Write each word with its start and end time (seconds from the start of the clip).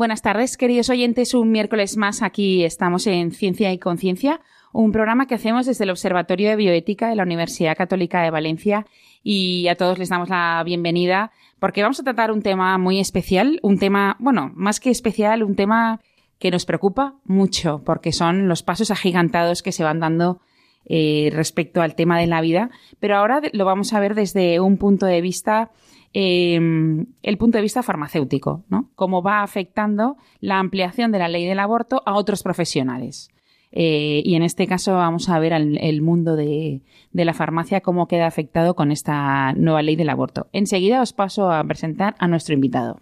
Buenas 0.00 0.22
tardes, 0.22 0.56
queridos 0.56 0.88
oyentes. 0.88 1.34
Un 1.34 1.52
miércoles 1.52 1.98
más. 1.98 2.22
Aquí 2.22 2.64
estamos 2.64 3.06
en 3.06 3.32
Ciencia 3.32 3.70
y 3.70 3.76
Conciencia, 3.76 4.40
un 4.72 4.92
programa 4.92 5.26
que 5.26 5.34
hacemos 5.34 5.66
desde 5.66 5.84
el 5.84 5.90
Observatorio 5.90 6.48
de 6.48 6.56
Bioética 6.56 7.10
de 7.10 7.16
la 7.16 7.24
Universidad 7.24 7.76
Católica 7.76 8.22
de 8.22 8.30
Valencia. 8.30 8.86
Y 9.22 9.68
a 9.68 9.74
todos 9.74 9.98
les 9.98 10.08
damos 10.08 10.30
la 10.30 10.62
bienvenida 10.64 11.32
porque 11.58 11.82
vamos 11.82 12.00
a 12.00 12.02
tratar 12.02 12.32
un 12.32 12.40
tema 12.40 12.78
muy 12.78 12.98
especial, 12.98 13.60
un 13.62 13.78
tema, 13.78 14.16
bueno, 14.20 14.50
más 14.54 14.80
que 14.80 14.88
especial, 14.88 15.42
un 15.42 15.54
tema 15.54 16.00
que 16.38 16.50
nos 16.50 16.64
preocupa 16.64 17.16
mucho 17.26 17.82
porque 17.84 18.12
son 18.12 18.48
los 18.48 18.62
pasos 18.62 18.90
agigantados 18.90 19.62
que 19.62 19.70
se 19.70 19.84
van 19.84 20.00
dando 20.00 20.40
eh, 20.86 21.28
respecto 21.34 21.82
al 21.82 21.94
tema 21.94 22.18
de 22.18 22.26
la 22.26 22.40
vida, 22.40 22.70
pero 23.00 23.18
ahora 23.18 23.42
lo 23.52 23.66
vamos 23.66 23.92
a 23.92 24.00
ver 24.00 24.14
desde 24.14 24.60
un 24.60 24.78
punto 24.78 25.04
de 25.04 25.20
vista 25.20 25.72
Em, 26.12 27.06
el 27.22 27.38
punto 27.38 27.58
de 27.58 27.62
vista 27.62 27.84
farmacéutico, 27.84 28.64
¿no? 28.68 28.90
Cómo 28.96 29.22
va 29.22 29.42
afectando 29.42 30.16
la 30.40 30.58
ampliación 30.58 31.12
de 31.12 31.20
la 31.20 31.28
ley 31.28 31.46
del 31.46 31.60
aborto 31.60 32.02
a 32.04 32.14
otros 32.14 32.42
profesionales. 32.42 33.30
Eh, 33.72 34.22
y 34.24 34.34
en 34.34 34.42
este 34.42 34.66
caso 34.66 34.94
vamos 34.94 35.28
a 35.28 35.38
ver 35.38 35.52
el, 35.52 36.02
mundo 36.02 36.34
de, 36.34 36.82
de, 37.12 37.24
la 37.24 37.34
farmacia, 37.34 37.80
cómo 37.80 38.08
queda 38.08 38.26
afectado 38.26 38.74
con 38.74 38.90
esta 38.90 39.52
nueva 39.52 39.82
ley 39.82 39.94
del 39.94 40.08
aborto. 40.08 40.48
Enseguida 40.52 41.00
os 41.00 41.12
paso 41.12 41.52
a 41.52 41.62
presentar 41.62 42.16
a 42.18 42.26
nuestro 42.26 42.54
invitado. 42.54 42.98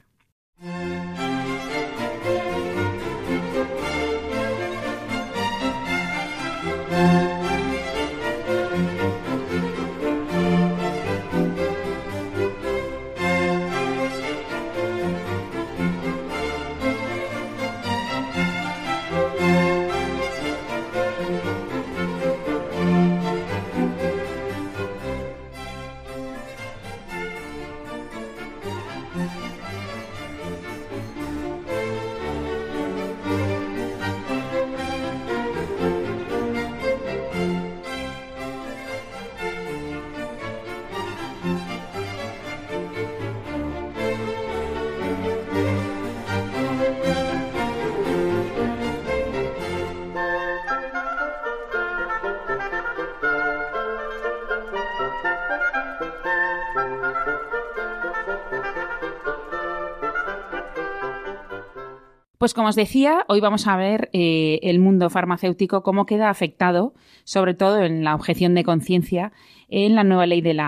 Pues 62.39 62.55
como 62.55 62.69
os 62.69 62.77
decía, 62.77 63.25
hoy 63.27 63.41
vamos 63.41 63.67
a 63.67 63.77
ver 63.77 64.11
eh, 64.13 64.61
el 64.63 64.79
mundo 64.79 65.11
farmacéutico, 65.11 65.83
cómo 65.83 66.07
queda 66.07 66.31
afectado, 66.31 66.95
sobre 67.25 67.55
todo 67.55 67.83
en 67.83 68.05
la 68.05 68.15
objeción 68.15 68.55
de 68.55 68.63
conciencia, 68.63 69.33
en 69.69 69.97
la 69.97 70.05
nueva 70.05 70.25
ley 70.27 70.41
del 70.41 70.61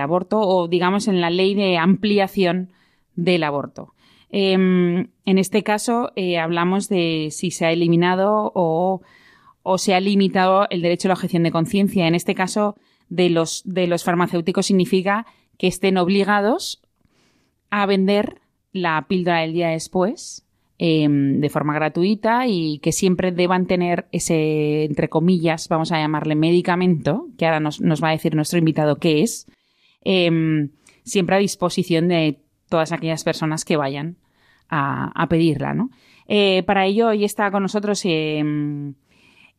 aborto 0.00 0.40
o, 0.40 0.66
digamos, 0.66 1.06
en 1.06 1.20
la 1.20 1.30
ley 1.30 1.54
de 1.54 1.78
ampliación 1.78 2.72
del 3.14 3.44
aborto. 3.44 3.94
Em, 4.28 5.10
en 5.24 5.38
este 5.38 5.62
caso, 5.62 6.10
eh, 6.16 6.38
hablamos 6.38 6.88
de 6.88 7.28
si 7.30 7.52
se 7.52 7.66
ha 7.66 7.70
eliminado 7.70 8.50
o, 8.52 9.00
se 9.78 9.94
ha 9.94 10.00
limitado 10.00 10.66
el 10.70 10.82
derecho 10.82 11.06
a 11.06 11.10
la 11.10 11.14
objeción 11.14 11.44
de 11.44 11.52
conciencia. 11.52 12.08
En 12.08 12.16
este 12.16 12.34
caso, 12.34 12.74
de 13.08 13.30
los, 13.30 13.62
de 13.64 13.86
los 13.86 14.02
farmacéuticos 14.02 14.66
significa 14.66 15.26
que 15.58 15.68
estén 15.68 15.96
obligados 15.96 16.82
a 17.70 17.86
vender 17.86 18.40
la 18.72 19.06
píldora 19.06 19.42
del 19.42 19.52
día 19.52 19.68
después 19.68 20.44
Em, 20.76 21.40
de 21.40 21.50
forma 21.50 21.72
gratuita 21.72 22.48
y 22.48 22.80
que 22.80 22.90
siempre 22.90 23.30
deban 23.30 23.66
tener 23.66 24.08
ese, 24.10 24.84
entre 24.84 25.08
comillas, 25.08 25.68
vamos 25.68 25.92
a 25.92 26.00
llamarle 26.00 26.34
medicamento, 26.34 27.28
que 27.38 27.46
ahora 27.46 27.60
nos, 27.60 27.80
va 27.80 28.08
a 28.08 28.12
decir 28.12 28.34
nuestro 28.34 28.58
invitado 28.58 28.96
qué 28.96 29.22
es, 29.22 29.46
em, 30.02 30.70
siempre 31.04 31.36
a 31.36 31.38
disposición 31.38 32.08
de 32.08 32.40
todas 32.68 32.90
aquellas 32.90 33.22
personas 33.22 33.64
que 33.64 33.76
vayan 33.76 34.16
a, 34.68 35.26
pedirla. 35.28 35.74
¿no? 35.74 35.90
Eh, 36.26 36.64
para 36.66 36.86
ello, 36.86 37.06
hoy 37.08 37.22
está 37.24 37.52
con 37.52 37.62
nosotros 37.62 38.02
em, 38.04 38.94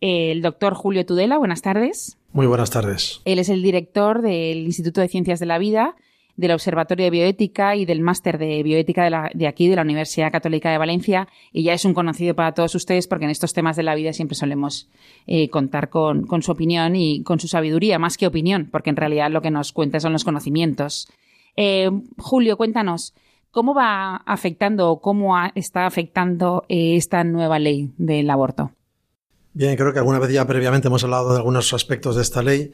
el 0.02 0.42
doctor 0.42 0.74
Julio 0.74 1.06
Tudela. 1.06 1.38
Buenas 1.38 1.62
tardes. 1.62 2.18
Muy 2.34 2.46
buenas 2.46 2.72
tardes. 2.72 3.22
Él 3.24 3.40
es 3.40 3.48
el 3.48 3.64
director 3.64 4.22
del 4.22 4.66
Instituto 4.66 5.00
de 5.00 5.08
Ciencias 5.08 5.40
de 5.40 5.46
la 5.46 5.60
Vida 5.60 5.96
del 6.38 6.52
Observatorio 6.52 7.06
de 7.06 7.12
Bioética 7.12 7.76
y 7.76 7.86
del 7.86 8.02
Máster 8.02 8.38
de 8.38 8.62
Bioética 8.64 9.30
de, 9.34 9.48
aquí, 9.48 9.68
de 9.68 9.76
la 9.76 9.82
Universidad 9.82 10.32
Católica 10.32 10.70
de 10.70 10.78
Valencia, 10.78 11.28
y 11.52 11.64
ya 11.64 11.74
es 11.74 11.86
un 11.86 11.94
conocido 11.94 12.36
para 12.36 12.54
todos 12.54 12.76
ustedes 12.76 13.08
porque 13.08 13.26
en 13.26 13.32
estos 13.32 13.54
temas 13.54 13.76
de 13.76 13.84
la 13.84 13.96
vida 13.96 14.14
siempre 14.14 14.36
solemos 14.36 14.90
eh, 15.28 15.50
contar 15.50 15.90
con, 15.90 16.26
su 16.42 16.52
opinión 16.52 16.96
y 16.96 17.24
con 17.24 17.40
su 17.40 17.48
sabiduría, 17.48 18.00
más 18.00 18.18
que 18.18 18.28
opinión, 18.28 18.70
porque 18.72 18.90
en 18.90 18.98
realidad 18.98 19.32
lo 19.32 19.42
que 19.42 19.52
nos 19.52 19.72
cuenta 19.72 20.00
son 20.00 20.14
los 20.14 20.24
conocimientos. 20.24 21.08
Eh, 21.56 21.90
Julio, 22.18 22.58
cuéntanos, 22.58 23.14
¿cómo 23.52 23.74
va 23.74 24.18
afectando 24.18 24.90
o 24.90 25.00
cómo 25.00 25.36
está 25.56 25.86
afectando 25.86 26.66
eh, 26.68 26.96
esta 26.98 27.24
nueva 27.24 27.60
ley 27.60 27.94
del 27.98 28.30
aborto? 28.30 28.72
Bien, 29.54 29.78
creo 29.78 29.94
que 29.94 30.00
alguna 30.00 30.20
vez 30.20 30.34
ya 30.34 30.46
previamente 30.46 30.90
hemos 30.90 31.06
hablado 31.06 31.32
de 31.32 31.38
algunos 31.38 31.74
aspectos 31.74 32.18
de 32.18 32.24
esta 32.24 32.44
ley 32.44 32.74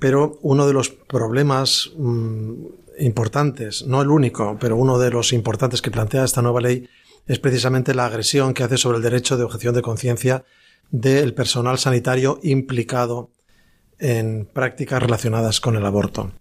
pero 0.00 0.38
uno 0.42 0.66
de 0.66 0.72
los 0.72 0.88
problemas 0.88 1.92
mm, 1.96 2.54
importantes, 2.98 3.86
no 3.86 4.02
el 4.02 4.08
único, 4.08 4.56
pero 4.58 4.76
uno 4.76 4.98
de 4.98 5.10
los 5.10 5.32
importantes 5.32 5.82
que 5.82 5.90
plantea 5.92 6.24
esta 6.24 6.42
nueva 6.42 6.60
ley 6.60 6.88
es 7.26 7.38
precisamente 7.38 7.94
la 7.94 8.06
agresión 8.06 8.54
que 8.54 8.64
hace 8.64 8.78
sobre 8.78 8.96
el 8.96 9.04
derecho 9.04 9.36
de 9.36 9.44
objeción 9.44 9.74
de 9.74 9.82
conciencia 9.82 10.44
del 10.90 11.34
personal 11.34 11.78
sanitario 11.78 12.40
implicado 12.42 13.30
en 13.98 14.46
prácticas 14.46 15.02
relacionadas 15.02 15.60
con 15.60 15.76
el 15.76 15.84
aborto. 15.84 16.32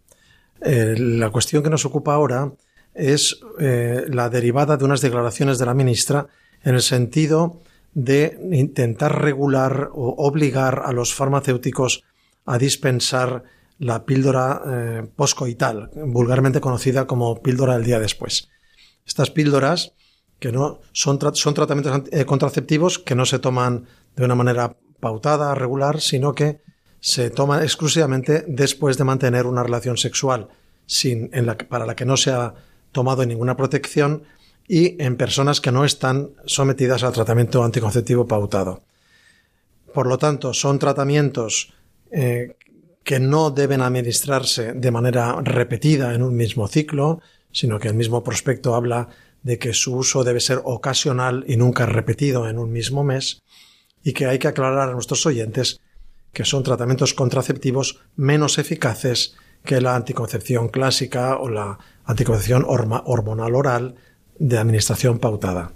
Eh, 0.62 0.96
la 0.97 1.30
cuestión 1.30 1.62
que 1.62 1.70
nos 1.70 1.86
ocupa 1.86 2.14
ahora 2.14 2.53
es 2.94 3.41
eh, 3.59 4.05
la 4.08 4.29
derivada 4.29 4.78
de 4.78 4.85
unas 4.85 5.02
declaraciones 5.02 5.59
de 5.59 5.66
la 5.66 5.73
ministra 5.73 6.28
en 6.64 6.76
el 6.76 6.82
sentido 6.82 7.62
de 7.94 8.40
intentar 8.52 9.22
regular 9.22 9.90
o 9.94 10.16
obligar 10.17 10.84
a 10.85 10.94
los 10.94 11.14
farmacéuticos 11.14 12.03
a 12.49 12.57
dispensar 12.57 13.43
la 13.78 14.05
píldora 14.05 14.61
eh, 14.66 15.07
poscoital, 15.16 15.91
vulgarmente 15.93 16.59
conocida 16.59 17.05
como 17.05 17.41
píldora 17.41 17.75
del 17.75 17.85
día 17.85 17.99
después. 17.99 18.49
Estas 19.05 19.29
píldoras, 19.29 19.93
que 20.40 20.51
no 20.51 20.79
son, 20.91 21.19
son 21.35 21.53
tratamientos 21.53 22.09
eh, 22.11 22.25
contraceptivos 22.25 22.97
que 22.97 23.13
no 23.13 23.25
se 23.25 23.37
toman 23.37 23.85
de 24.16 24.25
una 24.25 24.34
manera 24.34 24.75
pautada, 24.99 25.53
regular, 25.53 26.01
sino 26.01 26.34
que 26.34 26.61
se 26.99 27.29
toman 27.29 27.61
exclusivamente 27.61 28.43
después 28.47 28.97
de 28.97 29.03
mantener 29.03 29.45
una 29.45 29.63
relación 29.63 29.97
sexual 29.97 30.49
sin, 30.87 31.29
para 31.69 31.85
la 31.85 31.95
que 31.95 32.05
no 32.05 32.17
se 32.17 32.31
ha 32.31 32.55
tomado 32.91 33.23
ninguna 33.25 33.55
protección 33.55 34.23
y 34.67 35.02
en 35.02 35.17
personas 35.17 35.61
que 35.61 35.72
no 35.72 35.85
están 35.85 36.31
sometidas 36.45 37.03
al 37.03 37.13
tratamiento 37.13 37.63
anticonceptivo 37.63 38.28
pautado. 38.28 38.81
Por 39.93 40.07
lo 40.07 40.17
tanto, 40.17 40.53
son 40.53 40.79
tratamientos 40.79 41.73
eh, 42.11 42.56
que 43.03 43.20
no 43.20 43.50
deben 43.52 43.82
administrarse 43.82 44.73
de 44.73 44.91
manera 44.91 45.41
repetida 45.41 46.14
en 46.14 46.22
un 46.22 46.35
mismo 46.35 46.67
ciclo, 46.67 47.22
sino 47.52 47.79
que 47.79 47.88
el 47.88 47.96
mismo 47.96 48.23
prospecto 48.23 48.76
habla 48.76 49.09
de 49.41 49.58
que 49.58 49.73
su 49.73 49.96
uso 49.96 50.23
debe 50.23 50.40
ser 50.40 50.61
ocasional 50.64 51.44
y 51.47 51.58
nunca 51.58 51.85
repetido 51.85 52.47
en 52.47 52.59
un 52.59 52.72
mismo 52.72 53.03
mes, 53.03 53.41
y 54.03 54.14
que 54.14 54.28
hay 54.28 54.40
que 54.40 54.47
aclarar 54.47 54.90
a 54.90 54.94
nuestros 54.94 55.26
oyentes 55.26 55.79
que 56.34 56.46
son 56.46 56.64
tratamientos 56.64 57.14
contraceptivos 57.14 58.00
menos 58.16 58.59
eficaces 58.59 59.35
que 59.64 59.82
la 59.82 59.96
anticoncepción 59.96 60.70
clásica 60.70 61.38
o 61.38 61.50
la 61.50 61.79
anticoncepción 62.05 62.66
hormonal 62.67 63.55
oral 63.55 63.96
de 64.38 64.58
administración 64.58 65.20
pautada, 65.20 65.73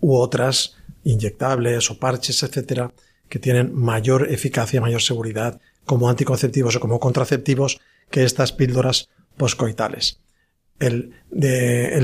u 0.00 0.16
otras 0.16 0.76
inyectables 1.04 1.90
o 1.90 1.98
parches, 1.98 2.42
etcétera, 2.42 2.92
que 3.28 3.38
tienen 3.38 3.74
mayor 3.74 4.30
eficacia, 4.30 4.80
mayor 4.80 5.02
seguridad 5.02 5.60
como 5.86 6.10
anticonceptivos 6.10 6.76
o 6.76 6.80
como 6.80 7.00
contraceptivos 7.00 7.80
que 8.10 8.24
estas 8.24 8.52
píldoras 8.52 9.08
poscoitales. 9.38 10.20
El, 10.78 11.14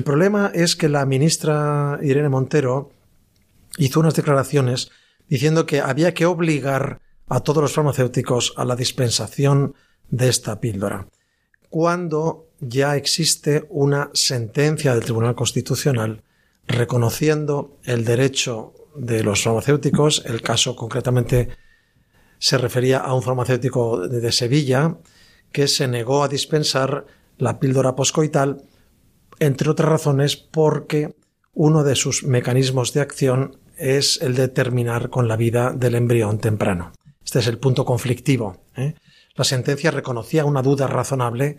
problema 0.04 0.50
es 0.54 0.76
que 0.76 0.88
la 0.88 1.04
ministra 1.04 1.98
Irene 2.02 2.30
Montero 2.30 2.90
hizo 3.76 4.00
unas 4.00 4.14
declaraciones 4.14 4.90
diciendo 5.28 5.66
que 5.66 5.80
había 5.80 6.14
que 6.14 6.24
obligar 6.24 7.00
a 7.28 7.40
todos 7.40 7.62
los 7.62 7.72
farmacéuticos 7.72 8.54
a 8.56 8.64
la 8.64 8.76
dispensación 8.76 9.74
de 10.10 10.28
esta 10.28 10.60
píldora, 10.60 11.08
cuando 11.70 12.48
ya 12.60 12.96
existe 12.96 13.66
una 13.70 14.10
sentencia 14.12 14.94
del 14.94 15.04
Tribunal 15.04 15.34
Constitucional 15.34 16.22
reconociendo 16.66 17.78
el 17.84 18.04
derecho 18.04 18.74
de 18.94 19.22
los 19.22 19.42
farmacéuticos, 19.42 20.22
el 20.26 20.42
caso 20.42 20.76
concretamente 20.76 21.48
se 22.42 22.58
refería 22.58 22.98
a 22.98 23.14
un 23.14 23.22
farmacéutico 23.22 24.08
de 24.08 24.32
Sevilla 24.32 24.96
que 25.52 25.68
se 25.68 25.86
negó 25.86 26.24
a 26.24 26.28
dispensar 26.28 27.06
la 27.38 27.60
píldora 27.60 27.94
poscoital, 27.94 28.62
entre 29.38 29.70
otras 29.70 29.88
razones 29.88 30.36
porque 30.36 31.14
uno 31.54 31.84
de 31.84 31.94
sus 31.94 32.24
mecanismos 32.24 32.92
de 32.94 33.00
acción 33.00 33.58
es 33.76 34.20
el 34.22 34.34
de 34.34 34.48
terminar 34.48 35.08
con 35.08 35.28
la 35.28 35.36
vida 35.36 35.70
del 35.70 35.94
embrión 35.94 36.38
temprano. 36.38 36.90
Este 37.24 37.38
es 37.38 37.46
el 37.46 37.58
punto 37.58 37.84
conflictivo. 37.84 38.64
¿eh? 38.74 38.94
La 39.36 39.44
sentencia 39.44 39.92
reconocía 39.92 40.44
una 40.44 40.62
duda 40.62 40.88
razonable 40.88 41.58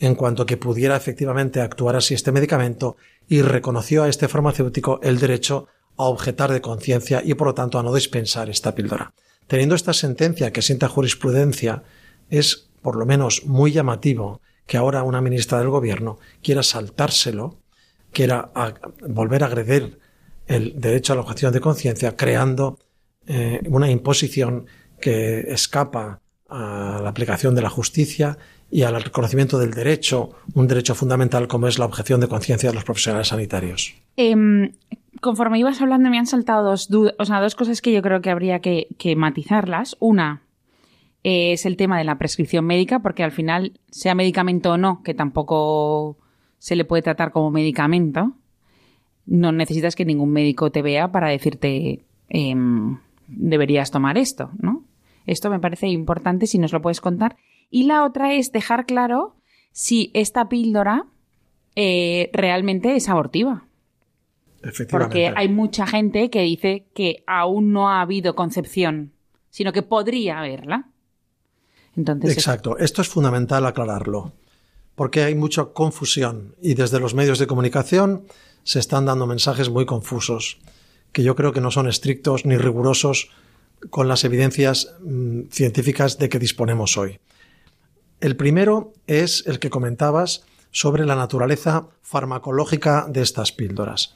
en 0.00 0.16
cuanto 0.16 0.42
a 0.42 0.46
que 0.46 0.56
pudiera 0.56 0.96
efectivamente 0.96 1.60
actuar 1.60 1.94
así 1.94 2.12
este 2.12 2.32
medicamento 2.32 2.96
y 3.28 3.42
reconoció 3.42 4.02
a 4.02 4.08
este 4.08 4.26
farmacéutico 4.26 4.98
el 5.00 5.20
derecho 5.20 5.68
a 5.96 6.06
objetar 6.06 6.50
de 6.50 6.60
conciencia 6.60 7.22
y 7.24 7.34
por 7.34 7.46
lo 7.46 7.54
tanto 7.54 7.78
a 7.78 7.84
no 7.84 7.94
dispensar 7.94 8.50
esta 8.50 8.74
píldora. 8.74 9.14
Teniendo 9.46 9.74
esta 9.74 9.92
sentencia 9.92 10.52
que 10.52 10.62
sienta 10.62 10.88
jurisprudencia, 10.88 11.82
es 12.30 12.70
por 12.82 12.96
lo 12.96 13.06
menos 13.06 13.44
muy 13.46 13.72
llamativo 13.72 14.40
que 14.66 14.76
ahora 14.76 15.02
una 15.02 15.20
ministra 15.20 15.58
del 15.58 15.68
gobierno 15.68 16.18
quiera 16.42 16.62
saltárselo, 16.62 17.60
quiera 18.12 18.50
volver 19.06 19.42
a 19.42 19.46
agredir 19.46 19.98
el 20.46 20.80
derecho 20.80 21.12
a 21.12 21.16
la 21.16 21.22
objeción 21.22 21.52
de 21.52 21.60
conciencia, 21.60 22.16
creando 22.16 22.78
eh, 23.26 23.60
una 23.66 23.90
imposición 23.90 24.66
que 25.00 25.40
escapa 25.40 26.20
a 26.48 27.00
la 27.02 27.08
aplicación 27.08 27.54
de 27.54 27.62
la 27.62 27.70
justicia 27.70 28.38
y 28.70 28.82
al 28.82 29.02
reconocimiento 29.02 29.58
del 29.58 29.72
derecho, 29.72 30.30
un 30.54 30.66
derecho 30.66 30.94
fundamental 30.94 31.48
como 31.48 31.68
es 31.68 31.78
la 31.78 31.84
objeción 31.84 32.20
de 32.20 32.28
conciencia 32.28 32.70
de 32.70 32.74
los 32.74 32.84
profesionales 32.84 33.28
sanitarios. 33.28 33.94
Em, 34.16 34.72
conforme 35.24 35.58
ibas 35.58 35.80
hablando 35.80 36.10
me 36.10 36.18
han 36.18 36.26
saltado 36.26 36.64
dos, 36.64 36.90
o 37.18 37.24
sea, 37.24 37.40
dos 37.40 37.54
cosas 37.54 37.80
que 37.80 37.94
yo 37.94 38.02
creo 38.02 38.20
que 38.20 38.28
habría 38.28 38.60
que, 38.60 39.14
matizarlas. 39.16 39.96
Una 39.98 40.42
es 41.22 41.64
el 41.64 41.78
tema 41.78 41.96
de 41.96 42.04
la 42.04 42.18
prescripción 42.18 42.66
médica, 42.66 42.98
porque 42.98 43.24
al 43.24 43.32
final, 43.32 43.80
sea 43.90 44.14
medicamento 44.14 44.72
o 44.72 44.76
no, 44.76 45.02
que 45.02 45.14
tampoco 45.14 46.18
se 46.58 46.76
le 46.76 46.84
puede 46.84 47.00
tratar 47.00 47.32
como 47.32 47.50
medicamento, 47.50 48.32
no 49.24 49.50
necesitas 49.50 49.96
que 49.96 50.04
ningún 50.04 50.30
médico 50.30 50.70
te 50.70 50.82
vea 50.82 51.10
para 51.10 51.30
decirte 51.30 52.04
em, 52.28 52.98
deberías 53.26 53.90
tomar 53.90 54.18
esto, 54.18 54.50
¿no? 54.60 54.84
Esto 55.24 55.48
me 55.48 55.58
parece 55.58 55.86
importante 55.86 56.46
si 56.46 56.58
nos 56.58 56.74
lo 56.74 56.82
puedes 56.82 57.00
contar. 57.00 57.36
Y 57.70 57.84
la 57.84 58.04
otra 58.04 58.34
es 58.34 58.52
dejar 58.52 58.84
claro 58.84 59.36
si 59.72 60.10
esta 60.12 60.50
píldora 60.50 61.06
eh, 61.76 62.28
realmente 62.34 62.94
es 62.94 63.08
abortiva. 63.08 63.64
Porque 64.90 65.32
hay 65.34 65.48
mucha 65.48 65.86
gente 65.86 66.30
que 66.30 66.42
dice 66.42 66.86
que 66.94 67.22
aún 67.26 67.72
no 67.72 67.90
ha 67.90 68.00
habido 68.00 68.34
concepción, 68.34 69.12
sino 69.50 69.72
que 69.72 69.82
podría 69.82 70.38
haberla. 70.40 70.88
Entonces, 71.96 72.32
Exacto, 72.32 72.78
esto 72.78 73.02
es 73.02 73.08
fundamental 73.08 73.66
aclararlo, 73.66 74.32
porque 74.94 75.22
hay 75.22 75.34
mucha 75.34 75.66
confusión 75.66 76.54
y 76.60 76.74
desde 76.74 76.98
los 76.98 77.14
medios 77.14 77.38
de 77.38 77.46
comunicación 77.46 78.26
se 78.64 78.78
están 78.78 79.06
dando 79.06 79.26
mensajes 79.26 79.70
muy 79.70 79.86
confusos, 79.86 80.58
que 81.12 81.22
yo 81.22 81.36
creo 81.36 81.52
que 81.52 81.60
no 81.60 81.70
son 81.70 81.86
estrictos 81.86 82.46
ni 82.46 82.56
rigurosos 82.56 83.30
con 83.90 84.08
las 84.08 84.24
evidencias 84.24 84.94
mm, 85.00 85.42
científicas 85.50 86.18
de 86.18 86.28
que 86.28 86.38
disponemos 86.38 86.96
hoy. 86.96 87.20
El 88.20 88.36
primero 88.36 88.92
es 89.06 89.44
el 89.46 89.58
que 89.58 89.70
comentabas 89.70 90.44
sobre 90.70 91.04
la 91.04 91.14
naturaleza 91.14 91.86
farmacológica 92.02 93.06
de 93.08 93.22
estas 93.22 93.52
píldoras. 93.52 94.14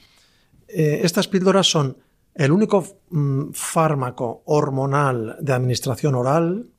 Eh, 0.69 1.01
estas 1.03 1.29
píldoras 1.29 1.67
son 1.67 1.97
el 2.35 2.53
único 2.53 2.85
mm, 3.11 3.51
fármaco 3.53 4.43
hormonal 4.45 5.37
de 5.41 5.53
administración 5.53 6.15
oral 6.15 6.71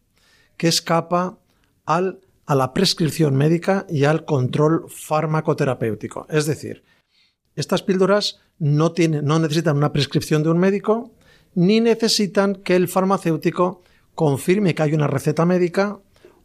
que 0.58 0.68
escapa 0.68 1.40
a 1.86 2.56
la 2.56 2.74
prescripción 2.74 3.36
médica 3.36 3.86
y 3.90 4.04
al 4.04 4.26
control 4.26 4.86
farmacoterapéutico. 4.90 6.28
Es 6.30 6.46
decir, 6.46 6.84
estas 7.56 7.82
píldoras 7.82 8.40
no, 8.60 8.94
no 9.24 9.40
necesitan 9.40 9.78
una 9.78 9.92
prescripción 9.92 10.44
de 10.44 10.50
un 10.50 10.60
médico 10.60 11.12
ni 11.56 11.82
necesitan 11.82 12.56
que 12.56 12.76
el 12.76 12.88
farmacéutico 12.88 13.82
confirme 14.14 14.76
que 14.76 14.84
hay 14.84 14.94
una 14.94 15.08
receta 15.08 15.46
médica 15.46 16.00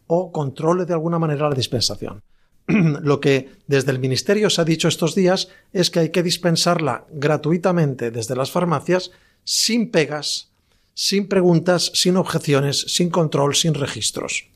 o 0.06 0.32
controle 0.32 0.86
de 0.86 0.94
alguna 0.94 1.18
manera 1.18 1.48
la 1.48 1.54
dispensación. 1.54 2.22
Lo 2.66 3.20
que 3.20 3.50
desde 3.66 3.92
el 3.92 3.98
Ministerio 3.98 4.48
se 4.50 4.60
ha 4.60 4.64
dicho 4.64 4.88
estos 4.88 5.14
días 5.14 5.48
es 5.72 5.90
que 5.90 6.00
hay 6.00 6.08
que 6.10 6.22
dispensarla 6.22 7.04
gratuitamente 7.10 8.10
desde 8.10 8.36
las 8.36 8.50
farmacias 8.50 9.10
sin 9.44 9.90
pegas, 9.90 10.50
sin 10.94 11.28
preguntas, 11.28 11.90
sin 11.94 12.16
objeciones, 12.16 12.80
sin 12.88 13.10
control, 13.10 13.54
sin 13.54 13.74
registros. 13.74 14.46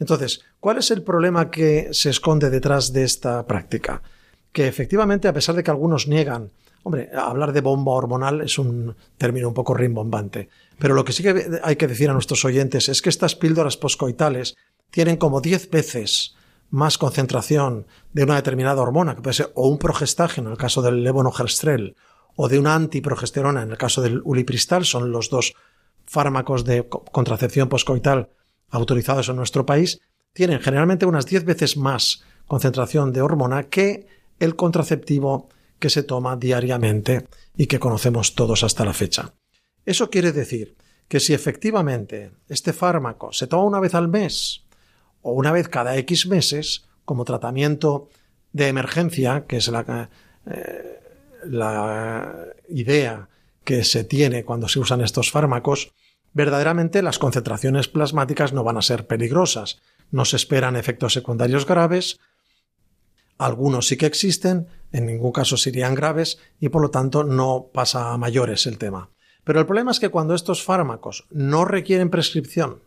Entonces, 0.00 0.40
¿cuál 0.58 0.78
es 0.78 0.90
el 0.90 1.02
problema 1.02 1.50
que 1.50 1.90
se 1.92 2.10
esconde 2.10 2.50
detrás 2.50 2.92
de 2.92 3.04
esta 3.04 3.46
práctica? 3.46 4.02
Que 4.52 4.66
efectivamente, 4.66 5.28
a 5.28 5.32
pesar 5.32 5.54
de 5.54 5.62
que 5.62 5.70
algunos 5.70 6.08
niegan, 6.08 6.50
hombre, 6.82 7.10
hablar 7.14 7.52
de 7.52 7.60
bomba 7.60 7.92
hormonal 7.92 8.40
es 8.40 8.58
un 8.58 8.96
término 9.18 9.48
un 9.48 9.54
poco 9.54 9.74
rimbombante, 9.74 10.48
pero 10.78 10.94
lo 10.94 11.04
que 11.04 11.12
sí 11.12 11.22
que 11.22 11.60
hay 11.62 11.76
que 11.76 11.86
decir 11.86 12.10
a 12.10 12.14
nuestros 12.14 12.44
oyentes 12.44 12.88
es 12.88 13.02
que 13.02 13.10
estas 13.10 13.36
píldoras 13.36 13.76
poscoitales 13.76 14.56
tienen 14.90 15.18
como 15.18 15.40
10 15.40 15.70
veces 15.70 16.34
más 16.70 16.98
concentración 16.98 17.86
de 18.12 18.22
una 18.24 18.36
determinada 18.36 18.80
hormona, 18.80 19.14
que 19.14 19.22
puede 19.22 19.34
ser 19.34 19.52
o 19.54 19.68
un 19.68 19.78
progestágeno 19.78 20.48
en 20.48 20.52
el 20.52 20.58
caso 20.58 20.82
del 20.82 21.02
levonorgestrel 21.02 21.96
o 22.36 22.48
de 22.48 22.58
una 22.58 22.74
antiprogesterona 22.74 23.62
en 23.62 23.72
el 23.72 23.78
caso 23.78 24.02
del 24.02 24.22
ulipristal, 24.24 24.84
son 24.84 25.10
los 25.10 25.30
dos 25.30 25.54
fármacos 26.06 26.64
de 26.64 26.88
contracepción 26.88 27.68
poscoital 27.68 28.30
autorizados 28.70 29.28
en 29.28 29.36
nuestro 29.36 29.66
país, 29.66 30.00
tienen 30.32 30.60
generalmente 30.60 31.06
unas 31.06 31.26
10 31.26 31.44
veces 31.44 31.76
más 31.76 32.24
concentración 32.46 33.12
de 33.12 33.22
hormona 33.22 33.64
que 33.64 34.06
el 34.38 34.56
contraceptivo 34.56 35.48
que 35.78 35.90
se 35.90 36.02
toma 36.02 36.36
diariamente 36.36 37.26
y 37.56 37.66
que 37.66 37.80
conocemos 37.80 38.34
todos 38.34 38.62
hasta 38.62 38.84
la 38.84 38.92
fecha. 38.92 39.34
Eso 39.84 40.10
quiere 40.10 40.32
decir 40.32 40.76
que 41.08 41.20
si 41.20 41.34
efectivamente 41.34 42.32
este 42.48 42.72
fármaco 42.72 43.32
se 43.32 43.46
toma 43.46 43.64
una 43.64 43.80
vez 43.80 43.94
al 43.94 44.08
mes 44.08 44.62
o 45.22 45.32
una 45.32 45.52
vez 45.52 45.68
cada 45.68 45.96
X 45.96 46.26
meses 46.26 46.88
como 47.04 47.24
tratamiento 47.24 48.08
de 48.52 48.68
emergencia, 48.68 49.44
que 49.46 49.56
es 49.56 49.68
la, 49.68 50.10
eh, 50.46 51.00
la 51.44 52.46
idea 52.68 53.28
que 53.64 53.84
se 53.84 54.04
tiene 54.04 54.44
cuando 54.44 54.68
se 54.68 54.80
usan 54.80 55.00
estos 55.00 55.30
fármacos, 55.30 55.92
verdaderamente 56.32 57.02
las 57.02 57.18
concentraciones 57.18 57.88
plasmáticas 57.88 58.52
no 58.52 58.64
van 58.64 58.78
a 58.78 58.82
ser 58.82 59.06
peligrosas. 59.06 59.80
No 60.10 60.24
se 60.24 60.36
esperan 60.36 60.76
efectos 60.76 61.12
secundarios 61.12 61.66
graves, 61.66 62.18
algunos 63.40 63.86
sí 63.86 63.96
que 63.96 64.04
existen, 64.04 64.66
en 64.92 65.06
ningún 65.06 65.32
caso 65.32 65.56
serían 65.56 65.94
graves 65.94 66.38
y 66.60 66.68
por 66.68 66.82
lo 66.82 66.90
tanto 66.90 67.24
no 67.24 67.70
pasa 67.72 68.12
a 68.12 68.18
mayores 68.18 68.66
el 68.66 68.76
tema. 68.76 69.08
Pero 69.44 69.60
el 69.60 69.66
problema 69.66 69.92
es 69.92 69.98
que 69.98 70.10
cuando 70.10 70.34
estos 70.34 70.62
fármacos 70.62 71.26
no 71.30 71.64
requieren 71.64 72.10
prescripción, 72.10 72.82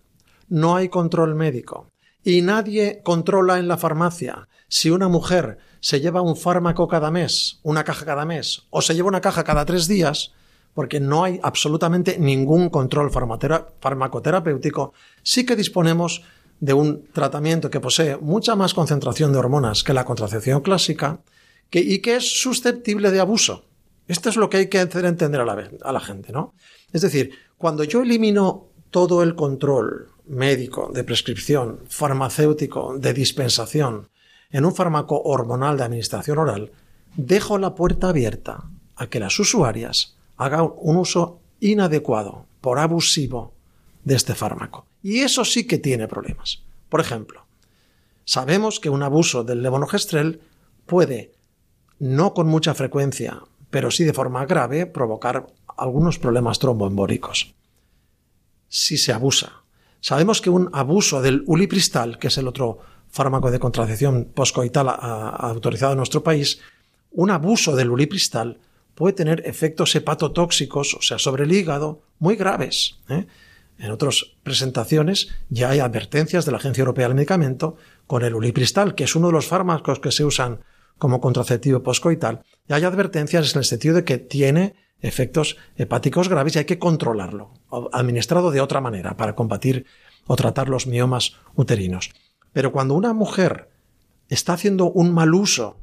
no 0.50 0.76
hay 0.76 0.90
control 0.90 1.34
médico, 1.34 1.88
y 2.24 2.42
nadie 2.42 3.02
controla 3.04 3.60
en 3.60 3.68
la 3.68 3.78
farmacia 3.78 4.48
si 4.68 4.90
una 4.90 5.08
mujer 5.08 5.58
se 5.82 6.00
lleva 6.00 6.22
un 6.22 6.36
fármaco 6.36 6.88
cada 6.88 7.12
mes, 7.12 7.60
una 7.64 7.84
caja 7.84 8.06
cada 8.06 8.26
mes, 8.26 8.64
o 8.70 8.82
se 8.82 8.96
lleva 8.96 9.10
una 9.10 9.22
caja 9.22 9.44
cada 9.44 9.66
tres 9.66 9.88
días, 9.88 10.32
porque 10.74 11.00
no 11.00 11.24
hay 11.24 11.40
absolutamente 11.44 12.18
ningún 12.18 12.70
control 12.70 13.12
farmacoterapéutico, 13.12 14.94
sí 15.22 15.46
que 15.46 15.56
disponemos 15.56 16.24
de 16.60 16.74
un 16.74 17.06
tratamiento 17.12 17.70
que 17.70 17.82
posee 17.82 18.18
mucha 18.18 18.56
más 18.56 18.74
concentración 18.74 19.34
de 19.34 19.40
hormonas 19.40 19.84
que 19.84 19.94
la 19.94 20.06
contracepción 20.06 20.62
clásica 20.62 21.20
y 21.70 22.00
que 22.00 22.16
es 22.16 22.42
susceptible 22.42 23.12
de 23.12 23.20
abuso. 23.20 23.66
Esto 24.08 24.30
es 24.30 24.38
lo 24.38 24.50
que 24.50 24.58
hay 24.58 24.68
que 24.68 24.80
hacer 24.80 25.06
entender 25.06 25.42
a 25.42 25.92
la, 25.92 26.00
gente, 26.00 26.32
¿no? 26.32 26.54
Es 26.92 27.02
decir, 27.02 27.32
cuando 27.58 27.84
yo 27.84 28.02
elimino 28.02 28.68
todo 28.92 29.24
el 29.24 29.36
control 29.36 30.13
médico, 30.26 30.92
de 30.94 31.04
prescripción, 31.04 31.80
farmacéutico, 31.88 32.98
de 32.98 33.14
dispensación, 33.14 34.10
en 34.52 34.66
un 34.66 34.76
fármaco 34.76 35.22
hormonal 35.24 35.78
de 35.78 35.84
administración 35.84 36.38
oral, 36.38 36.72
dejo 37.16 37.58
la 37.58 37.76
puerta 37.76 38.10
abierta 38.10 38.70
a 38.96 39.08
que 39.08 39.20
las 39.20 39.40
usuarias 39.40 40.16
haga 40.38 40.64
un 40.64 40.98
uso 40.98 41.40
inadecuado, 41.60 42.46
por 42.62 42.80
abusivo, 42.80 43.54
de 44.04 44.16
este 44.16 44.36
fármaco. 44.36 44.86
Y 45.02 45.20
eso 45.20 45.46
sí 45.46 45.66
que 45.66 45.78
tiene 45.78 46.08
problemas. 46.08 46.64
Por 46.90 47.02
ejemplo, 47.02 47.46
sabemos 48.26 48.80
que 48.80 48.90
un 48.90 49.04
abuso 49.04 49.44
del 49.44 49.62
levonorgestrel 49.62 50.42
puede, 50.86 51.34
no 52.00 52.34
con 52.34 52.48
mucha 52.48 52.74
frecuencia, 52.74 53.42
pero 53.70 53.92
sí 53.92 54.04
de 54.04 54.14
forma 54.14 54.46
grave, 54.46 54.86
provocar 54.86 55.48
algunos 55.78 56.20
problemas 56.20 56.60
tromboembóricos. 56.60 57.56
Si 58.68 58.98
se 58.98 59.14
abusa. 59.14 59.63
Sabemos 60.04 60.42
que 60.42 60.50
un 60.50 60.70
abuso 60.74 61.22
del 61.22 61.46
ulipristal, 61.48 62.20
que 62.20 62.28
es 62.28 62.38
el 62.38 62.50
otro 62.50 62.80
fármaco 63.10 63.50
de 63.50 63.58
contracepción 63.58 64.34
poscoital 64.36 64.90
autorizado 64.90 65.94
en 65.94 65.98
nuestro 66.00 66.22
país, 66.22 66.60
un 67.12 67.32
abuso 67.32 67.74
del 67.74 67.90
ulipristal 67.90 68.60
puede 68.96 69.14
tener 69.14 69.44
efectos 69.46 69.96
hepatotóxicos, 69.96 70.96
o 70.96 71.02
sea, 71.02 71.20
sobre 71.20 71.46
el 71.46 71.54
hígado, 71.54 72.02
muy 72.20 72.36
graves. 72.36 73.00
¿eh? 73.08 73.28
En 73.80 73.92
otras 73.92 74.26
presentaciones 74.44 75.30
ya 75.48 75.70
hay 75.70 75.80
advertencias 75.80 76.44
de 76.44 76.52
la 76.52 76.58
Agencia 76.58 76.82
Europea 76.82 77.08
del 77.08 77.16
Medicamento 77.16 77.78
con 78.06 78.26
el 78.26 78.36
ulipristal, 78.36 78.96
que 78.96 79.06
es 79.06 79.16
uno 79.16 79.28
de 79.28 79.34
los 79.34 79.48
fármacos 79.48 80.02
que 80.02 80.12
se 80.12 80.26
usan 80.26 80.60
como 80.98 81.22
contraceptivo 81.22 81.82
poscoital. 81.82 82.44
Y 82.68 82.74
hay 82.74 82.84
advertencias 82.84 83.54
en 83.54 83.60
el 83.60 83.66
sentido 83.66 83.96
de 83.96 84.04
que 84.04 84.18
tiene 84.18 84.76
efectos 85.04 85.58
hepáticos 85.76 86.30
graves 86.30 86.56
y 86.56 86.60
hay 86.60 86.66
que 86.66 86.80
controlarlo, 86.80 87.52
administrado 87.92 88.50
de 88.50 88.62
otra 88.62 88.82
manera 88.82 89.16
para 89.16 89.36
combatir 89.36 89.86
o 90.26 90.36
tratar 90.36 90.70
los 90.70 90.88
miomas 90.88 91.36
uterinos. 91.56 92.12
Pero 92.54 92.72
cuando 92.72 92.96
una 92.96 93.14
mujer 93.14 93.70
está 94.30 94.54
haciendo 94.54 94.90
un 94.90 95.14
mal 95.14 95.36
uso 95.36 95.78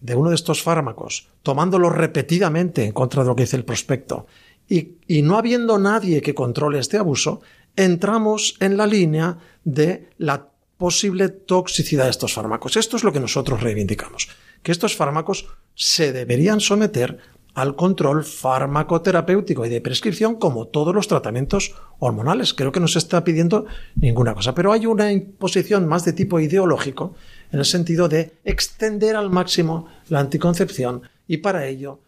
de 0.00 0.16
uno 0.16 0.30
de 0.30 0.34
estos 0.34 0.62
fármacos, 0.62 1.28
tomándolo 1.42 1.90
repetidamente 1.90 2.84
en 2.84 2.92
contra 2.92 3.22
de 3.22 3.28
lo 3.28 3.36
que 3.36 3.42
dice 3.42 3.56
el 3.56 3.64
prospecto, 3.64 4.26
y, 4.66 4.98
y, 5.06 5.22
no 5.22 5.36
habiendo 5.36 5.78
nadie 5.78 6.22
que 6.22 6.34
controle 6.34 6.78
este 6.78 6.96
abuso, 6.96 7.42
entramos 7.74 8.56
en 8.60 8.76
la 8.76 8.86
línea 8.86 9.36
de 9.64 10.08
la 10.16 10.48
posible 10.78 11.28
toxicidad 11.28 12.04
de 12.04 12.10
estos 12.10 12.32
fármacos. 12.32 12.76
Esto 12.76 12.96
es 12.96 13.04
lo 13.04 13.12
que 13.12 13.20
nosotros 13.20 13.62
reivindicamos, 13.62 14.28
que 14.62 14.72
estos 14.72 14.96
fármacos 14.96 15.48
se 15.74 16.12
deberían 16.12 16.60
someter 16.60 17.18
al 17.54 17.76
control 17.76 18.24
farmacoterapéutico 18.24 19.66
y 19.66 19.68
de 19.68 19.80
prescripción 19.80 20.36
como 20.36 20.68
todos 20.68 20.94
los 20.94 21.08
tratamientos 21.08 21.74
hormonales. 21.98 22.54
Creo 22.54 22.72
que 22.72 22.80
no 22.80 22.88
se 22.88 22.98
está 22.98 23.24
pidiendo 23.24 23.66
ninguna 23.96 24.34
cosa, 24.34 24.54
pero 24.54 24.72
hay 24.72 24.86
una 24.86 25.12
imposición 25.12 25.86
más 25.86 26.04
de 26.04 26.12
tipo 26.12 26.40
ideológico 26.40 27.14
en 27.52 27.58
el 27.58 27.64
sentido 27.64 28.08
de 28.08 28.38
extender 28.44 29.16
al 29.16 29.30
máximo 29.30 29.86
la 30.08 30.20
anticoncepción 30.20 31.02
y 31.26 31.38
para 31.38 31.66
ello 31.66 32.00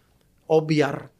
obviar 0.46 1.10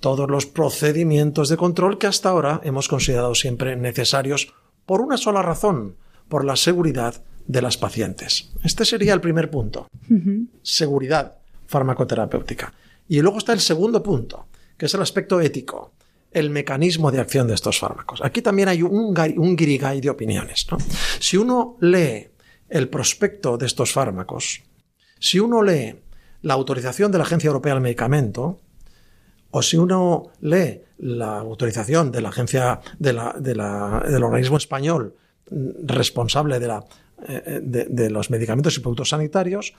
todos 0.00 0.30
los 0.30 0.46
procedimientos 0.46 1.48
de 1.48 1.56
control 1.56 1.98
que 1.98 2.06
hasta 2.06 2.30
ahora 2.30 2.60
hemos 2.64 2.88
considerado 2.88 3.34
siempre 3.34 3.76
necesarios 3.76 4.54
por 4.86 5.02
una 5.02 5.16
sola 5.16 5.42
razón, 5.42 5.96
por 6.28 6.44
la 6.44 6.56
seguridad 6.56 7.22
de 7.46 7.62
las 7.62 7.76
pacientes. 7.76 8.52
Este 8.64 8.84
sería 8.84 9.12
el 9.12 9.20
primer 9.20 9.50
punto. 9.50 9.88
Seguridad 10.62 11.38
farmacoterapéutica. 11.66 12.72
Y 13.10 13.20
luego 13.22 13.38
está 13.38 13.52
el 13.52 13.58
segundo 13.58 14.04
punto, 14.04 14.46
que 14.78 14.86
es 14.86 14.94
el 14.94 15.02
aspecto 15.02 15.40
ético, 15.40 15.94
el 16.30 16.48
mecanismo 16.48 17.10
de 17.10 17.18
acción 17.18 17.48
de 17.48 17.54
estos 17.54 17.80
fármacos. 17.80 18.20
Aquí 18.22 18.40
también 18.40 18.68
hay 18.68 18.84
un, 18.84 19.12
un 19.36 19.56
guirigay 19.56 20.00
de 20.00 20.10
opiniones. 20.10 20.64
Si 21.18 21.36
uno 21.36 21.76
lee 21.80 22.28
el 22.68 22.88
prospecto 22.88 23.58
de 23.58 23.66
estos 23.66 23.90
fármacos, 23.90 24.62
si 25.18 25.40
uno 25.40 25.60
lee 25.60 25.96
la 26.42 26.54
autorización 26.54 27.10
de 27.10 27.18
la 27.18 27.24
Agencia 27.24 27.48
Europea 27.48 27.74
del 27.74 27.82
Medicamento, 27.82 28.60
o 29.50 29.60
si 29.60 29.76
uno 29.76 30.30
lee 30.42 30.82
la 30.98 31.38
autorización 31.40 32.12
de 32.12 32.20
la 32.20 32.28
agencia 32.28 32.80
del 32.96 34.22
organismo 34.22 34.56
español 34.56 35.16
responsable 35.50 36.60
de, 36.60 36.68
la, 36.68 36.84
eh, 37.26 37.58
de 37.60 38.08
los 38.10 38.30
medicamentos 38.30 38.76
y 38.76 38.80
productos 38.80 39.08
sanitarios, 39.08 39.74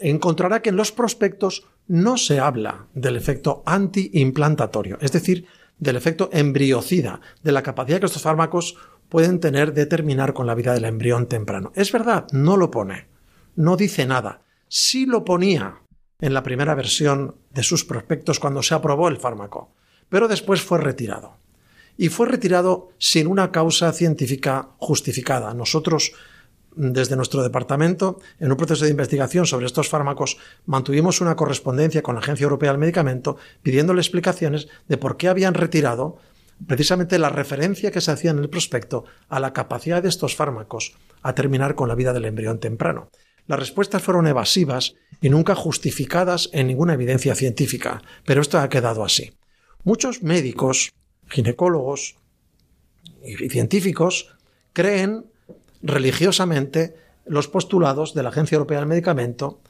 encontrará 0.00 0.62
que 0.62 0.70
en 0.70 0.76
los 0.76 0.92
prospectos 0.92 1.66
no 1.88 2.16
se 2.16 2.40
habla 2.40 2.86
del 2.94 3.16
efecto 3.16 3.62
antiimplantatorio, 3.66 4.98
es 5.00 5.12
decir, 5.12 5.46
del 5.78 5.96
efecto 5.96 6.30
embriocida, 6.32 7.20
de 7.42 7.52
la 7.52 7.62
capacidad 7.62 7.98
que 7.98 8.06
estos 8.06 8.22
fármacos 8.22 8.76
pueden 9.08 9.40
tener 9.40 9.74
de 9.74 9.86
terminar 9.86 10.32
con 10.32 10.46
la 10.46 10.54
vida 10.54 10.74
del 10.74 10.84
embrión 10.84 11.26
temprano. 11.26 11.72
Es 11.74 11.92
verdad, 11.92 12.26
no 12.32 12.56
lo 12.56 12.70
pone, 12.70 13.08
no 13.56 13.76
dice 13.76 14.06
nada. 14.06 14.42
Sí 14.68 15.06
lo 15.06 15.24
ponía 15.24 15.82
en 16.20 16.34
la 16.34 16.42
primera 16.42 16.74
versión 16.74 17.36
de 17.50 17.62
sus 17.62 17.84
prospectos 17.84 18.38
cuando 18.38 18.62
se 18.62 18.74
aprobó 18.74 19.08
el 19.08 19.18
fármaco, 19.18 19.74
pero 20.08 20.28
después 20.28 20.62
fue 20.62 20.78
retirado. 20.78 21.36
Y 21.98 22.08
fue 22.08 22.26
retirado 22.26 22.90
sin 22.96 23.26
una 23.26 23.52
causa 23.52 23.92
científica 23.92 24.70
justificada. 24.78 25.52
Nosotros 25.52 26.12
desde 26.74 27.16
nuestro 27.16 27.42
departamento, 27.42 28.18
en 28.38 28.50
un 28.50 28.56
proceso 28.56 28.84
de 28.84 28.90
investigación 28.90 29.46
sobre 29.46 29.66
estos 29.66 29.88
fármacos, 29.88 30.38
mantuvimos 30.66 31.20
una 31.20 31.36
correspondencia 31.36 32.02
con 32.02 32.14
la 32.14 32.20
Agencia 32.20 32.44
Europea 32.44 32.70
del 32.70 32.80
Medicamento 32.80 33.36
pidiéndole 33.62 34.00
explicaciones 34.00 34.68
de 34.88 34.96
por 34.96 35.16
qué 35.16 35.28
habían 35.28 35.54
retirado 35.54 36.18
precisamente 36.66 37.18
la 37.18 37.28
referencia 37.28 37.90
que 37.90 38.00
se 38.00 38.10
hacía 38.10 38.30
en 38.30 38.38
el 38.38 38.48
prospecto 38.48 39.04
a 39.28 39.40
la 39.40 39.52
capacidad 39.52 40.02
de 40.02 40.08
estos 40.08 40.36
fármacos 40.36 40.94
a 41.22 41.34
terminar 41.34 41.74
con 41.74 41.88
la 41.88 41.94
vida 41.94 42.12
del 42.12 42.24
embrión 42.24 42.58
temprano. 42.58 43.10
Las 43.46 43.58
respuestas 43.58 44.02
fueron 44.02 44.26
evasivas 44.26 44.94
y 45.20 45.28
nunca 45.28 45.54
justificadas 45.54 46.48
en 46.52 46.68
ninguna 46.68 46.94
evidencia 46.94 47.34
científica, 47.34 48.02
pero 48.24 48.40
esto 48.40 48.58
ha 48.58 48.68
quedado 48.68 49.04
así. 49.04 49.32
Muchos 49.84 50.22
médicos, 50.22 50.92
ginecólogos 51.28 52.16
y 53.24 53.48
científicos 53.48 54.36
creen 54.72 55.31
religiosamente 55.82 56.96
los 57.26 57.48
postulados 57.48 58.14
de 58.14 58.22
la 58.22 58.30
Agencia 58.30 58.56
Europea 58.56 58.78
del 58.78 58.88
Medicamento 58.88 59.60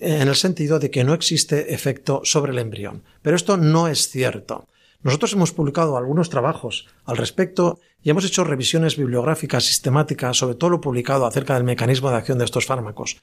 en 0.00 0.28
el 0.28 0.34
sentido 0.34 0.78
de 0.78 0.90
que 0.90 1.04
no 1.04 1.14
existe 1.14 1.74
efecto 1.74 2.20
sobre 2.24 2.52
el 2.52 2.58
embrión. 2.58 3.02
Pero 3.22 3.36
esto 3.36 3.56
no 3.56 3.88
es 3.88 4.08
cierto. 4.08 4.66
Nosotros 5.02 5.34
hemos 5.34 5.52
publicado 5.52 5.96
algunos 5.96 6.30
trabajos 6.30 6.86
al 7.04 7.18
respecto 7.18 7.78
y 8.02 8.10
hemos 8.10 8.24
hecho 8.24 8.44
revisiones 8.44 8.96
bibliográficas 8.96 9.64
sistemáticas 9.64 10.38
sobre 10.38 10.54
todo 10.54 10.70
lo 10.70 10.80
publicado 10.80 11.26
acerca 11.26 11.54
del 11.54 11.64
mecanismo 11.64 12.10
de 12.10 12.16
acción 12.16 12.38
de 12.38 12.46
estos 12.46 12.66
fármacos. 12.66 13.18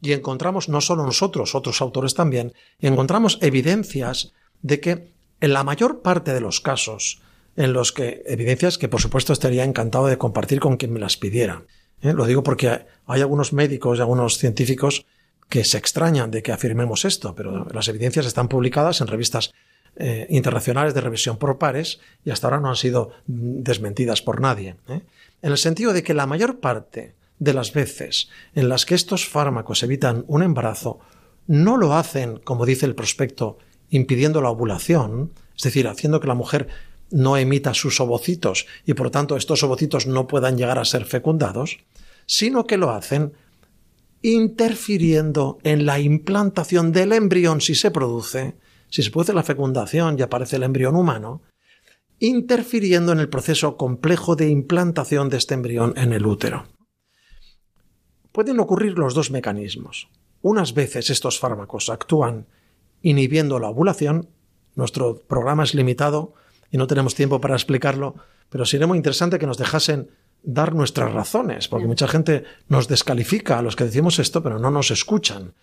Y 0.00 0.12
encontramos, 0.12 0.68
no 0.68 0.80
solo 0.80 1.04
nosotros, 1.04 1.54
otros 1.54 1.80
autores 1.80 2.14
también, 2.14 2.52
encontramos 2.80 3.38
evidencias 3.42 4.32
de 4.62 4.80
que 4.80 5.12
en 5.40 5.52
la 5.52 5.64
mayor 5.64 6.02
parte 6.02 6.32
de 6.32 6.40
los 6.40 6.60
casos, 6.60 7.20
en 7.56 7.72
los 7.72 7.92
que 7.92 8.22
evidencias 8.26 8.78
que 8.78 8.88
por 8.88 9.00
supuesto 9.00 9.32
estaría 9.32 9.64
encantado 9.64 10.06
de 10.06 10.18
compartir 10.18 10.60
con 10.60 10.76
quien 10.76 10.92
me 10.92 11.00
las 11.00 11.16
pidiera, 11.16 11.64
¿eh? 12.04 12.12
Lo 12.12 12.26
digo 12.26 12.44
porque 12.44 12.86
hay 13.06 13.20
algunos 13.20 13.52
médicos 13.52 13.98
y 13.98 14.00
algunos 14.00 14.38
científicos 14.38 15.06
que 15.48 15.64
se 15.64 15.78
extrañan 15.78 16.30
de 16.30 16.42
que 16.42 16.52
afirmemos 16.52 17.04
esto, 17.04 17.34
pero 17.34 17.66
las 17.70 17.88
evidencias 17.88 18.26
están 18.26 18.48
publicadas 18.48 19.00
en 19.00 19.08
revistas 19.08 19.52
eh, 19.96 20.26
internacionales 20.30 20.94
de 20.94 21.00
revisión 21.00 21.36
por 21.36 21.58
pares 21.58 22.00
y 22.24 22.30
hasta 22.30 22.46
ahora 22.46 22.60
no 22.60 22.68
han 22.68 22.76
sido 22.76 23.10
desmentidas 23.26 24.22
por 24.22 24.40
nadie. 24.40 24.76
¿eh? 24.88 25.02
En 25.42 25.52
el 25.52 25.58
sentido 25.58 25.92
de 25.92 26.02
que 26.02 26.14
la 26.14 26.26
mayor 26.26 26.60
parte 26.60 27.14
de 27.38 27.54
las 27.54 27.72
veces 27.72 28.28
en 28.54 28.68
las 28.68 28.86
que 28.86 28.94
estos 28.94 29.26
fármacos 29.26 29.82
evitan 29.82 30.24
un 30.28 30.42
embarazo 30.42 31.00
no 31.46 31.76
lo 31.76 31.94
hacen, 31.94 32.38
como 32.38 32.64
dice 32.64 32.86
el 32.86 32.94
prospecto, 32.94 33.58
impidiendo 33.90 34.40
la 34.40 34.50
ovulación, 34.50 35.32
es 35.56 35.62
decir, 35.62 35.86
haciendo 35.86 36.20
que 36.20 36.26
la 36.26 36.34
mujer 36.34 36.68
no 37.10 37.36
emita 37.36 37.74
sus 37.74 38.00
ovocitos 38.00 38.66
y 38.86 38.94
por 38.94 39.10
tanto 39.10 39.36
estos 39.36 39.62
ovocitos 39.62 40.06
no 40.06 40.26
puedan 40.26 40.56
llegar 40.56 40.78
a 40.78 40.84
ser 40.84 41.04
fecundados, 41.04 41.78
sino 42.26 42.66
que 42.66 42.76
lo 42.76 42.90
hacen 42.90 43.32
interfiriendo 44.22 45.58
en 45.64 45.84
la 45.84 45.98
implantación 45.98 46.92
del 46.92 47.12
embrión 47.12 47.60
si 47.60 47.74
se 47.74 47.90
produce, 47.90 48.56
si 48.88 49.02
se 49.02 49.10
produce 49.10 49.34
la 49.34 49.42
fecundación 49.42 50.18
y 50.18 50.22
aparece 50.22 50.56
el 50.56 50.62
embrión 50.62 50.96
humano, 50.96 51.42
interfiriendo 52.20 53.12
en 53.12 53.18
el 53.18 53.28
proceso 53.28 53.76
complejo 53.76 54.34
de 54.34 54.48
implantación 54.48 55.28
de 55.28 55.36
este 55.36 55.54
embrión 55.54 55.92
en 55.96 56.14
el 56.14 56.24
útero. 56.24 56.64
Pueden 58.32 58.60
ocurrir 58.60 58.98
los 58.98 59.14
dos 59.14 59.30
mecanismos. 59.30 60.08
Unas 60.40 60.72
veces 60.74 61.10
estos 61.10 61.38
fármacos 61.38 61.90
actúan 61.90 62.46
inhibiendo 63.02 63.58
la 63.58 63.68
ovulación, 63.68 64.30
nuestro 64.74 65.18
programa 65.18 65.64
es 65.64 65.74
limitado 65.74 66.34
y 66.70 66.78
no 66.78 66.86
tenemos 66.86 67.14
tiempo 67.14 67.40
para 67.40 67.54
explicarlo, 67.54 68.14
pero 68.48 68.64
sería 68.64 68.86
muy 68.86 68.96
interesante 68.96 69.38
que 69.38 69.46
nos 69.46 69.58
dejasen 69.58 70.10
dar 70.44 70.74
nuestras 70.74 71.12
razones, 71.12 71.68
porque 71.68 71.86
mucha 71.86 72.06
gente 72.06 72.44
nos 72.68 72.86
descalifica 72.86 73.58
a 73.58 73.62
los 73.62 73.76
que 73.76 73.84
decimos 73.84 74.18
esto, 74.18 74.42
pero 74.42 74.58
no 74.58 74.70
nos 74.70 74.90
escuchan. 74.90 75.54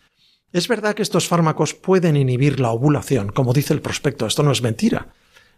Es 0.52 0.68
verdad 0.68 0.96
que 0.96 1.04
estos 1.04 1.28
fármacos 1.28 1.74
pueden 1.74 2.18
inhibir 2.18 2.60
la 2.60 2.72
ovulación, 2.72 3.30
como 3.30 3.54
dice 3.54 3.74
el 3.74 3.82
prospecto, 3.82 4.26
esto 4.26 4.44
no 4.44 4.52
es 4.52 4.62
mentira. 4.62 5.14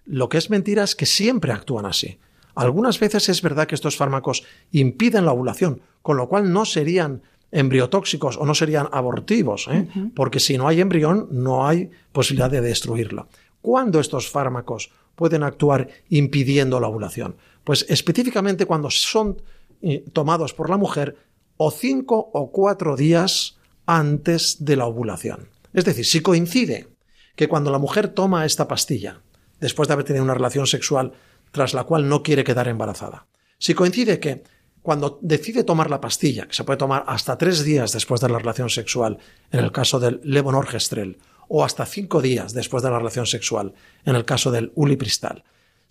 Lo 0.05 0.29
que 0.29 0.37
es 0.37 0.49
mentira 0.49 0.83
es 0.83 0.95
que 0.95 1.05
siempre 1.05 1.53
actúan 1.53 1.85
así. 1.85 2.19
Algunas 2.53 2.99
veces 2.99 3.29
es 3.29 3.41
verdad 3.41 3.65
que 3.65 3.75
estos 3.75 3.95
fármacos 3.95 4.43
impiden 4.71 5.25
la 5.25 5.31
ovulación, 5.31 5.81
con 6.01 6.17
lo 6.17 6.27
cual 6.27 6.51
no 6.51 6.65
serían 6.65 7.23
embriotóxicos 7.51 8.37
o 8.37 8.45
no 8.45 8.53
serían 8.53 8.89
abortivos, 8.91 9.67
¿eh? 9.71 9.87
porque 10.15 10.39
si 10.39 10.57
no 10.57 10.67
hay 10.67 10.81
embrión 10.81 11.27
no 11.31 11.67
hay 11.67 11.89
posibilidad 12.11 12.51
de 12.51 12.61
destruirlo. 12.61 13.27
¿Cuándo 13.61 13.99
estos 13.99 14.29
fármacos 14.29 14.91
pueden 15.15 15.43
actuar 15.43 15.87
impidiendo 16.09 16.79
la 16.79 16.87
ovulación? 16.87 17.35
Pues 17.63 17.85
específicamente 17.89 18.65
cuando 18.65 18.89
son 18.89 19.41
eh, 19.81 20.05
tomados 20.13 20.53
por 20.53 20.69
la 20.69 20.77
mujer 20.77 21.17
o 21.57 21.71
cinco 21.71 22.29
o 22.33 22.51
cuatro 22.51 22.95
días 22.95 23.57
antes 23.85 24.63
de 24.63 24.75
la 24.75 24.85
ovulación. 24.85 25.49
Es 25.73 25.85
decir, 25.85 26.05
si 26.05 26.21
coincide 26.21 26.87
que 27.35 27.47
cuando 27.47 27.71
la 27.71 27.79
mujer 27.79 28.09
toma 28.09 28.45
esta 28.45 28.67
pastilla, 28.67 29.21
después 29.59 29.87
de 29.87 29.93
haber 29.93 30.05
tenido 30.05 30.23
una 30.23 30.33
relación 30.33 30.67
sexual 30.67 31.13
tras 31.51 31.73
la 31.73 31.83
cual 31.83 32.07
no 32.07 32.23
quiere 32.23 32.43
quedar 32.43 32.67
embarazada, 32.67 33.27
si 33.57 33.73
coincide 33.73 34.19
que 34.19 34.43
cuando 34.81 35.19
decide 35.21 35.63
tomar 35.63 35.89
la 35.89 36.01
pastilla, 36.01 36.45
que 36.45 36.53
se 36.53 36.65
puede 36.65 36.77
tomar 36.77 37.05
hasta 37.07 37.37
tres 37.37 37.63
días 37.63 37.93
después 37.93 38.19
de 38.19 38.29
la 38.29 38.39
relación 38.39 38.69
sexual, 38.69 39.17
en 39.51 39.61
el 39.61 39.71
caso 39.71 39.99
del 39.99 40.19
levonorgestrel, 40.23 41.17
o 41.47 41.63
hasta 41.63 41.85
cinco 41.85 42.21
días 42.21 42.53
después 42.53 42.83
de 42.83 42.89
la 42.89 42.99
relación 42.99 43.25
sexual, 43.25 43.73
en 44.05 44.15
el 44.15 44.25
caso 44.25 44.51
del 44.51 44.71
ulipristal, 44.75 45.43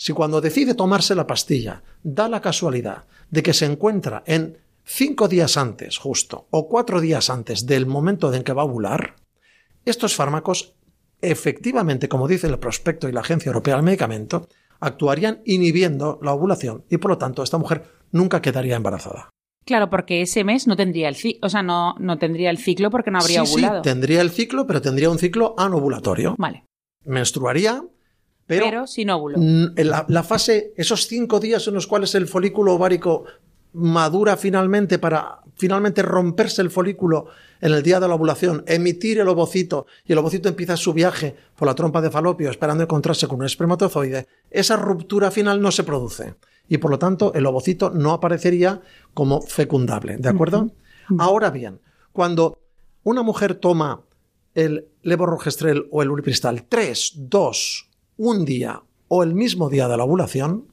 si 0.03 0.13
cuando 0.13 0.41
decide 0.41 0.75
tomarse 0.75 1.15
la 1.15 1.29
pastilla 1.29 1.81
da 2.03 2.29
la 2.29 2.41
casualidad 2.41 3.05
de 3.31 3.41
que 3.41 3.55
se 3.55 3.67
encuentra 3.67 4.25
en 4.27 4.59
cinco 4.83 5.29
días 5.29 5.57
antes, 5.57 5.97
justo, 5.97 6.49
o 6.51 6.69
cuatro 6.69 7.01
días 7.01 7.31
antes 7.31 7.67
del 7.67 7.87
momento 7.87 8.35
en 8.35 8.43
que 8.43 8.53
va 8.53 8.63
a 8.63 8.65
ovular, 8.65 9.15
estos 9.85 10.17
fármacos, 10.17 10.75
efectivamente, 11.21 12.09
como 12.09 12.27
dice 12.27 12.49
el 12.49 12.59
prospecto 12.59 13.09
y 13.09 13.13
la 13.13 13.21
Agencia 13.21 13.51
Europea 13.51 13.77
del 13.77 13.85
Medicamento, 13.85 14.49
actuarían 14.81 15.41
inhibiendo 15.45 16.19
la 16.21 16.33
ovulación 16.33 16.85
y 16.91 16.97
por 16.97 17.13
lo 17.13 17.19
tanto 17.19 17.45
esta 17.45 17.59
mujer 17.59 17.85
nunca 18.11 18.43
quedaría 18.43 18.75
embarazada. 18.75 19.31
Claro, 19.65 19.89
porque 19.89 20.21
ese 20.21 20.43
mes 20.43 20.67
no 20.67 20.75
tendría 20.75 21.09
el 21.09 21.15
ciclo, 21.15 21.47
o 21.47 21.49
sea, 21.49 21.63
no, 21.63 21.95
no 22.01 22.19
tendría 22.19 22.51
el 22.51 22.59
ciclo 22.59 22.91
porque 22.91 23.13
no 23.13 23.21
habría 23.21 23.45
ovulado. 23.45 23.85
Sí, 23.85 23.89
tendría 23.89 24.21
el 24.21 24.31
ciclo, 24.31 24.67
pero 24.67 24.83
tendría 24.83 25.11
un 25.11 25.21
ciclo 25.21 25.55
anovulatorio. 25.57 26.35
Vale. 26.39 26.65
Menstruaría, 27.05 27.85
pero, 28.47 28.65
pero 28.67 28.87
sin 28.87 29.11
óvulo. 29.11 29.39
La, 29.77 30.05
la, 30.09 30.23
fase, 30.23 30.73
esos 30.77 31.07
cinco 31.07 31.41
días 31.41 31.67
en 31.69 31.75
los 31.75 31.87
cuales 31.87 32.15
el 32.15 32.27
folículo 32.27 32.75
ovárico 32.75 33.25
madura 33.73 34.37
finalmente 34.37 34.99
para 34.99 35.43
finalmente 35.57 36.03
romperse 36.03 36.63
el 36.63 36.71
folículo 36.71 37.27
en 37.61 37.73
el 37.73 37.83
día 37.83 38.01
de 38.01 38.09
la 38.09 38.15
ovulación, 38.15 38.65
emitir 38.67 39.21
el 39.21 39.29
ovocito 39.29 39.87
y 40.05 40.13
el 40.13 40.19
ovocito 40.19 40.49
empieza 40.49 40.77
su 40.77 40.93
viaje 40.93 41.37
por 41.57 41.69
la 41.69 41.75
trompa 41.75 42.01
de 42.01 42.11
falopio 42.11 42.51
esperando 42.51 42.83
encontrarse 42.83 43.29
con 43.29 43.41
un 43.41 43.47
espermatozoide, 43.47 44.27
esa 44.51 44.77
ruptura 44.77 45.31
final 45.31 45.61
no 45.61 45.71
se 45.71 45.85
produce 45.85 46.35
y 46.69 46.79
por 46.79 46.91
lo 46.91 46.99
tanto 46.99 47.33
el 47.35 47.47
ovocito 47.47 47.91
no 47.91 48.13
aparecería 48.13 48.81
como 49.15 49.41
fecundable, 49.43 50.17
¿de 50.17 50.29
acuerdo? 50.29 50.71
Ahora 51.19 51.51
bien, 51.51 51.81
cuando 52.13 52.59
una 53.05 53.23
mujer 53.23 53.55
toma 53.55 54.03
el 54.55 54.89
levorrogestrel 55.03 55.87
o 55.91 56.03
el 56.03 56.11
ulipristal 56.11 56.65
3, 56.65 57.13
2, 57.17 57.91
un 58.17 58.45
día 58.45 58.83
o 59.09 59.23
el 59.23 59.35
mismo 59.35 59.69
día 59.69 59.89
de 59.89 59.97
la 59.97 60.05
ovulación, 60.05 60.73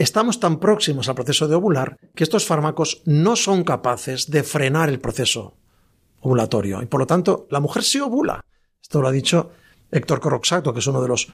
Estamos 0.00 0.40
tan 0.40 0.60
próximos 0.60 1.10
al 1.10 1.14
proceso 1.14 1.46
de 1.46 1.56
ovular 1.56 1.98
que 2.14 2.24
estos 2.24 2.46
fármacos 2.46 3.02
no 3.04 3.36
son 3.36 3.64
capaces 3.64 4.30
de 4.30 4.42
frenar 4.42 4.88
el 4.88 4.98
proceso 4.98 5.58
ovulatorio 6.22 6.80
y 6.80 6.86
por 6.86 7.00
lo 7.00 7.06
tanto 7.06 7.46
la 7.50 7.60
mujer 7.60 7.82
sí 7.82 8.00
ovula. 8.00 8.42
Esto 8.80 9.02
lo 9.02 9.08
ha 9.08 9.12
dicho 9.12 9.50
Héctor 9.90 10.20
Corroxato, 10.20 10.72
que 10.72 10.78
es 10.78 10.86
uno 10.86 11.02
de 11.02 11.08
los 11.08 11.30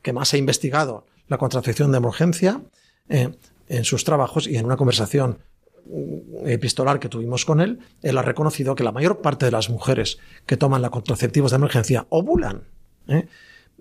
que 0.00 0.12
más 0.12 0.32
ha 0.32 0.36
investigado 0.36 1.06
la 1.26 1.38
contracepción 1.38 1.90
de 1.90 1.98
emergencia 1.98 2.62
eh, 3.08 3.34
en 3.68 3.84
sus 3.84 4.04
trabajos 4.04 4.46
y 4.46 4.56
en 4.56 4.66
una 4.66 4.76
conversación 4.76 5.38
mm, 5.86 6.46
epistolar 6.46 7.00
que 7.00 7.08
tuvimos 7.08 7.44
con 7.44 7.60
él, 7.60 7.80
él 8.02 8.16
ha 8.16 8.22
reconocido 8.22 8.76
que 8.76 8.84
la 8.84 8.92
mayor 8.92 9.22
parte 9.22 9.46
de 9.46 9.50
las 9.50 9.70
mujeres 9.70 10.18
que 10.46 10.56
toman 10.56 10.82
la 10.82 10.90
contraceptivos 10.90 11.50
de 11.50 11.56
emergencia 11.56 12.06
ovulan. 12.10 12.62
¿eh? 13.08 13.26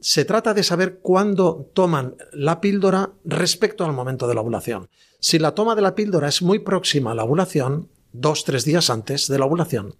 Se 0.02 0.26
trata 0.26 0.54
de 0.54 0.64
saber 0.64 1.00
cuándo 1.00 1.70
toman 1.74 2.16
la 2.32 2.62
píldora 2.62 3.12
respecto 3.24 3.86
al 3.86 3.94
momento 3.94 4.28
de 4.28 4.36
la 4.36 4.42
ovulación. 4.42 4.90
Si 5.20 5.40
la 5.40 5.54
toma 5.56 5.76
de 5.76 5.82
la 5.82 5.96
píldora 5.96 6.28
es 6.28 6.42
muy 6.42 6.60
próxima 6.60 7.12
a 7.12 7.16
la 7.16 7.24
ovulación, 7.24 7.90
dos, 8.12 8.44
tres 8.44 8.66
días 8.66 8.90
antes 8.90 9.28
de 9.28 9.40
la 9.40 9.46
ovulación, 9.46 9.96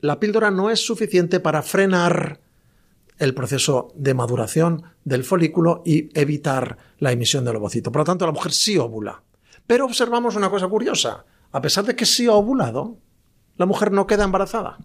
la 0.00 0.18
píldora 0.18 0.50
no 0.50 0.70
es 0.70 0.84
suficiente 0.84 1.40
para 1.40 1.62
frenar 1.62 2.40
el 3.18 3.34
proceso 3.34 3.92
de 3.94 4.14
maduración 4.14 4.82
del 5.04 5.22
folículo 5.22 5.82
y 5.84 6.08
evitar 6.18 6.78
la 6.98 7.12
emisión 7.12 7.44
del 7.44 7.56
ovocito. 7.56 7.92
Por 7.92 8.00
lo 8.00 8.04
tanto, 8.04 8.26
la 8.26 8.32
mujer 8.32 8.52
sí 8.52 8.76
ovula. 8.78 9.22
Pero 9.66 9.84
observamos 9.84 10.34
una 10.34 10.50
cosa 10.50 10.66
curiosa. 10.66 11.24
A 11.52 11.60
pesar 11.60 11.84
de 11.84 11.94
que 11.94 12.06
sí 12.06 12.26
ha 12.26 12.32
ovulado, 12.32 12.98
la 13.56 13.66
mujer 13.66 13.92
no 13.92 14.06
queda 14.06 14.24
embarazada. 14.24 14.78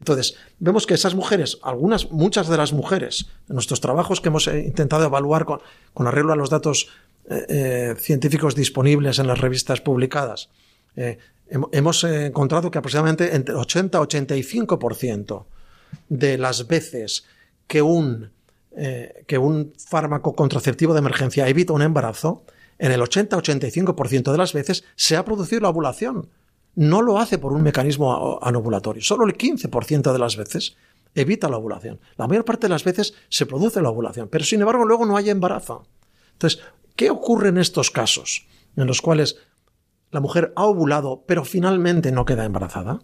Entonces, 0.00 0.36
vemos 0.58 0.86
que 0.86 0.94
esas 0.94 1.14
mujeres, 1.14 1.58
algunas, 1.62 2.10
muchas 2.10 2.48
de 2.48 2.56
las 2.56 2.72
mujeres, 2.72 3.26
en 3.48 3.54
nuestros 3.54 3.80
trabajos 3.80 4.20
que 4.20 4.28
hemos 4.28 4.46
eh, 4.46 4.60
intentado 4.60 5.04
evaluar 5.04 5.44
con, 5.44 5.60
arreglo 6.06 6.32
a 6.32 6.36
los 6.36 6.50
datos 6.50 6.88
eh, 7.28 7.44
eh, 7.48 7.94
científicos 7.98 8.54
disponibles 8.54 9.18
en 9.18 9.26
las 9.26 9.40
revistas 9.40 9.80
publicadas, 9.80 10.50
hemos 11.70 12.02
encontrado 12.02 12.72
que 12.72 12.78
aproximadamente 12.78 13.36
entre 13.36 13.54
80 13.54 13.98
y 13.98 14.00
85% 14.00 15.44
de 16.08 16.38
las 16.38 16.66
veces 16.66 17.24
que 17.68 17.82
un, 17.82 18.32
que 19.28 19.38
un 19.38 19.72
fármaco 19.78 20.34
contraceptivo 20.34 20.92
de 20.92 20.98
emergencia 20.98 21.46
evita 21.46 21.72
un 21.72 21.82
embarazo, 21.82 22.42
en 22.80 22.90
el 22.90 23.00
80-85% 23.00 24.32
de 24.32 24.38
las 24.38 24.52
veces 24.52 24.82
se 24.96 25.16
ha 25.16 25.24
producido 25.24 25.60
la 25.60 25.68
ovulación 25.68 26.28
no 26.74 27.02
lo 27.02 27.18
hace 27.18 27.38
por 27.38 27.52
un 27.52 27.62
mecanismo 27.62 28.38
anovulatorio. 28.42 29.02
Solo 29.02 29.26
el 29.26 29.36
15% 29.36 30.12
de 30.12 30.18
las 30.18 30.36
veces 30.36 30.76
evita 31.14 31.48
la 31.48 31.56
ovulación. 31.56 32.00
La 32.16 32.26
mayor 32.26 32.44
parte 32.44 32.66
de 32.66 32.70
las 32.70 32.84
veces 32.84 33.14
se 33.28 33.46
produce 33.46 33.82
la 33.82 33.90
ovulación, 33.90 34.28
pero 34.28 34.44
sin 34.44 34.60
embargo 34.60 34.84
luego 34.84 35.06
no 35.06 35.16
hay 35.16 35.30
embarazo. 35.30 35.86
Entonces, 36.32 36.60
¿qué 36.96 37.10
ocurre 37.10 37.48
en 37.48 37.58
estos 37.58 37.90
casos 37.90 38.46
en 38.76 38.86
los 38.86 39.02
cuales 39.02 39.38
la 40.10 40.20
mujer 40.20 40.52
ha 40.56 40.64
ovulado 40.64 41.24
pero 41.26 41.44
finalmente 41.44 42.12
no 42.12 42.24
queda 42.24 42.44
embarazada? 42.44 43.00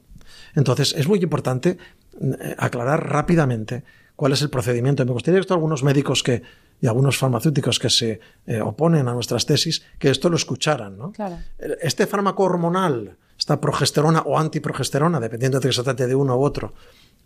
Entonces, 0.55 0.95
es 0.97 1.09
muy 1.09 1.19
importante 1.19 1.79
eh, 2.21 2.55
aclarar 2.59 3.11
rápidamente 3.11 3.85
cuál 4.17 4.33
es 4.33 4.43
el 4.43 4.51
procedimiento. 4.51 5.05
Me 5.05 5.13
gustaría 5.13 5.41
que 5.41 5.53
algunos 5.53 5.83
médicos 5.83 6.23
que, 6.23 6.43
y 6.81 6.87
algunos 6.87 7.19
farmacéuticos 7.19 7.79
que 7.79 7.91
se 7.91 8.21
eh, 8.47 8.61
oponen 8.61 9.09
a 9.09 9.15
nuestras 9.15 9.47
tesis, 9.47 9.85
que 9.99 10.11
esto 10.11 10.29
lo 10.29 10.37
escucharan. 10.37 10.97
¿no? 10.97 11.13
Este 11.81 12.07
fármaco 12.07 12.45
hormonal 12.45 13.17
esta 13.45 13.61
progesterona 13.61 14.23
o 14.25 14.39
antiprogesterona, 14.39 15.21
dependiendo 15.21 15.61
de 15.61 15.69
que 15.69 15.75
se 15.75 15.83
trate 15.83 16.07
de 16.07 16.15
uno 16.15 16.35
u 16.35 16.43
otro, 16.43 16.73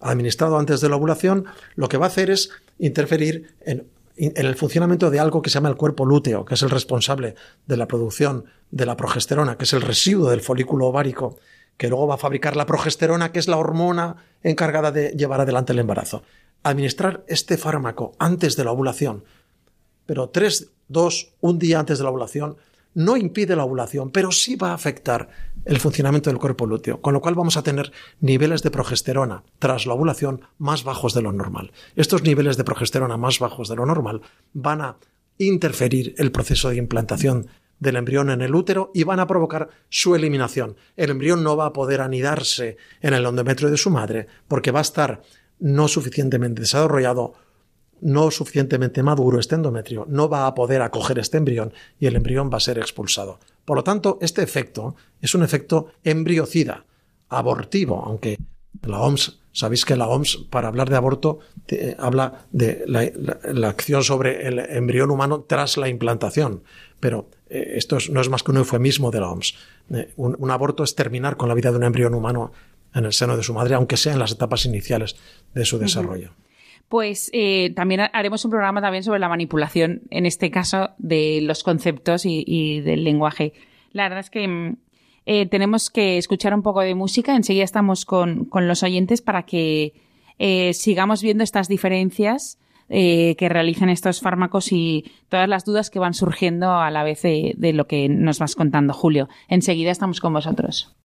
administrado 0.01 0.59
antes 0.59 0.81
de 0.81 0.89
la 0.89 0.97
ovulación, 0.97 1.45
lo 1.77 1.89
que 1.89 1.97
va 1.97 2.07
a 2.07 2.09
hacer 2.09 2.29
es 2.29 2.51
interferir 2.81 3.55
en, 3.61 3.87
el 4.17 4.57
funcionamiento 4.57 5.11
de 5.11 5.21
algo 5.21 5.43
que 5.43 5.49
se 5.49 5.55
llama 5.55 5.69
el 5.69 5.77
cuerpo 5.77 6.05
lúteo, 6.05 6.45
que 6.45 6.55
es 6.55 6.63
el 6.63 6.71
responsable 6.71 7.37
de 7.67 7.77
la 7.77 7.87
producción 7.87 8.47
de 8.73 8.85
la 8.85 8.97
progesterona, 8.97 9.57
que 9.57 9.63
es 9.63 9.73
el 9.73 9.81
residuo 9.81 10.31
del 10.31 10.41
folículo 10.41 10.87
ovárico, 10.87 11.39
que 11.77 11.89
luego 11.89 12.09
va 12.09 12.17
a 12.17 12.19
fabricar 12.19 12.57
la 12.57 12.67
progesterona, 12.67 13.31
que 13.31 13.39
es 13.39 13.47
la 13.47 13.57
hormona 13.57 14.17
encargada 14.43 14.91
de 14.91 15.11
llevar 15.11 15.43
adelante 15.43 15.73
el 15.73 15.79
embarazo. 15.79 16.25
Administrar 16.65 17.23
este 17.29 17.57
fármaco 17.57 18.17
antes 18.19 18.57
de 18.57 18.65
la 18.65 18.73
ovulación, 18.73 19.23
pero 20.05 20.31
tres, 20.31 20.73
dos, 20.89 21.35
un 21.41 21.61
día 21.61 21.79
antes 21.79 21.99
de 21.99 22.05
la 22.05 22.11
ovulación, 22.11 22.57
no 22.95 23.17
impide 23.17 23.55
la 23.55 23.65
ovulación, 23.65 24.11
pero 24.11 24.33
sí 24.33 24.57
va 24.57 24.71
a 24.71 24.75
afectar 24.75 25.29
el 25.65 25.81
funcionamiento 25.81 26.31
del 26.31 26.39
cuerpo 26.39 26.67
lúteo, 26.67 27.01
con 27.01 27.15
lo 27.15 27.21
cual 27.21 27.35
vamos 27.35 27.57
a 27.57 27.63
tener 27.63 27.93
niveles 28.21 28.63
de 28.63 28.71
progesterona 28.71 29.45
tras 29.59 29.87
la 29.87 29.95
ovulación 29.95 30.43
más 30.59 30.85
bajos 30.85 31.15
de 31.15 31.23
lo 31.23 31.33
normal. 31.33 31.73
Estos 31.97 32.23
niveles 32.23 32.57
de 32.57 32.65
progesterona 32.65 33.17
más 33.17 33.39
bajos 33.39 33.69
de 33.69 33.77
lo 33.77 33.87
normal 33.87 34.23
van 34.53 34.81
a 34.81 34.97
interferir 35.39 36.15
el 36.19 36.33
proceso 36.33 36.71
de 36.71 36.77
implantación 36.77 37.49
del 37.79 37.97
embrión 37.97 38.31
en 38.31 38.41
el 38.41 38.55
útero 38.55 38.91
y 38.93 39.05
van 39.05 39.21
a 39.21 39.27
provocar 39.27 39.69
su 39.89 40.15
eliminación. 40.15 40.77
El 40.97 41.11
embrión 41.11 41.45
no 41.45 41.57
va 41.57 41.67
a 41.67 41.73
poder 41.73 42.01
anidarse 42.01 42.77
en 43.01 43.15
el 43.15 43.25
endometrio 43.25 43.71
de 43.71 43.77
su 43.77 43.91
madre 43.91 44.27
porque 44.49 44.73
va 44.73 44.81
a 44.81 44.83
estar 44.83 45.23
no 45.61 45.89
suficientemente 45.89 46.63
desarrollado 46.63 47.35
no 48.01 48.31
suficientemente 48.31 49.03
maduro 49.03 49.41
este 49.41 49.57
endometrio 49.57 50.07
no 50.09 50.29
va 50.29 50.47
a 50.47 50.55
poder 50.55 50.83
acoger 50.83 51.19
este 51.19 51.39
embrión 51.39 51.73
y 51.99 52.07
el 52.07 52.17
embrión 52.17 52.51
va 52.53 52.59
a 52.59 52.61
ser 52.61 52.79
expulsado. 52.79 53.41
Por 53.69 53.77
lo 53.77 53.85
tanto, 53.85 54.17
este 54.23 54.43
efecto 54.43 54.97
es 55.21 55.35
un 55.35 55.43
efecto 55.43 55.89
embriocida, 56.03 56.87
abortivo, 57.29 58.03
aunque 58.03 58.39
la 58.81 59.01
OMS, 59.01 59.41
sabéis 59.53 59.85
que 59.85 59.95
la 59.95 60.09
OMS 60.09 60.47
para 60.49 60.69
hablar 60.69 60.89
de 60.89 60.97
aborto 60.97 61.41
habla 61.99 62.47
de 62.51 62.85
la, 62.87 63.69
acción 63.69 64.03
sobre 64.05 64.49
el 64.49 64.59
embrión 64.59 65.11
humano 65.11 65.45
tras 65.47 65.77
la 65.77 65.91
implantación, 65.91 66.63
pero 66.99 67.29
eh, 67.51 67.75
esto 67.75 67.99
no 68.11 68.23
es 68.23 68.31
más 68.31 68.43
que 68.43 68.53
un 68.53 68.57
eufemismo 68.57 69.11
de 69.11 69.21
la 69.21 69.29
OMS. 69.29 69.55
Eh, 69.91 70.15
un, 70.17 70.51
aborto 70.51 70.83
es 70.83 70.95
terminar 70.95 71.37
con 71.37 71.51
la 71.51 71.55
vida 71.55 71.71
de 71.71 71.77
un 71.77 71.85
embrión 71.85 72.15
humano 72.15 72.53
en 72.95 73.05
el 73.05 73.13
seno 73.13 73.37
de 73.37 73.43
su 73.43 73.53
madre, 73.53 73.75
aunque 73.75 73.99
sea 73.99 74.15
en 74.15 74.19
las 74.19 74.33
etapas 74.33 74.65
iniciales 74.65 75.17
de 75.53 75.67
su 75.67 75.79
desarrollo 75.79 76.33
pues 76.89 77.31
eh, 77.35 77.73
también 77.77 78.01
haremos 78.13 78.45
un 78.45 78.51
programa 78.51 78.81
también 78.81 79.05
sobre 79.05 79.19
la 79.19 79.29
manipulación, 79.29 80.03
en 80.11 80.27
este 80.27 80.51
caso, 80.51 80.91
de 80.99 81.41
los 81.43 81.63
conceptos 81.63 82.25
y, 82.25 82.81
del 82.81 83.05
lenguaje. 83.05 83.53
La 83.93 84.05
verdad 84.05 84.21
es 84.21 84.31
que 84.31 84.49
mm, 84.49 84.77
eh, 85.27 85.47
tenemos 85.47 85.91
que 85.91 86.17
escuchar 86.17 86.55
un 86.55 86.63
poco 86.63 86.81
de 86.81 86.95
música. 86.95 87.37
Enseguida 87.37 87.65
estamos 87.65 88.07
con, 88.07 88.49
los 88.53 88.83
oyentes 88.83 89.21
para 89.21 89.43
que 89.43 89.93
eh, 90.39 90.73
sigamos 90.73 91.23
viendo 91.23 91.45
estas 91.45 91.69
diferencias 91.69 92.59
eh, 92.89 93.37
que 93.37 93.51
realizan 93.51 93.91
estos 93.91 94.21
fármacos 94.21 94.73
y 94.73 95.05
todas 95.29 95.49
las 95.49 95.67
dudas 95.67 95.91
que 95.91 95.99
van 95.99 96.15
surgiendo 96.15 96.73
a 96.73 96.91
la 96.91 97.03
vez 97.03 97.21
de 97.23 97.73
lo 97.75 97.87
que 97.87 98.09
nos 98.09 98.39
vas 98.39 98.55
contando, 98.55 98.95
Julio. 98.95 99.29
Enseguida 99.49 99.91
estamos 99.91 100.21
con 100.21 100.33
vosotros. 100.33 100.97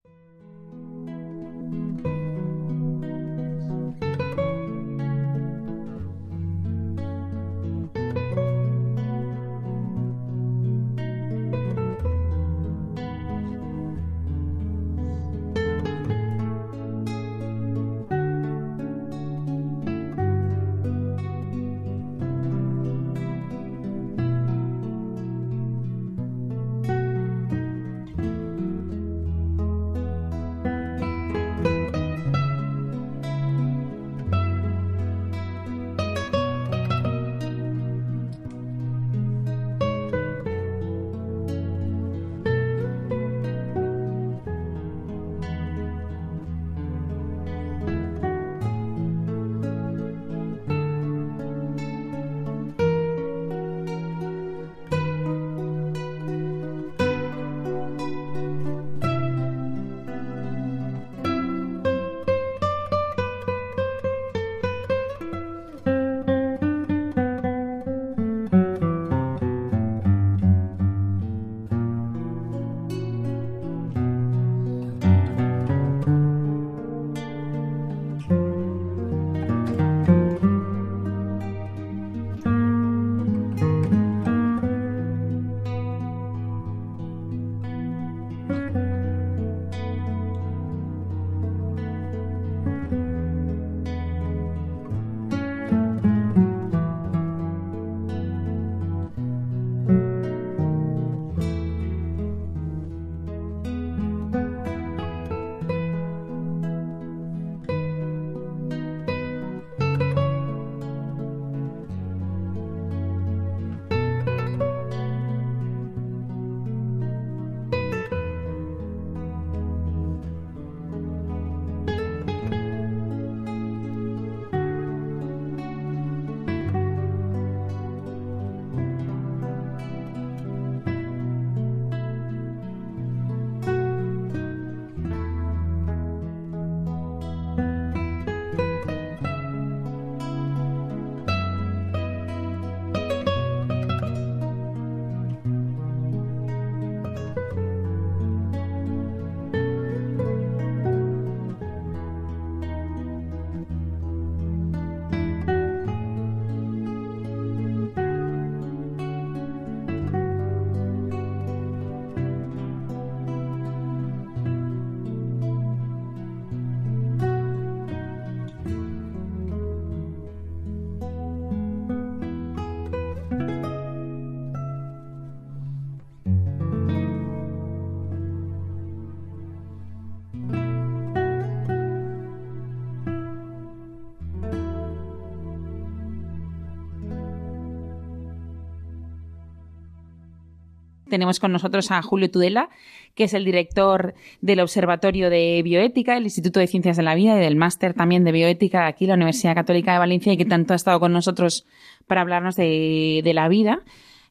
Tenemos 191.12 191.40
con 191.40 191.52
nosotros 191.52 191.90
a 191.90 192.00
Julio 192.00 192.30
Tudela, 192.30 192.70
que 193.14 193.24
es 193.24 193.34
el 193.34 193.44
director 193.44 194.14
del 194.40 194.60
Observatorio 194.60 195.28
de 195.28 195.60
Bioética, 195.62 196.16
el 196.16 196.22
Instituto 196.22 196.58
de 196.58 196.66
Ciencias 196.66 196.96
de 196.96 197.02
la 197.02 197.14
Vida 197.14 197.36
y 197.36 197.40
del 197.40 197.54
Máster 197.54 197.92
también 197.92 198.24
de 198.24 198.32
Bioética 198.32 198.86
aquí 198.86 199.04
la 199.04 199.12
Universidad 199.12 199.54
Católica 199.54 199.92
de 199.92 199.98
Valencia 199.98 200.32
y 200.32 200.38
que 200.38 200.46
tanto 200.46 200.72
ha 200.72 200.76
estado 200.76 201.00
con 201.00 201.12
nosotros 201.12 201.66
para 202.06 202.22
hablarnos 202.22 202.56
de, 202.56 203.30
la 203.34 203.46
vida 203.48 203.80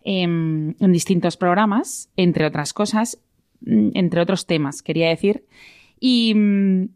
em, 0.04 0.74
en, 0.80 0.92
distintos 0.92 1.38
programas, 1.38 2.10
entre 2.18 2.48
otras 2.48 2.74
cosas, 2.74 3.20
mm, 3.62 3.90
entre 3.94 4.20
otros 4.20 4.48
temas, 4.48 4.82
quería 4.82 5.10
decir. 5.10 5.46
Y 6.00 6.34
mm, 6.34 6.90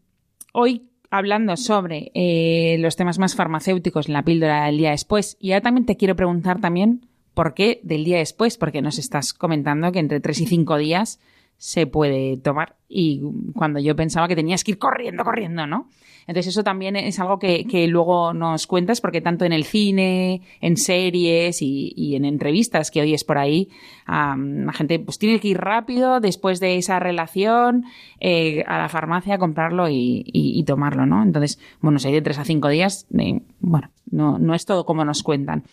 hoy 0.52 0.82
hablando 1.10 1.56
sobre 1.56 2.10
eh, 2.14 2.76
los 2.80 2.96
temas 2.96 3.20
más 3.20 3.36
farmacéuticos 3.36 4.08
la 4.08 4.24
píldora 4.24 4.64
del 4.64 4.78
día 4.78 4.90
después. 4.90 5.36
Y 5.38 5.52
ahora 5.52 5.62
también 5.62 5.86
te 5.86 5.96
quiero 5.96 6.16
preguntar 6.16 6.60
también 6.60 7.06
¿Por 7.36 7.52
qué 7.52 7.80
del 7.82 8.06
día 8.06 8.16
después? 8.16 8.56
Porque 8.56 8.80
nos 8.80 8.98
estás 8.98 9.34
comentando 9.34 9.92
que 9.92 9.98
entre 9.98 10.20
tres 10.20 10.40
y 10.40 10.46
cinco 10.46 10.78
días 10.78 11.20
se 11.58 11.86
puede 11.86 12.38
tomar. 12.38 12.76
Y 12.88 13.20
cuando 13.54 13.78
yo 13.78 13.94
pensaba 13.94 14.26
que 14.26 14.34
tenías 14.34 14.64
que 14.64 14.70
ir 14.70 14.78
corriendo, 14.78 15.22
corriendo, 15.22 15.66
¿no? 15.66 15.90
Entonces 16.26 16.54
eso 16.54 16.64
también 16.64 16.96
es 16.96 17.20
algo 17.20 17.38
que, 17.38 17.86
luego 17.90 18.32
nos 18.32 18.66
cuentas 18.66 19.02
porque 19.02 19.20
tanto 19.20 19.44
en 19.44 19.52
el 19.52 19.64
cine, 19.64 20.40
en 20.62 20.78
series 20.78 21.60
y, 21.60 22.16
en 22.16 22.24
entrevistas 22.24 22.90
que 22.90 23.02
oyes 23.02 23.22
por 23.22 23.36
ahí, 23.36 23.68
la 24.06 24.72
gente 24.72 24.98
pues 24.98 25.18
tiene 25.18 25.38
que 25.38 25.48
ir 25.48 25.58
rápido 25.58 26.20
después 26.20 26.58
de 26.58 26.78
esa 26.78 26.98
relación 27.00 27.84
eh, 28.18 28.64
a 28.66 28.78
la 28.78 28.88
farmacia 28.88 29.34
a 29.34 29.38
comprarlo 29.38 29.90
y, 29.90 30.64
tomarlo, 30.66 31.04
¿no? 31.04 31.22
Entonces, 31.22 31.60
bueno, 31.82 31.98
si 31.98 32.08
hay 32.08 32.14
de 32.14 32.22
tres 32.22 32.38
a 32.38 32.46
cinco 32.46 32.70
días, 32.70 33.06
eh, 33.18 33.42
bueno, 33.60 33.90
no, 34.10 34.38
no 34.38 34.54
es 34.54 34.64
todo 34.64 34.86
como 34.86 35.04
nos 35.04 35.22
cuentan. 35.22 35.64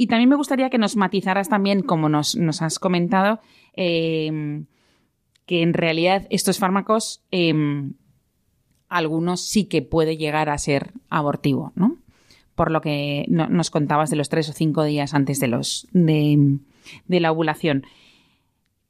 Y 0.00 0.06
también 0.06 0.28
me 0.28 0.36
gustaría 0.36 0.70
que 0.70 0.78
nos 0.78 0.94
matizaras 0.94 1.48
también, 1.48 1.82
como 1.82 2.08
nos, 2.08 2.36
has 2.62 2.78
comentado, 2.78 3.40
eh, 3.74 4.62
que 5.44 5.62
en 5.62 5.74
realidad 5.74 6.28
estos 6.30 6.60
fármacos, 6.60 7.24
eh, 7.32 7.52
algunos 8.88 9.40
sí 9.40 9.64
que 9.64 9.82
puede 9.82 10.16
llegar 10.16 10.50
a 10.50 10.58
ser 10.58 10.92
abortivo, 11.10 11.72
¿no? 11.74 11.96
Por 12.54 12.70
lo 12.70 12.80
que 12.80 13.24
nos 13.28 13.70
contabas 13.70 14.08
de 14.08 14.14
los 14.14 14.28
tres 14.28 14.48
o 14.48 14.52
cinco 14.52 14.84
días 14.84 15.14
antes 15.14 15.40
de, 15.40 15.48
los, 15.48 15.88
de, 15.90 16.58
de 17.08 17.20
la 17.20 17.32
ovulación. 17.32 17.84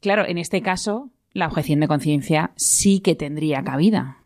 Claro, 0.00 0.26
en 0.26 0.36
este 0.36 0.60
caso, 0.60 1.08
la 1.32 1.46
objeción 1.46 1.80
de 1.80 1.88
conciencia 1.88 2.52
sí 2.56 3.00
que 3.00 3.14
tendría 3.14 3.64
cabida. 3.64 4.18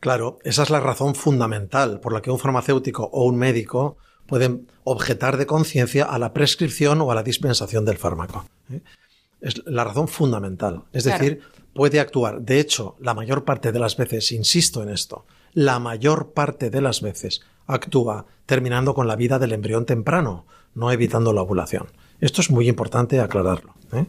Claro, 0.00 0.40
esa 0.42 0.64
es 0.64 0.70
la 0.70 0.80
razón 0.80 1.14
fundamental 1.14 2.00
por 2.00 2.12
la 2.12 2.20
que 2.20 2.32
un 2.32 2.40
farmacéutico 2.40 3.04
o 3.12 3.26
un 3.26 3.36
médico 3.36 3.96
pueden 4.28 4.68
objetar 4.84 5.38
de 5.38 5.46
conciencia 5.46 6.04
a 6.04 6.18
la 6.18 6.32
prescripción 6.32 7.00
o 7.00 7.10
a 7.10 7.14
la 7.14 7.22
dispensación 7.24 7.84
del 7.84 7.96
fármaco. 7.98 8.44
¿eh? 8.70 8.80
es 9.40 9.62
la 9.66 9.84
razón 9.84 10.08
fundamental. 10.08 10.82
Es 10.92 11.04
Claro. 11.04 11.18
decir, 11.18 11.40
puede 11.72 12.00
actuar. 12.00 12.40
De 12.42 12.58
hecho, 12.60 12.96
la 13.00 13.14
mayor 13.14 13.44
parte 13.44 13.70
de 13.72 13.78
las 13.78 13.96
veces, 13.96 14.32
insisto 14.32 14.82
en 14.82 14.88
esto, 14.90 15.24
la 15.54 15.78
mayor 15.78 16.32
parte 16.32 16.70
de 16.70 16.80
las 16.80 17.00
veces 17.02 17.40
actúa 17.66 18.26
terminando 18.46 18.94
con 18.94 19.06
la 19.06 19.14
vida 19.16 19.38
del 19.38 19.52
embrión 19.52 19.86
temprano, 19.86 20.44
no 20.74 20.90
evitando 20.90 21.32
la 21.32 21.42
ovulación. 21.42 21.86
Esto 22.20 22.40
es 22.40 22.50
muy 22.50 22.68
importante 22.68 23.20
aclararlo. 23.20 23.74
¿eh? 23.92 24.06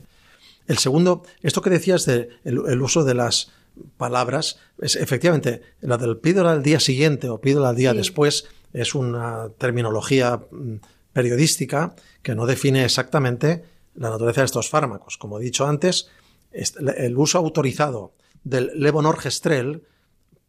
El 0.68 0.80
segundo, 0.80 1.22
esto 1.44 1.62
que 1.62 1.70
decías 1.70 2.06
de 2.06 2.30
el, 2.44 2.62
el 2.68 2.82
uso 2.82 3.04
de 3.04 3.14
las 3.14 3.52
palabras, 3.98 4.58
es 4.82 4.96
efectivamente, 4.96 5.62
la 5.82 5.98
del 5.98 6.18
pídola 6.18 6.52
al 6.54 6.64
día 6.64 6.80
siguiente 6.80 7.30
o 7.30 7.40
pídola 7.40 7.70
al 7.70 7.76
día 7.76 7.92
Sí. 7.92 7.98
después 7.98 8.48
es 8.74 8.96
una 8.96 9.50
terminología 9.58 10.42
mm, 10.52 10.76
periodística 11.14 11.96
que 12.22 12.36
no 12.36 12.46
define 12.46 12.86
exactamente 12.86 13.64
la 13.96 14.10
naturaleza 14.10 14.42
de 14.42 14.46
estos 14.46 14.70
fármacos. 14.70 15.18
Como 15.18 15.40
he 15.40 15.44
dicho 15.44 15.68
antes, 15.68 16.10
el 16.52 17.18
uso 17.18 17.38
autorizado 17.38 18.14
del 18.44 18.72
levonorgestrel, 18.76 19.84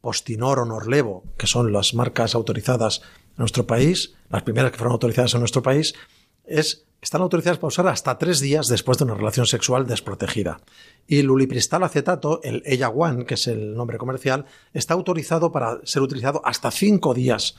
Postinor 0.00 0.61
o 0.61 0.64
Norlevo, 0.64 1.24
que 1.37 1.46
son 1.46 1.72
las 1.72 1.92
marcas 1.92 2.35
autorizadas 2.35 3.02
en 3.30 3.37
nuestro 3.38 3.66
país, 3.66 4.14
las 4.30 4.42
primeras 4.42 4.70
que 4.70 4.78
fueron 4.78 4.92
autorizadas 4.92 5.35
en 5.35 5.40
nuestro 5.40 5.62
país, 5.62 5.94
es, 6.44 6.87
están 7.02 7.20
autorizadas 7.20 7.59
para 7.59 7.68
usar 7.68 7.87
hasta 7.88 8.16
tres 8.16 8.40
días 8.40 8.68
después 8.68 8.96
de 8.96 9.04
una 9.04 9.14
relación 9.14 9.44
sexual 9.46 9.87
desprotegida. 9.87 10.61
Y 11.06 11.18
el 11.18 11.30
ulipristal 11.30 11.83
acetato, 11.83 12.40
el 12.42 12.62
EYA-1, 12.64 13.26
que 13.26 13.35
es 13.35 13.46
el 13.46 13.74
nombre 13.74 13.98
comercial, 13.98 14.46
está 14.72 14.94
autorizado 14.94 15.52
para 15.52 15.80
ser 15.85 16.00
utilizado 16.00 16.40
hasta 16.44 16.70
cinco 16.70 17.12
días 17.12 17.56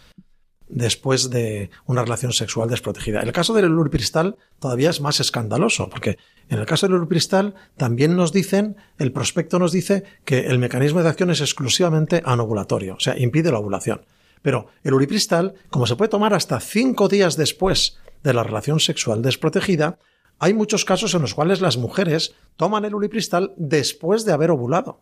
después 0.72 1.30
de 1.30 1.70
una 1.86 2.02
relación 2.02 2.32
sexual 2.32 2.70
desprotegida. 2.70 3.22
El 3.22 3.32
caso 3.32 3.54
del 3.54 3.72
ulipristal 3.72 4.38
todavía 4.60 4.90
es 4.90 5.02
más 5.02 5.20
escandaloso, 5.20 5.90
porque 5.90 6.18
en 6.50 6.60
el 6.60 6.66
caso 6.66 6.88
del 6.88 6.96
ulipristal 6.96 7.56
también 7.78 8.16
nos 8.16 8.32
dicen, 8.32 8.78
el 8.98 9.12
prospecto 9.12 9.60
nos 9.60 9.72
dice 9.72 10.04
que 10.26 10.48
el 10.48 10.60
mecanismo 10.60 11.04
de 11.04 11.10
acción 11.10 11.30
es 11.30 11.42
exclusivamente 11.42 12.24
anovulatorio, 12.26 12.96
o 12.96 13.00
sea, 13.00 13.18
impide 13.18 13.52
la 13.52 13.60
ovulación. 13.60 14.06
Pero 14.42 14.68
el 14.84 14.94
ulipristal, 14.94 15.54
como 15.70 15.86
se 15.86 15.96
puede 15.96 16.10
tomar 16.10 16.34
hasta 16.34 16.60
cinco 16.60 17.08
días 17.08 17.38
después 17.38 18.00
de 18.24 18.34
la 18.34 18.44
relación 18.44 18.80
sexual 18.80 19.22
desprotegida, 19.22 20.00
hay 20.40 20.54
muchos 20.54 20.86
casos 20.86 21.14
en 21.14 21.22
los 21.22 21.36
cuales 21.36 21.62
las 21.62 21.78
mujeres 21.78 22.34
toman 22.56 22.86
el 22.86 22.96
ulipristal 22.96 23.54
después 23.58 24.26
de 24.26 24.34
haber 24.34 24.50
ovulado. 24.50 25.02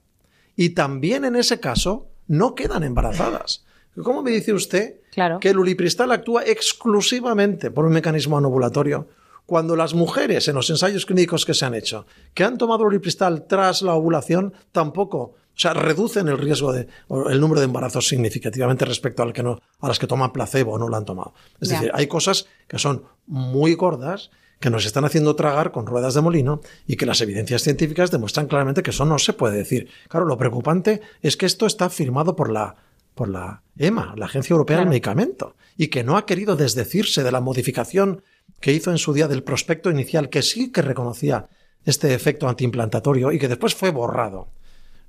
Y 0.58 0.72
también 0.72 1.24
en 1.24 1.38
ese 1.38 1.62
caso 1.62 2.10
no 2.28 2.56
quedan 2.56 2.84
embarazadas. 2.84 3.66
¿Cómo 4.04 4.22
me 4.22 4.32
dice 4.32 4.54
usted 4.54 5.02
Claro. 5.12 5.40
que 5.40 5.50
el 5.50 5.60
ulipristal 5.60 6.12
actúa 6.12 6.44
exclusivamente 6.46 7.72
por 7.72 7.86
un 7.86 7.94
mecanismo 7.94 8.38
anovulatorio? 8.38 9.08
Cuando 9.46 9.76
las 9.76 9.96
mujeres 9.96 10.48
en 10.48 10.56
los 10.56 10.70
ensayos 10.70 11.06
clínicos 11.06 11.46
que 11.46 11.56
se 11.56 11.66
han 11.66 11.74
hecho, 11.74 12.06
que 12.34 12.44
han 12.44 12.58
tomado 12.58 12.84
ulipristal 12.84 13.48
tras 13.48 13.82
la 13.82 13.96
ovulación, 13.96 14.54
tampoco, 14.72 15.18
o 15.20 15.36
sea, 15.56 15.74
reducen 15.74 16.28
el 16.28 16.38
riesgo 16.38 16.72
de, 16.72 16.88
el 17.30 17.42
número 17.42 17.60
de 17.60 17.66
embarazos 17.66 18.08
significativamente 18.08 18.86
respecto 18.86 19.24
al 19.24 19.34
que 19.34 19.42
no, 19.42 19.60
a 19.80 19.88
las 19.88 19.98
que 19.98 20.06
toman 20.06 20.32
placebo 20.32 20.74
o 20.74 20.78
no 20.78 20.88
lo 20.88 20.96
han 20.96 21.06
tomado. 21.06 21.34
Es 21.60 21.70
decir, 21.70 21.90
hay 21.96 22.06
cosas 22.06 22.48
que 22.68 22.78
son 22.78 23.06
muy 23.26 23.74
gordas 23.74 24.30
que 24.60 24.70
nos 24.70 24.86
están 24.86 25.06
haciendo 25.06 25.36
tragar 25.36 25.72
con 25.72 25.88
ruedas 25.88 26.14
de 26.14 26.22
molino 26.22 26.62
y 26.86 26.98
que 26.98 27.06
las 27.06 27.22
evidencias 27.22 27.64
científicas 27.64 28.12
demuestran 28.12 28.48
claramente 28.48 28.84
que 28.84 28.92
eso 28.92 29.06
no 29.06 29.18
se 29.18 29.34
puede 29.34 29.58
decir. 29.58 29.90
Claro, 30.10 30.26
lo 30.26 30.38
preocupante 30.38 31.02
es 31.22 31.38
que 31.38 31.46
esto 31.46 31.66
está 31.66 31.90
firmado 31.90 32.36
por 32.36 32.52
la, 32.52 32.76
por 33.20 33.28
la 33.30 33.64
EMA, 33.78 34.14
la 34.16 34.28
Agencia 34.28 34.54
Europea 34.54 34.78
del. 34.78 34.88
Medicamento, 34.88 35.56
y 35.76 35.88
que 35.90 36.06
no 36.06 36.16
ha 36.16 36.26
querido 36.26 36.56
desdecirse 36.56 37.22
de 37.22 37.32
la 37.34 37.42
modificación 37.42 38.24
que 38.62 38.72
hizo 38.72 38.92
en 38.92 38.98
su 38.98 39.12
día 39.12 39.28
del 39.28 39.44
prospecto 39.44 39.92
inicial, 39.92 40.30
que 40.30 40.42
sí 40.42 40.72
que 40.72 40.82
reconocía 40.82 41.50
este 41.84 42.14
efecto 42.14 42.48
antiimplantatorio 42.48 43.34
y 43.34 43.38
que 43.40 43.50
después 43.50 43.76
fue 43.76 43.90
borrado. 43.92 44.48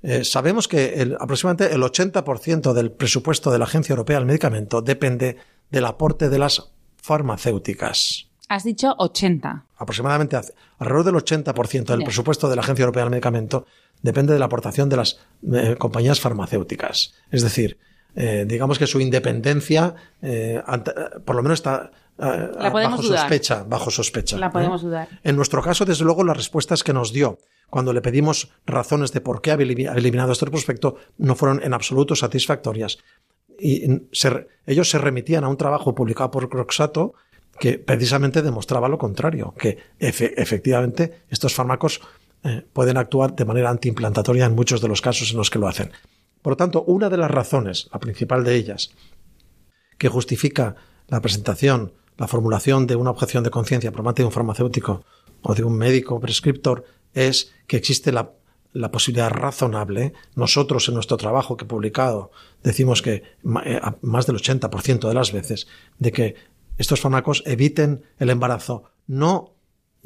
Eh, 0.03 0.25
sabemos 0.25 0.67
que 0.67 0.95
el- 1.01 1.15
aproximadamente 1.19 1.73
el 1.73 1.81
80% 1.83 2.73
del 2.73 2.91
presupuesto 2.91 3.49
de 3.49 3.59
la 3.59 3.65
Agencia 3.65 3.93
Europea 3.93 4.17
del 4.17 4.25
Medicamento 4.25 4.81
depende 4.81 5.37
del 5.69 5.85
aporte 5.85 6.27
de 6.27 6.37
las 6.39 6.71
farmacéuticas 6.97 8.27
Has 8.49 8.63
dicho 8.65 8.93
80. 8.97 9.65
aproximadamente 9.77 10.35
alrededor 10.79 11.05
del 11.05 11.15
80% 11.15 11.85
del 11.95 12.03
presupuesto 12.03 12.49
de 12.49 12.55
la 12.57 12.61
Agencia 12.63 12.83
Europea 12.83 13.03
del 13.03 13.11
Medicamento 13.11 13.65
depende 14.01 14.33
de 14.33 14.39
la 14.39 14.45
aportación 14.45 14.89
de 14.89 14.97
las 14.97 15.19
eh, 15.53 15.75
compañías 15.77 16.19
farmacéuticas. 16.19 17.13
Es 17.29 17.43
decir, 17.43 17.77
eh, 18.15 18.45
digamos 18.47 18.77
que 18.79 18.87
su 18.87 18.99
independencia, 18.99 19.95
eh, 20.21 20.61
ante- 20.65 20.93
por 21.25 21.35
lo 21.35 21.43
menos 21.43 21.59
está 21.59 21.91
eh, 22.19 22.49
bajo 22.89 23.01
dudar. 23.01 23.19
sospecha, 23.21 23.63
bajo 23.63 23.89
sospecha. 23.91 24.37
La 24.37 24.51
podemos 24.51 24.81
dudar. 24.81 25.07
En 25.23 25.35
nuestro 25.35 25.61
caso, 25.61 25.85
desde 25.85 26.03
luego, 26.03 26.23
las 26.23 26.37
respuestas 26.37 26.83
que 26.83 26.93
nos 26.93 27.13
dio 27.13 27.39
cuando 27.69 27.93
le 27.93 28.01
pedimos 28.01 28.51
razones 28.65 29.11
de 29.13 29.21
por 29.21 29.41
qué 29.41 29.51
había 29.51 29.65
elimi- 29.65 29.95
eliminado 29.97 30.31
este 30.33 30.45
prospecto 30.45 30.97
no 31.17 31.35
fueron 31.35 31.61
en 31.63 31.73
absoluto 31.73 32.15
satisfactorias. 32.15 32.97
Y 33.59 33.83
se- 34.11 34.47
ellos 34.65 34.89
se 34.89 34.97
remitían 34.97 35.43
a 35.43 35.47
un 35.47 35.57
trabajo 35.57 35.95
publicado 35.95 36.31
por 36.31 36.49
Croxato 36.49 37.13
que 37.59 37.77
precisamente 37.77 38.41
demostraba 38.41 38.89
lo 38.89 38.97
contrario, 38.97 39.53
que 39.57 39.77
efe- 39.99 40.33
efectivamente 40.35 41.21
estos 41.29 41.53
fármacos 41.53 42.01
eh, 42.43 42.65
pueden 42.73 42.97
actuar 42.97 43.35
de 43.35 43.45
manera 43.45 43.69
antiimplantatoria 43.69 44.45
en 44.45 44.55
muchos 44.55 44.81
de 44.81 44.87
los 44.87 44.99
casos 44.99 45.29
en 45.31 45.37
los 45.37 45.51
que 45.51 45.59
lo 45.59 45.67
hacen. 45.67 45.91
Por 46.41 46.53
lo 46.53 46.57
tanto, 46.57 46.83
una 46.83 47.09
de 47.09 47.17
las 47.17 47.31
razones, 47.31 47.89
la 47.91 47.99
principal 47.99 48.43
de 48.43 48.55
ellas, 48.55 48.91
que 49.97 50.09
justifica 50.09 50.75
la 51.07 51.21
presentación, 51.21 51.93
la 52.17 52.27
formulación 52.27 52.87
de 52.87 52.95
una 52.95 53.11
objeción 53.11 53.43
de 53.43 53.51
conciencia 53.51 53.91
por 53.91 54.03
parte 54.03 54.21
de 54.21 54.27
un 54.27 54.31
farmacéutico 54.31 55.03
o 55.41 55.55
de 55.55 55.63
un 55.63 55.77
médico 55.77 56.19
prescriptor 56.19 56.85
es 57.13 57.51
que 57.67 57.77
existe 57.77 58.11
la, 58.11 58.31
la 58.73 58.91
posibilidad 58.91 59.29
razonable. 59.29 60.13
Nosotros 60.35 60.87
en 60.87 60.95
nuestro 60.95 61.17
trabajo 61.17 61.57
que 61.57 61.65
he 61.65 61.67
publicado 61.67 62.31
decimos 62.63 63.01
que 63.01 63.23
eh, 63.65 63.81
más 64.01 64.25
del 64.25 64.37
80% 64.37 65.07
de 65.07 65.13
las 65.13 65.31
veces 65.31 65.67
de 65.99 66.11
que 66.11 66.35
estos 66.77 67.01
fármacos 67.01 67.43
eviten 67.45 68.03
el 68.17 68.29
embarazo 68.29 68.85
no 69.07 69.53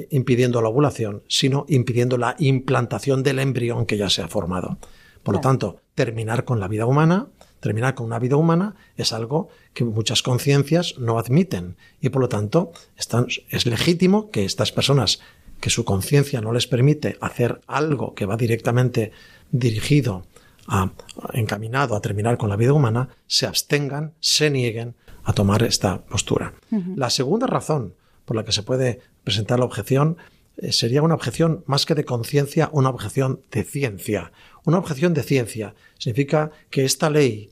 impidiendo 0.10 0.62
la 0.62 0.69
ovulación, 0.69 1.24
sino 1.28 1.65
impidiendo 1.69 2.17
la 2.17 2.36
implantación 2.39 3.24
del 3.24 3.39
embrión 3.39 3.86
que 3.86 3.98
ya 3.98 4.10
se 4.10 4.21
ha 4.21 4.28
formado. 4.28 4.78
Por 5.24 5.36
lo 5.36 5.41
tanto, 5.41 5.82
terminar 5.95 6.45
con 6.45 6.60
la 6.60 6.67
vida 6.67 6.86
humana, 6.86 7.27
terminar 7.60 7.95
con 7.95 8.05
una 8.05 8.19
vida 8.19 8.36
humana, 8.36 8.75
es 8.95 9.12
algo 9.13 9.47
que 9.73 9.84
muchas 9.86 10.21
conciencias 10.21 10.95
no 10.99 11.17
admiten. 11.17 11.77
Y 12.01 12.10
por 12.10 12.21
lo 12.21 12.29
tanto, 12.29 12.71
están- 12.97 13.27
es 13.49 13.65
legítimo 13.65 14.29
que 14.29 14.45
estas 14.45 14.71
personas 14.71 15.19
que 15.62 15.69
su 15.69 15.84
conciencia 15.86 16.41
no 16.41 16.51
les 16.51 16.67
permite 16.67 17.17
hacer 17.21 17.62
algo 17.65 18.13
que 18.13 18.25
va 18.25 18.36
directamente 18.38 19.12
dirigido 19.51 20.25
a, 20.67 20.91
encaminado 21.34 21.95
a 21.95 22.01
terminar 22.01 22.38
con 22.38 22.49
la 22.49 22.55
vida 22.55 22.73
humana, 22.73 23.10
se 23.27 23.47
abstengan, 23.47 24.13
se 24.19 24.49
nieguen 24.49 24.95
a 25.23 25.34
tomar 25.34 25.63
esta 25.63 26.03
postura. 26.05 26.53
La 26.95 27.10
segunda 27.10 27.47
razón 27.47 27.95
por 28.25 28.36
la 28.36 28.43
que 28.43 28.51
se 28.51 28.63
puede 28.63 28.99
presentar 29.23 29.60
la 29.60 29.65
objeción 29.65 30.17
eh, 30.58 30.71
sería 30.71 31.01
una 31.01 31.15
objeción 31.15 31.63
más 31.67 31.86
que 31.86 31.95
de 31.95 32.05
conciencia, 32.05 32.69
una 32.71 32.89
objeción 32.89 33.41
de 33.51 33.63
ciencia. 33.63 34.31
Una 34.65 34.80
objeción 34.80 35.13
de 35.13 35.23
ciencia 35.23 35.75
significa 35.97 36.51
que 36.69 36.86
esta 36.86 37.10
ley 37.10 37.51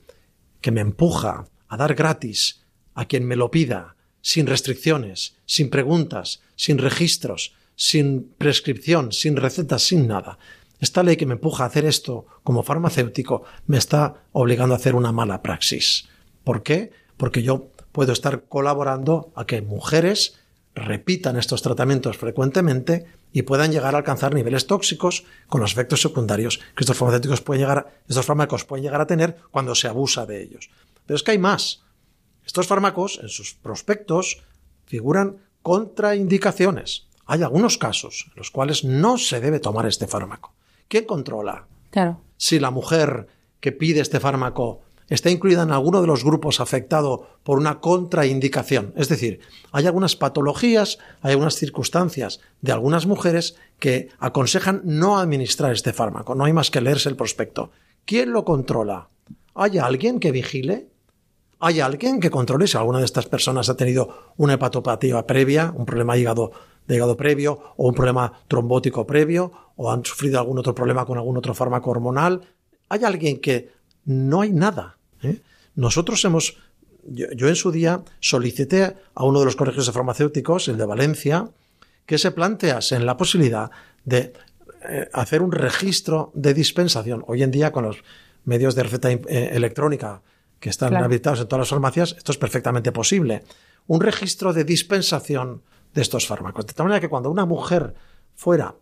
que 0.60 0.70
me 0.70 0.80
empuja 0.80 1.46
a 1.68 1.76
dar 1.76 1.94
gratis 1.94 2.64
a 2.94 3.06
quien 3.06 3.24
me 3.24 3.36
lo 3.36 3.50
pida, 3.50 3.96
sin 4.20 4.46
restricciones, 4.46 5.36
sin 5.46 5.70
preguntas, 5.70 6.42
sin 6.56 6.78
registros, 6.78 7.54
sin 7.76 8.32
prescripción, 8.38 9.12
sin 9.12 9.36
recetas, 9.36 9.82
sin 9.82 10.08
nada. 10.08 10.38
Esta 10.80 11.02
ley 11.02 11.16
que 11.16 11.26
me 11.26 11.34
empuja 11.34 11.64
a 11.64 11.68
hacer 11.68 11.84
esto 11.84 12.26
como 12.42 12.62
farmacéutico 12.62 13.44
me 13.66 13.78
está 13.78 14.26
obligando 14.32 14.74
a 14.74 14.78
hacer 14.78 14.94
una 14.94 15.12
mala 15.12 15.42
praxis. 15.42 16.08
¿Por 16.42 16.62
qué? 16.62 16.90
Porque 17.16 17.42
yo 17.42 17.70
puedo 17.92 18.12
estar 18.12 18.44
colaborando 18.48 19.32
a 19.36 19.46
que 19.46 19.62
mujeres 19.62 20.40
repitan 20.74 21.36
estos 21.36 21.62
tratamientos 21.62 22.16
frecuentemente 22.16 23.06
y 23.34 23.42
puedan 23.42 23.72
llegar 23.72 23.96
a 23.96 23.98
alcanzar 23.98 24.32
niveles 24.32 24.68
tóxicos 24.68 25.24
con 25.48 25.60
los 25.60 25.72
efectos 25.72 26.00
secundarios 26.00 26.58
que 26.76 26.84
estos 26.84 26.96
farmacéuticos 26.96 27.40
pueden 27.40 27.62
llegar, 27.62 28.00
estos 28.08 28.24
fármacos 28.24 28.64
pueden 28.64 28.84
llegar 28.84 29.00
a 29.00 29.08
tener 29.08 29.36
cuando 29.50 29.74
se 29.74 29.88
abusa 29.88 30.24
de 30.24 30.40
ellos. 30.40 30.70
Pero 31.04 31.16
es 31.16 31.24
que 31.24 31.32
hay 31.32 31.38
más. 31.38 31.82
Estos 32.46 32.68
fármacos, 32.68 33.18
en 33.20 33.28
sus 33.28 33.54
prospectos, 33.54 34.44
figuran 34.86 35.38
contraindicaciones. 35.62 37.08
Hay 37.26 37.42
algunos 37.42 37.76
casos 37.76 38.26
en 38.28 38.34
los 38.36 38.52
cuales 38.52 38.84
no 38.84 39.18
se 39.18 39.40
debe 39.40 39.58
tomar 39.58 39.86
este 39.86 40.06
fármaco. 40.06 40.54
¿Quién 40.86 41.04
controla 41.04 41.66
Claro. 41.90 42.20
si 42.36 42.60
la 42.60 42.70
mujer 42.70 43.26
que 43.58 43.72
pide 43.72 44.00
este 44.00 44.20
fármaco 44.20 44.82
está 45.08 45.30
incluida 45.30 45.62
en 45.62 45.70
alguno 45.70 46.00
de 46.00 46.06
los 46.06 46.24
grupos 46.24 46.60
afectado 46.60 47.26
por 47.42 47.58
una 47.58 47.80
contraindicación. 47.80 48.92
Es 48.96 49.08
decir, 49.08 49.40
hay 49.72 49.86
algunas 49.86 50.16
patologías, 50.16 50.98
hay 51.20 51.32
algunas 51.32 51.56
circunstancias 51.56 52.40
de 52.60 52.72
algunas 52.72 53.06
mujeres 53.06 53.56
que 53.78 54.08
aconsejan 54.18 54.80
no 54.84 55.18
administrar 55.18 55.72
este 55.72 55.92
fármaco. 55.92 56.34
No 56.34 56.44
hay 56.44 56.52
más 56.52 56.70
que 56.70 56.80
leerse 56.80 57.08
el 57.08 57.16
prospecto. 57.16 57.70
¿Quién 58.04 58.32
lo 58.32 58.44
controla? 58.44 59.08
¿Hay 59.54 59.78
alguien 59.78 60.20
que 60.20 60.32
vigile? 60.32 60.88
¿Hay 61.60 61.80
alguien 61.80 62.20
que 62.20 62.30
controle 62.30 62.66
si 62.66 62.76
alguna 62.76 62.98
de 62.98 63.04
estas 63.04 63.26
personas 63.26 63.68
ha 63.68 63.76
tenido 63.76 64.32
una 64.36 64.54
hepatopatía 64.54 65.26
previa, 65.26 65.72
un 65.76 65.86
problema 65.86 66.14
de 66.14 66.20
hígado, 66.20 66.52
de 66.86 66.96
hígado 66.96 67.16
previo, 67.16 67.74
o 67.76 67.88
un 67.88 67.94
problema 67.94 68.40
trombótico 68.48 69.06
previo, 69.06 69.52
o 69.76 69.90
han 69.90 70.04
sufrido 70.04 70.38
algún 70.38 70.58
otro 70.58 70.74
problema 70.74 71.06
con 71.06 71.16
algún 71.16 71.36
otro 71.36 71.54
fármaco 71.54 71.90
hormonal? 71.90 72.42
¿Hay 72.88 73.04
alguien 73.04 73.40
que 73.40 73.72
no 74.04 74.40
hay 74.40 74.52
nada? 74.52 74.98
¿eh? 75.22 75.40
Nosotros 75.74 76.24
hemos, 76.24 76.56
yo, 77.04 77.48
en 77.48 77.56
su 77.56 77.70
día 77.70 78.02
solicité 78.20 78.96
a 79.14 79.24
uno 79.24 79.40
de 79.40 79.44
los 79.46 79.56
colegios 79.56 79.86
de 79.86 79.92
farmacéuticos, 79.92 80.68
el 80.68 80.78
de 80.78 80.86
Valencia, 80.86 81.50
que 82.06 82.18
se 82.18 82.30
plantease 82.30 82.96
en 82.96 83.06
la 83.06 83.16
posibilidad 83.16 83.70
de 84.04 84.32
eh, 84.88 85.08
hacer 85.12 85.42
un 85.42 85.52
registro 85.52 86.30
de 86.34 86.54
dispensación. 86.54 87.24
Hoy 87.26 87.42
en 87.42 87.50
día, 87.50 87.72
con 87.72 87.84
los 87.84 88.04
medios 88.44 88.74
de 88.74 88.82
receta 88.82 89.10
eh, 89.10 89.22
electrónica 89.52 90.22
que 90.60 90.70
están 90.70 90.94
habilitados 90.96 91.40
en 91.40 91.48
todas 91.48 91.62
las 91.62 91.68
farmacias, 91.70 92.14
esto 92.16 92.32
es 92.32 92.38
perfectamente 92.38 92.92
posible. 92.92 93.42
Un 93.86 94.00
registro 94.00 94.52
de 94.52 94.64
dispensación 94.64 95.62
de 95.92 96.02
estos 96.02 96.26
fármacos. 96.26 96.66
De 96.66 96.72
tal 96.72 96.86
manera 96.86 97.00
que 97.00 97.08
cuando 97.08 97.30
una 97.30 97.44
mujer 97.46 97.94
fuera, 98.34 98.74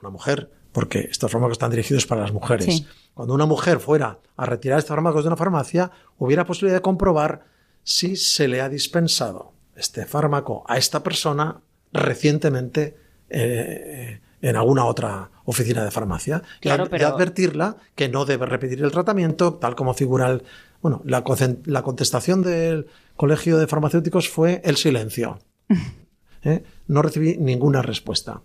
una 0.00 0.10
mujer, 0.10 0.50
porque 0.74 1.08
estos 1.08 1.30
fármacos 1.30 1.54
están 1.54 1.70
dirigidos 1.70 2.04
para 2.04 2.22
las 2.22 2.32
mujeres, 2.32 2.84
cuando 3.14 3.32
una 3.32 3.46
mujer 3.46 3.78
fuera 3.78 4.18
a 4.36 4.44
retirar 4.44 4.80
estos 4.80 4.88
fármacos 4.88 5.22
de 5.22 5.28
una 5.28 5.36
farmacia, 5.36 5.92
hubiera 6.18 6.44
posibilidad 6.44 6.78
de 6.78 6.82
comprobar 6.82 7.44
si 7.84 8.16
se 8.16 8.48
le 8.48 8.60
ha 8.60 8.68
dispensado 8.68 9.52
este 9.76 10.04
fármaco 10.04 10.64
a 10.66 10.76
esta 10.76 11.04
persona 11.04 11.60
recientemente 11.92 12.96
eh, 13.30 14.20
en 14.42 14.56
alguna 14.56 14.84
otra 14.84 15.30
oficina 15.44 15.84
de 15.84 15.92
farmacia 15.92 16.42
y, 16.60 16.70
advertirla 16.70 17.76
que 17.94 18.08
no 18.08 18.24
debe 18.24 18.46
repetir 18.46 18.82
el 18.82 18.90
tratamiento 18.90 19.54
tal 19.54 19.76
como 19.76 19.94
figura 19.94 20.28
el... 20.28 20.42
Bueno, 20.82 21.02
la, 21.04 21.22
contestación 21.22 22.42
del 22.42 22.88
Colegio 23.16 23.58
de 23.58 23.68
Farmacéuticos 23.68 24.28
fue 24.28 24.60
el 24.64 24.76
silencio. 24.76 25.38
¿Eh? 26.42 26.64
No 26.88 27.00
recibí 27.00 27.36
ninguna 27.38 27.80
respuesta. 27.80 28.42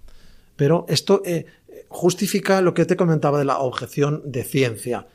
Pero 0.56 0.86
esto 0.88 1.22
eh, 1.26 1.46
justifica 1.90 2.62
lo 2.62 2.74
que 2.74 2.86
te 2.86 2.96
comentaba 2.96 3.40
de 3.40 3.46
la 3.46 3.60
objeción 3.60 4.22
de 4.26 4.44
ciencia. 4.44 5.08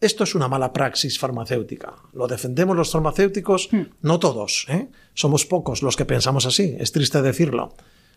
Esto 0.00 0.22
es 0.22 0.34
una 0.34 0.46
mala 0.46 0.72
praxis 0.72 1.18
farmacéutica. 1.18 1.94
Lo 2.12 2.28
defendemos 2.28 2.76
los 2.76 2.92
farmacéuticos, 2.92 3.68
hmm. 3.72 3.82
no 4.02 4.20
todos. 4.20 4.66
¿eh? 4.68 4.88
Somos 5.14 5.44
pocos 5.44 5.82
los 5.82 5.96
que 5.96 6.04
pensamos 6.04 6.46
así, 6.46 6.76
es 6.78 6.92
triste 6.92 7.20
decirlo. 7.20 7.74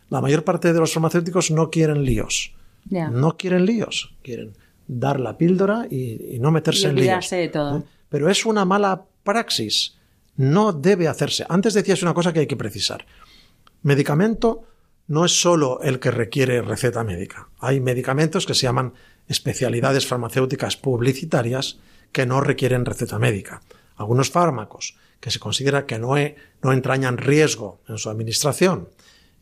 La 0.08 0.20
mayor 0.20 0.44
parte 0.44 0.72
de 0.72 0.78
los 0.78 0.92
farmacéuticos 0.92 1.50
no 1.50 1.70
quieren 1.70 2.04
líos. 2.04 2.54
No 2.90 3.36
quieren 3.36 3.64
líos. 3.64 4.14
Quieren 4.22 4.56
dar 4.86 5.18
la 5.18 5.38
píldora 5.38 5.86
y, 5.90 6.38
no 6.40 6.50
meterse 6.50 6.88
en 6.88 6.96
líos. 6.96 7.30
de 7.30 7.48
todo. 7.48 7.78
¿eh? 7.78 7.82
Pero 8.08 8.28
es 8.28 8.44
una 8.44 8.64
mala 8.64 9.04
praxis. 9.24 9.96
No 10.36 10.72
debe 10.72 11.08
hacerse. 11.08 11.46
Antes 11.48 11.74
decías 11.74 12.02
una 12.02 12.14
cosa 12.14 12.32
que 12.32 12.40
hay 12.40 12.46
que 12.46 12.56
precisar. 12.56 13.06
Medicamento 13.82 14.64
no 15.12 15.26
es 15.26 15.38
solo 15.38 15.82
el 15.82 16.00
que 16.00 16.10
requiere 16.10 16.62
receta 16.62 17.04
médica. 17.04 17.50
Hay 17.58 17.80
medicamentos 17.80 18.46
que 18.46 18.54
se 18.54 18.62
llaman 18.62 18.94
especialidades 19.28 20.06
farmacéuticas 20.06 20.78
publicitarias 20.78 21.78
que 22.12 22.24
no 22.24 22.40
requieren 22.40 22.86
receta 22.86 23.18
médica. 23.18 23.60
Algunos 23.96 24.30
fármacos 24.30 24.96
que 25.20 25.30
se 25.30 25.38
considera 25.38 25.84
que 25.84 25.98
no, 25.98 26.14
no 26.62 26.72
entrañan 26.72 27.18
riesgo 27.18 27.82
en 27.90 27.98
su 27.98 28.08
administración 28.08 28.88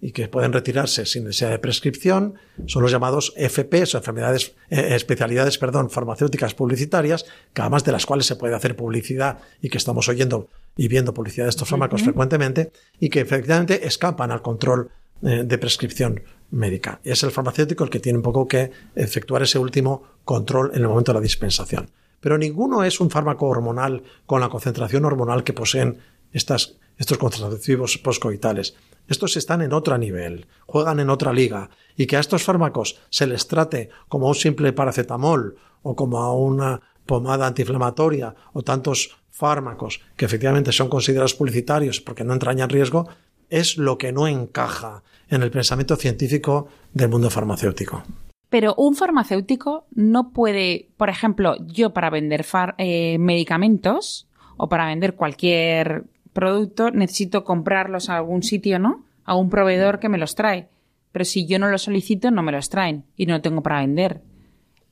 y 0.01 0.11
que 0.11 0.27
pueden 0.27 0.53
retirarse 0.53 1.07
sin 1.07 1.23
necesidad 1.23 1.51
de 1.51 1.61
prescripción 1.61 2.35
son 2.67 2.83
los 2.83 2.91
llamados 2.91 3.33
FPs 3.37 3.95
o 3.95 3.99
enfermedades, 3.99 4.57
eh, 4.71 4.97
especialidades 4.97 5.57
perdón, 5.57 5.89
farmacéuticas 5.89 6.53
publicitarias, 6.55 7.27
que 7.55 7.61
además 7.61 7.85
de 7.85 7.93
las 7.93 8.07
cuales 8.07 8.27
se 8.27 8.35
puede 8.35 8.57
hacer 8.57 8.75
publicidad 8.75 9.39
y 9.63 9.69
que 9.69 9.79
estamos 9.79 10.09
oyendo 10.09 10.49
y 10.77 10.89
viendo 10.89 11.15
publicidad 11.15 11.45
de 11.45 11.51
estos 11.51 11.69
fármacos 11.69 12.03
frecuentemente 12.03 12.73
y 12.99 13.09
que 13.09 13.21
efectivamente 13.21 13.87
escapan 13.87 14.33
al 14.33 14.43
control 14.43 14.91
de 15.21 15.59
prescripción 15.59 16.23
médica. 16.51 17.01
Es 17.05 17.23
el 17.23 17.31
farmacéutico 17.31 17.85
el 17.85 17.91
que 17.91 18.01
tiene 18.01 18.19
un 18.19 18.23
poco 18.23 18.49
que 18.49 18.71
efectuar 18.95 19.43
ese 19.43 19.59
último 19.59 20.03
control 20.25 20.71
en 20.75 20.83
el 20.83 20.89
momento 20.89 21.13
de 21.13 21.19
la 21.19 21.23
dispensación. 21.23 21.91
Pero 22.21 22.39
ninguno 22.39 22.85
es 22.85 23.01
un 23.01 23.11
fármaco 23.11 23.47
hormonal 23.47 24.03
con 24.27 24.41
la 24.41 24.49
concentración 24.49 25.05
hormonal 25.05 25.45
que 25.45 25.53
poseen 25.53 25.99
estas, 26.33 26.77
estos 26.99 27.19
contraceptivos 27.19 27.99
poscoitales. 27.99 28.75
Estos 29.09 29.37
están 29.37 29.63
en 29.63 29.73
otro 29.73 29.97
nivel, 29.99 30.47
juegan 30.67 31.01
en 31.01 31.11
otra 31.11 31.33
liga, 31.33 31.71
y 31.97 32.07
que 32.07 32.17
a 32.17 32.21
estos 32.21 32.45
fármacos 32.45 33.01
se 33.09 33.27
les 33.27 33.49
trate 33.49 33.91
como 34.09 34.29
un 34.29 34.35
simple 34.35 34.73
paracetamol 34.73 35.57
o 35.83 35.97
como 35.97 36.19
a 36.19 36.35
una 36.35 36.81
pomada 37.07 37.47
antiinflamatoria 37.47 38.35
o 38.53 38.63
tantos 38.63 39.17
fármacos 39.31 40.01
que 40.17 40.27
efectivamente 40.27 40.71
son 40.71 40.89
considerados 40.89 41.35
publicitarios 41.35 42.01
porque 42.01 42.25
no 42.25 42.35
entrañan 42.35 42.69
riesgo, 42.69 43.09
es 43.49 43.79
lo 43.79 43.99
que 43.99 44.13
no 44.13 44.29
encaja 44.29 45.03
en 45.31 45.43
el 45.43 45.51
pensamiento 45.51 45.97
científico 45.97 46.69
del 46.93 47.09
mundo 47.09 47.31
farmacéutico. 47.31 48.03
Pero 48.49 48.75
un 48.75 48.97
farmacéutico 48.97 49.87
no 49.95 50.33
puede, 50.33 50.89
por 50.97 51.09
ejemplo, 51.09 51.55
yo 51.67 51.93
para 51.93 52.11
vender 52.11 52.45
eh, 52.79 53.17
medicamentos 53.19 54.29
o 54.57 54.69
para 54.69 54.87
vender 54.87 55.15
cualquier 55.15 56.05
producto 56.33 56.91
necesito 56.91 57.45
comprarlos 57.45 58.11
a 58.11 58.17
algún 58.17 58.43
sitio, 58.43 58.79
¿no? 58.79 59.05
A 59.25 59.37
un 59.37 59.51
proveedor 59.51 60.01
que 60.01 60.09
me 60.09 60.19
los 60.19 60.35
trae. 60.35 60.69
Pero 61.13 61.25
si 61.25 61.47
yo 61.47 61.59
no 61.59 61.69
los 61.69 61.83
solicito, 61.83 62.31
no 62.31 62.43
me 62.43 62.53
los 62.53 62.69
traen 62.69 63.05
y 63.17 63.27
no 63.27 63.41
tengo 63.41 63.63
para 63.63 63.81
vender. 63.81 64.21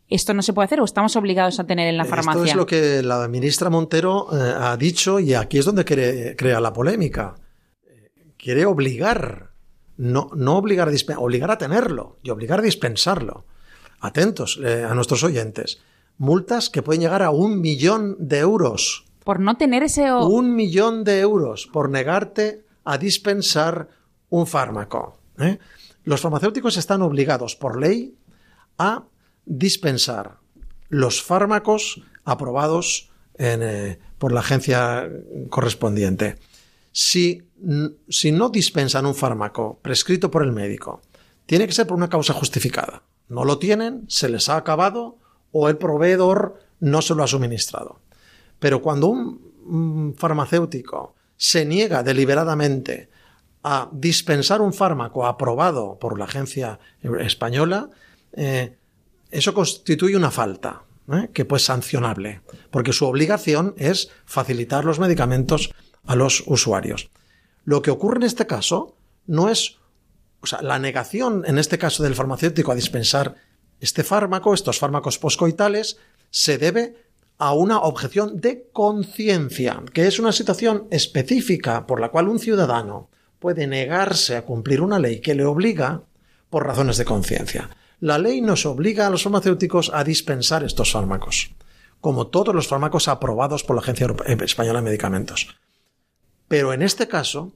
¿Esto 0.09 0.35
no 0.35 0.43
se 0.43 0.53
puede 0.53 0.67
hacer 0.67 0.81
o 0.81 0.85
estamos 0.85 1.17
obligados 1.17 1.61
a 1.61 1.65
tener 1.65 1.89
en 1.89 1.97
la 1.97 2.05
farmacia? 2.05 2.41
Esto 2.41 2.45
es 2.45 2.55
lo 2.55 2.67
que 2.67 3.03
la 3.03 3.27
ministra 3.29 3.71
Montero 3.71 4.29
eh, 4.33 4.55
ha 4.57 4.77
dicho 4.77 5.19
y 5.21 5.35
aquí 5.35 5.59
es 5.59 5.65
donde 5.65 5.85
crea 5.85 6.61
la 6.61 6.73
polémica 6.73 7.35
quiere 8.39 8.65
obligar, 8.65 9.48
no, 9.99 10.31
no 10.35 10.57
obligar 10.57 10.89
a 10.89 11.19
obligar 11.19 11.51
a 11.51 11.59
tenerlo 11.59 12.17
y 12.23 12.31
obligar 12.31 12.61
a 12.61 12.63
dispensarlo. 12.63 13.45
Atentos 14.01 14.59
eh, 14.65 14.87
a 14.89 14.95
nuestros 14.95 15.25
oyentes. 15.25 15.81
Multas 16.17 16.71
que 16.71 16.83
pueden 16.83 17.03
llegar 17.03 17.23
a 17.23 17.31
un 17.31 17.61
millón 17.61 18.17
de 18.19 18.39
euros. 18.39 19.05
Por 19.25 19.41
no 19.41 19.57
tener 19.57 19.83
ese... 19.83 20.11
Un 20.13 20.55
millón 20.55 21.05
de 21.05 21.21
euros 21.21 21.67
por 21.67 21.91
negarte 21.91 22.65
a 22.85 22.97
dispensar 22.97 23.89
un 24.31 24.47
fármaco. 24.47 25.19
¿eh? 25.39 25.59
Los 26.05 26.21
farmacéuticos 26.21 26.77
están 26.77 27.03
obligados 27.03 27.57
por 27.57 27.79
ley 27.79 28.17
a 28.79 29.05
dispensar 29.45 30.39
los 30.89 31.23
fármacos 31.23 32.03
aprobados 32.25 33.11
eh, 33.39 33.99
por 34.19 34.33
la 34.33 34.41
agencia 34.41 35.09
correspondiente. 35.51 36.37
Si, 36.93 37.48
no 37.61 38.49
dispensan 38.51 39.07
un 39.07 39.15
fármaco 39.15 39.79
prescrito 39.83 40.31
por 40.31 40.43
el 40.43 40.53
médico, 40.53 41.03
tiene 41.47 41.67
que 41.67 41.73
ser 41.73 41.87
por 41.87 41.97
una 41.97 42.09
causa 42.09 42.33
justificada. 42.35 43.03
No 43.29 43.45
lo 43.45 43.59
tienen, 43.59 44.05
se 44.09 44.29
les 44.29 44.49
ha 44.49 44.57
acabado 44.57 45.19
o 45.53 45.69
el 45.69 45.77
proveedor 45.77 46.61
no 46.81 47.03
se 47.03 47.15
lo 47.15 47.23
ha 47.23 47.27
suministrado. 47.27 48.01
Pero 48.59 48.83
cuando 48.83 49.09
un 49.09 50.15
farmacéutico 50.17 51.15
se 51.37 51.65
niega 51.65 52.03
deliberadamente 52.03 53.09
a 53.63 53.89
dispensar 53.93 54.61
un 54.61 54.73
fármaco 54.73 55.27
aprobado 55.27 55.99
por 55.99 56.19
la 56.19 56.25
agencia 56.25 56.79
española, 57.21 57.91
eh, 58.33 58.77
eso 59.31 59.53
constituye 59.53 60.17
una 60.17 60.31
falta 60.31 60.83
¿eh? 61.13 61.31
que 61.33 61.45
pues 61.45 61.65
sancionable, 61.65 62.41
porque 62.71 62.93
su 62.93 63.07
obligación 63.07 63.75
es 63.77 64.11
facilitar 64.25 64.85
los 64.85 64.99
medicamentos 64.99 65.73
a 66.07 66.17
los 66.17 66.43
usuarios. 66.47 67.11
Lo 67.69 67.83
que 67.83 67.91
ocurre 67.91 68.17
en 68.17 68.23
este 68.23 68.47
caso 68.47 68.97
no 69.27 69.51
es, 69.51 69.77
o 70.41 70.47
sea, 70.47 70.63
la 70.63 70.79
negación 70.79 71.45
en 71.47 71.59
este 71.59 71.77
caso 71.77 72.03
del 72.03 72.15
farmacéutico 72.15 72.73
a 72.73 72.75
dispensar 72.75 73.35
este 73.79 74.05
fármaco, 74.05 74.55
estos 74.55 74.79
fármacos 74.79 75.19
poscoitales, 75.19 75.99
se 76.31 76.57
debe 76.57 76.97
a 77.37 77.53
una 77.53 77.81
objeción 77.81 78.41
de 78.41 78.71
conciencia, 78.73 79.83
que 79.93 80.07
es 80.07 80.19
una 80.19 80.33
situación 80.33 80.87
específica 80.91 81.87
por 81.87 82.01
la 82.01 82.09
cual 82.09 82.29
un 82.29 82.39
ciudadano 82.39 83.11
puede 83.39 83.67
negarse 83.67 84.35
a 84.37 84.47
cumplir 84.47 84.81
una 84.81 84.99
ley 84.99 85.21
que 85.21 85.35
le 85.35 85.45
obliga 85.45 86.05
por 86.49 86.67
razones 86.67 86.97
de 86.97 87.05
conciencia. 87.05 87.69
La 88.01 88.17
ley 88.17 88.41
nos 88.41 88.65
obliga 88.65 89.07
a 89.07 89.11
los 89.11 89.25
farmacéuticos 89.25 89.91
a 89.93 90.05
dispensar 90.05 90.65
estos 90.65 90.93
fármacos, 90.93 91.51
como 92.01 92.29
todos 92.29 92.55
los 92.55 92.67
fármacos 92.67 93.09
aprobados 93.09 93.63
por 93.63 93.77
la 93.77 93.83
Agencia 93.83 94.07
Española 94.41 94.79
de 94.79 94.87
Medicamentos. 94.87 95.49
Pero 96.49 96.73
en 96.73 96.81
este 96.81 97.09
caso, 97.09 97.53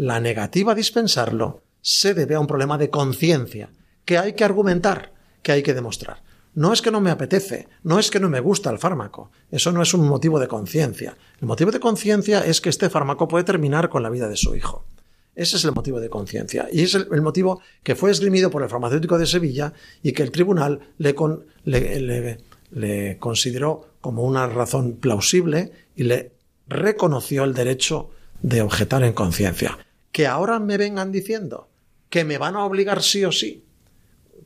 la 0.00 0.18
negativa 0.18 0.72
a 0.72 0.74
dispensarlo 0.74 1.60
se 1.82 2.14
debe 2.14 2.34
a 2.34 2.40
un 2.40 2.46
problema 2.46 2.78
de 2.78 2.88
conciencia, 2.88 3.68
que 4.06 4.16
hay 4.16 4.32
que 4.32 4.44
argumentar, 4.44 5.12
que 5.42 5.52
hay 5.52 5.62
que 5.62 5.74
demostrar. 5.74 6.22
No 6.54 6.72
es 6.72 6.80
que 6.80 6.90
no 6.90 7.02
me 7.02 7.10
apetece, 7.10 7.68
no 7.82 7.98
es 7.98 8.10
que 8.10 8.18
no 8.18 8.30
me 8.30 8.40
gusta 8.40 8.70
el 8.70 8.78
fármaco, 8.78 9.30
eso 9.50 9.72
no 9.72 9.82
es 9.82 9.92
un 9.92 10.08
motivo 10.08 10.40
de 10.40 10.48
conciencia. 10.48 11.18
El 11.38 11.46
motivo 11.46 11.70
de 11.70 11.80
conciencia 11.80 12.40
es 12.40 12.62
que 12.62 12.70
este 12.70 12.88
fármaco 12.88 13.28
puede 13.28 13.44
terminar 13.44 13.90
con 13.90 14.02
la 14.02 14.08
vida 14.08 14.26
de 14.26 14.38
su 14.38 14.56
hijo. 14.56 14.86
Ese 15.34 15.58
es 15.58 15.64
el 15.66 15.72
motivo 15.72 16.00
de 16.00 16.08
conciencia. 16.08 16.66
Y 16.72 16.82
es 16.82 16.94
el, 16.94 17.20
motivo 17.20 17.60
que 17.82 17.94
fue 17.94 18.10
esgrimido 18.10 18.50
por 18.50 18.62
el 18.62 18.70
farmacéutico 18.70 19.18
de 19.18 19.26
Sevilla 19.26 19.74
y 20.02 20.12
que 20.12 20.22
el 20.22 20.30
tribunal 20.30 20.80
le, 20.96 22.38
le 22.70 23.18
consideró 23.18 23.96
como 24.00 24.22
una 24.22 24.46
razón 24.46 24.94
plausible 24.94 25.72
y 25.94 26.04
le 26.04 26.32
reconoció 26.68 27.44
el 27.44 27.52
derecho 27.52 28.10
de 28.40 28.62
objetar 28.62 29.02
en 29.04 29.12
conciencia. 29.12 29.78
Que 30.12 30.26
ahora 30.26 30.58
me 30.58 30.76
vengan 30.76 31.12
diciendo 31.12 31.68
que 32.08 32.24
me 32.24 32.38
van 32.38 32.56
a 32.56 32.64
obligar 32.64 33.02
sí 33.02 33.24
o 33.24 33.32
sí, 33.32 33.64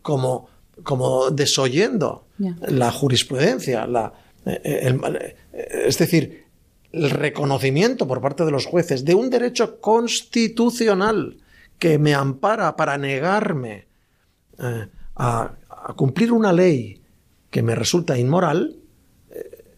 como, 0.02 0.48
como 0.82 1.30
desoyendo 1.30 2.26
la 2.68 2.92
jurisprudencia, 2.92 3.86
la, 3.86 4.12
eh, 4.44 4.60
eh, 4.62 5.84
es 5.86 5.98
decir, 5.98 6.44
el 6.92 7.10
reconocimiento 7.10 8.06
por 8.06 8.20
parte 8.20 8.44
de 8.44 8.50
los 8.50 8.66
jueces 8.66 9.04
de 9.04 9.14
un 9.14 9.30
derecho 9.30 9.80
constitucional 9.80 11.38
que 11.78 11.98
me 11.98 12.14
ampara 12.14 12.76
para 12.76 12.98
negarme 12.98 13.86
eh, 14.58 14.88
a, 15.16 15.54
cumplir 15.96 16.32
una 16.32 16.52
ley 16.52 17.02
que 17.50 17.62
me 17.62 17.74
resulta 17.74 18.16
inmoral, 18.18 18.76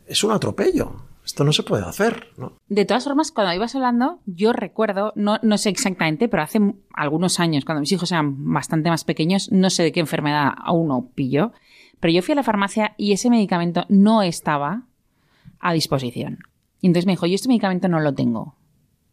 es 0.06 0.22
un 0.22 0.30
atropello. 0.30 1.02
Esto 1.26 1.42
no 1.42 1.52
se 1.52 1.64
puede 1.64 1.84
hacer, 1.84 2.28
¿no? 2.36 2.52
De 2.68 2.84
todas 2.84 3.02
formas, 3.02 3.32
cuando 3.32 3.52
ibas 3.52 3.74
hablando, 3.74 4.20
yo 4.26 4.52
recuerdo, 4.52 5.12
no, 5.16 5.40
no 5.42 5.58
sé 5.58 5.70
exactamente, 5.70 6.28
pero 6.28 6.44
hace 6.44 6.60
algunos 6.94 7.40
años, 7.40 7.64
cuando 7.64 7.80
mis 7.80 7.90
hijos 7.90 8.12
eran 8.12 8.52
bastante 8.52 8.90
más 8.90 9.02
pequeños, 9.02 9.50
no 9.50 9.68
sé 9.68 9.82
de 9.82 9.90
qué 9.90 9.98
enfermedad 9.98 10.52
aún 10.56 10.86
no 10.86 11.10
pillo, 11.16 11.52
pero 11.98 12.12
yo 12.12 12.22
fui 12.22 12.32
a 12.32 12.36
la 12.36 12.44
farmacia 12.44 12.94
y 12.96 13.10
ese 13.10 13.28
medicamento 13.28 13.86
no 13.88 14.22
estaba 14.22 14.84
a 15.58 15.72
disposición. 15.72 16.38
Y 16.80 16.86
entonces 16.86 17.06
me 17.06 17.14
dijo, 17.14 17.26
yo 17.26 17.34
este 17.34 17.48
medicamento 17.48 17.88
no 17.88 17.98
lo 17.98 18.14
tengo. 18.14 18.54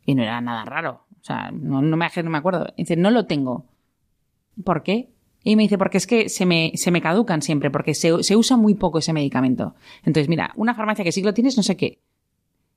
Y 0.05 0.13
no 0.13 0.21
era 0.21 0.39
nada 0.39 0.65
raro. 0.65 1.07
O 1.19 1.23
sea, 1.23 1.49
no, 1.51 1.81
no 1.81 1.97
me 1.97 2.05
acuerdo. 2.37 2.67
dice, 2.77 2.95
no 2.95 3.09
lo 3.09 3.25
tengo. 3.25 3.65
¿Por 4.63 4.83
qué? 4.83 5.12
Y 5.43 5.55
me 5.57 5.63
dice, 5.63 5.77
porque 5.77 5.97
es 5.97 6.07
que 6.07 6.29
se 6.29 6.45
me, 6.45 6.71
se 6.75 6.89
me 6.89 7.01
caducan 7.01 7.41
siempre, 7.41 7.69
porque 7.69 7.93
se, 7.93 8.13
usa 8.13 8.55
muy 8.55 8.75
poco 8.75 8.99
ese 8.99 9.11
medicamento. 9.11 9.75
Entonces, 10.03 10.29
mira, 10.29 10.53
una 10.55 10.73
farmacia 10.73 11.03
que 11.03 11.11
sí 11.11 11.21
lo 11.21 11.33
tienes, 11.33 11.57
no 11.57 11.63
sé 11.63 11.75
qué. 11.75 11.99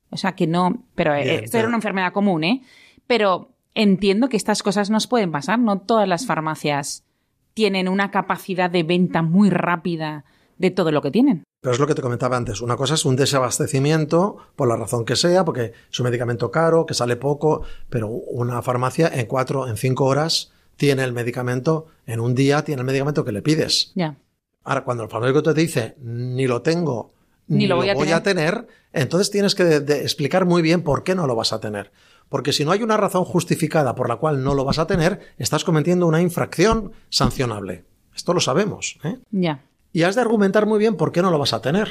O 0.09 0.17
sea, 0.17 0.33
que 0.33 0.47
no, 0.47 0.83
pero 0.95 1.13
eh, 1.13 1.43
esto 1.43 1.57
era 1.57 1.67
una 1.67 1.77
enfermedad 1.77 2.11
común, 2.11 2.43
¿eh? 2.43 2.61
Pero 3.07 3.51
entiendo 3.73 4.27
que 4.27 4.37
estas 4.37 4.63
cosas 4.63 4.89
nos 4.89 5.07
pueden 5.07 5.31
pasar, 5.31 5.59
no 5.59 5.79
todas 5.79 6.07
las 6.07 6.25
farmacias 6.25 7.05
tienen 7.53 7.87
una 7.87 8.11
capacidad 8.11 8.69
de 8.69 8.83
venta 8.83 9.21
muy 9.21 9.49
rápida 9.49 10.25
de 10.57 10.71
todo 10.71 10.91
lo 10.91 11.01
que 11.01 11.11
tienen. 11.11 11.43
Pero 11.61 11.73
es 11.73 11.79
lo 11.79 11.87
que 11.87 11.95
te 11.95 12.01
comentaba 12.01 12.37
antes. 12.37 12.61
Una 12.61 12.75
cosa 12.75 12.93
es 12.93 13.05
un 13.05 13.15
desabastecimiento, 13.15 14.37
por 14.55 14.67
la 14.67 14.75
razón 14.75 15.05
que 15.05 15.15
sea, 15.15 15.43
porque 15.43 15.73
es 15.89 15.99
un 15.99 16.05
medicamento 16.05 16.51
caro, 16.51 16.85
que 16.85 16.93
sale 16.93 17.15
poco, 17.15 17.63
pero 17.89 18.07
una 18.09 18.61
farmacia 18.61 19.07
en 19.07 19.25
cuatro, 19.25 19.67
en 19.67 19.77
cinco 19.77 20.05
horas 20.05 20.51
tiene 20.77 21.03
el 21.03 21.11
medicamento, 21.11 21.87
en 22.05 22.19
un 22.19 22.35
día 22.35 22.63
tiene 22.63 22.81
el 22.81 22.85
medicamento 22.85 23.25
que 23.25 23.31
le 23.31 23.41
pides. 23.41 23.91
Ya. 23.95 24.17
Ahora, 24.63 24.83
cuando 24.83 25.03
el 25.03 25.09
farmacéutico 25.09 25.53
te 25.53 25.59
dice, 25.59 25.95
ni 25.99 26.47
lo 26.47 26.61
tengo, 26.61 27.11
ni, 27.47 27.67
lo 27.67 27.77
voy, 27.77 28.11
a, 28.11 28.23
tener. 28.23 28.67
entonces 28.91 29.31
tienes 29.31 29.55
que 29.55 29.77
explicar 29.77 30.45
muy 30.45 30.61
bien 30.61 30.83
por 30.83 31.03
qué 31.03 31.15
no 31.15 31.25
lo 31.27 31.35
vas 31.35 31.53
a 31.53 31.59
tener. 31.59 31.91
Porque 32.29 32.51
si 32.51 32.65
no 32.65 32.71
hay 32.71 32.83
una 32.83 32.97
razón 32.97 33.23
justificada 33.23 33.95
por 33.95 34.09
la 34.09 34.17
cual 34.17 34.43
no 34.43 34.53
lo 34.53 34.65
vas 34.65 34.79
a 34.79 34.87
tener, 34.87 35.33
estás 35.37 35.63
cometiendo 35.63 36.05
una 36.07 36.21
infracción 36.21 36.91
sancionable. 37.09 37.85
Esto 38.13 38.33
lo 38.33 38.41
sabemos. 38.41 38.97
¿eh? 39.03 39.17
Ya. 39.31 39.63
Y 39.93 40.03
has 40.03 40.15
de 40.15 40.21
argumentar 40.21 40.65
muy 40.65 40.79
bien 40.79 40.97
por 40.97 41.13
qué 41.13 41.21
no 41.21 41.31
lo 41.31 41.39
vas 41.39 41.53
a 41.53 41.61
tener. 41.61 41.89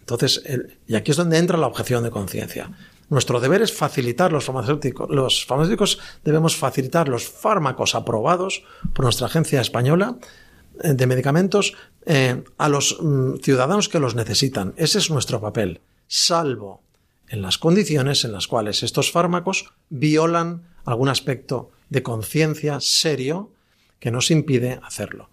Entonces, 0.00 0.42
y 0.86 0.96
aquí 0.96 1.12
es 1.12 1.16
donde 1.16 1.38
entra 1.38 1.56
la 1.56 1.68
objeción 1.68 2.02
de 2.02 2.10
conciencia. 2.10 2.70
Nuestro 3.08 3.38
deber 3.38 3.62
es 3.62 3.72
facilitar 3.72 4.32
los 4.32 4.44
farmacéuticos. 4.44 5.08
Los 5.10 5.44
farmacéuticos 5.46 6.00
debemos 6.24 6.56
facilitar 6.56 7.08
los 7.08 7.28
fármacos 7.28 7.94
aprobados 7.94 8.64
por 8.92 9.04
nuestra 9.04 9.26
agencia 9.26 9.60
española 9.60 10.18
eh, 10.82 10.94
de 10.94 11.06
medicamentos 11.06 11.74
eh, 12.04 12.42
a 12.58 12.68
los 12.68 12.98
mm, 13.00 13.36
ciudadanos 13.42 13.88
que 13.88 14.00
los 14.00 14.16
necesitan. 14.16 14.74
Ese 14.76 14.98
es 14.98 15.10
nuestro 15.10 15.40
papel, 15.40 15.80
salvo 16.08 16.82
en 17.28 17.42
las 17.42 17.58
condiciones 17.58 18.24
en 18.24 18.32
las 18.32 18.46
cuales 18.46 18.82
estos 18.82 19.10
fármacos 19.12 19.72
violan 19.88 20.62
algún 20.84 21.08
aspecto 21.08 21.70
de 21.90 22.02
conciencia 22.02 22.78
serio 22.80 23.52
que 24.00 24.10
nos 24.10 24.30
impide 24.30 24.80
hacerlo. 24.82 25.30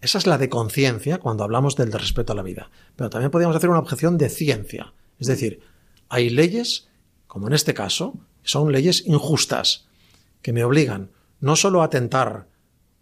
Esa 0.00 0.18
es 0.18 0.26
la 0.26 0.38
de 0.38 0.48
conciencia 0.48 1.18
cuando 1.18 1.44
hablamos 1.44 1.74
del 1.74 1.90
de 1.90 1.98
respeto 1.98 2.32
a 2.32 2.36
la 2.36 2.42
vida. 2.42 2.70
Pero 2.94 3.10
también 3.10 3.30
podríamos 3.30 3.56
hacer 3.56 3.70
una 3.70 3.80
objeción 3.80 4.16
de 4.16 4.28
ciencia. 4.28 4.92
Es 5.18 5.26
decir, 5.26 5.60
hay 6.08 6.30
leyes, 6.30 6.88
como 7.26 7.48
en 7.48 7.54
este 7.54 7.74
caso, 7.74 8.14
son 8.42 8.72
leyes 8.72 9.04
injustas, 9.06 9.86
que 10.42 10.52
me 10.52 10.64
obligan 10.64 11.10
no 11.40 11.56
solo 11.56 11.82
a 11.82 11.86
atentar 11.86 12.46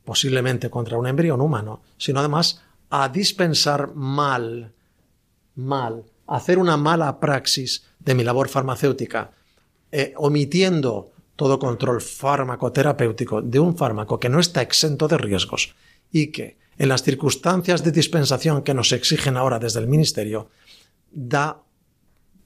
posiblemente 0.04 0.70
contra 0.70 0.98
un 0.98 1.06
embrión 1.06 1.40
humano, 1.40 1.82
sino 1.98 2.20
además 2.20 2.62
a 2.90 3.08
dispensar 3.08 3.94
mal, 3.94 4.72
mal, 5.54 6.04
hacer 6.26 6.58
una 6.58 6.76
mala 6.76 7.18
praxis 7.18 7.84
de 7.98 8.14
mi 8.14 8.24
labor 8.24 8.48
farmacéutica, 8.48 9.32
eh, 9.90 10.14
omitiendo 10.16 11.10
todo 11.34 11.58
control 11.58 12.00
farmacoterapéutico 12.00 13.42
de 13.42 13.58
un 13.58 13.76
fármaco 13.76 14.18
que 14.18 14.28
no 14.28 14.40
está 14.40 14.62
exento 14.62 15.06
de 15.08 15.18
riesgos 15.18 15.74
y 16.10 16.28
que 16.28 16.56
en 16.78 16.88
las 16.88 17.02
circunstancias 17.02 17.82
de 17.82 17.92
dispensación 17.92 18.62
que 18.62 18.74
nos 18.74 18.92
exigen 18.92 19.36
ahora 19.36 19.58
desde 19.58 19.80
el 19.80 19.88
Ministerio, 19.88 20.48
da 21.10 21.62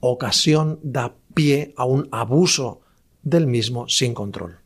ocasión, 0.01 0.79
da 0.83 1.15
pie 1.33 1.73
a 1.77 1.85
un 1.85 2.09
abuso 2.11 2.81
del 3.23 3.47
mismo 3.47 3.87
sin 3.87 4.13
control. 4.13 4.59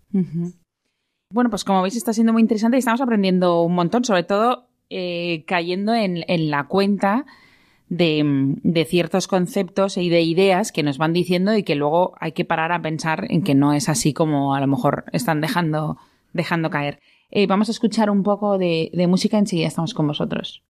Bueno, 1.31 1.49
pues 1.49 1.63
como 1.63 1.81
veis 1.81 1.95
está 1.95 2.13
siendo 2.13 2.33
muy 2.33 2.41
interesante 2.41 2.77
y 2.77 2.79
estamos 2.79 3.01
aprendiendo 3.01 3.61
un 3.61 3.75
montón, 3.75 4.03
sobre 4.03 4.23
todo 4.23 4.67
eh, 4.89 5.43
cayendo 5.45 5.93
en, 5.93 6.23
la 6.49 6.67
cuenta 6.67 7.25
de, 7.89 8.88
ciertos 8.88 9.27
conceptos 9.27 9.97
y 9.97 10.09
de 10.09 10.21
ideas 10.21 10.71
que 10.71 10.83
nos 10.83 10.97
van 10.97 11.13
diciendo 11.13 11.55
y 11.55 11.63
que 11.63 11.75
luego 11.75 12.13
hay 12.19 12.31
que 12.31 12.45
parar 12.45 12.71
a 12.71 12.81
pensar 12.81 13.25
en 13.29 13.43
que 13.43 13.55
no 13.55 13.73
es 13.73 13.89
así 13.89 14.13
como 14.13 14.55
a 14.55 14.61
lo 14.61 14.67
mejor 14.67 15.05
están 15.11 15.41
dejando, 15.41 15.97
dejando 16.33 16.69
caer. 16.69 16.99
Eh, 17.31 17.47
vamos 17.47 17.67
a 17.67 17.71
escuchar 17.71 18.09
un 18.09 18.23
poco 18.23 18.57
de, 18.57 18.91
de 18.93 19.07
música, 19.07 19.38
enseguida 19.38 19.67
estamos 19.67 19.93
con 19.93 20.07
vosotros. 20.07 20.63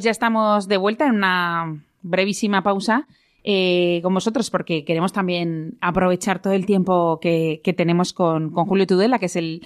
Pues 0.00 0.06
ya 0.06 0.12
estamos 0.12 0.66
de 0.66 0.78
vuelta 0.78 1.06
en 1.06 1.16
una 1.16 1.78
brevísima 2.00 2.62
pausa 2.62 3.06
eh, 3.44 4.00
con 4.02 4.14
vosotros 4.14 4.48
porque 4.48 4.82
queremos 4.82 5.12
también 5.12 5.76
aprovechar 5.82 6.40
todo 6.40 6.54
el 6.54 6.64
tiempo 6.64 7.20
que, 7.20 7.60
tenemos 7.76 8.14
con, 8.14 8.50
Julio 8.50 8.86
Tudela, 8.86 9.18
que 9.18 9.26
es 9.26 9.36
el, 9.36 9.60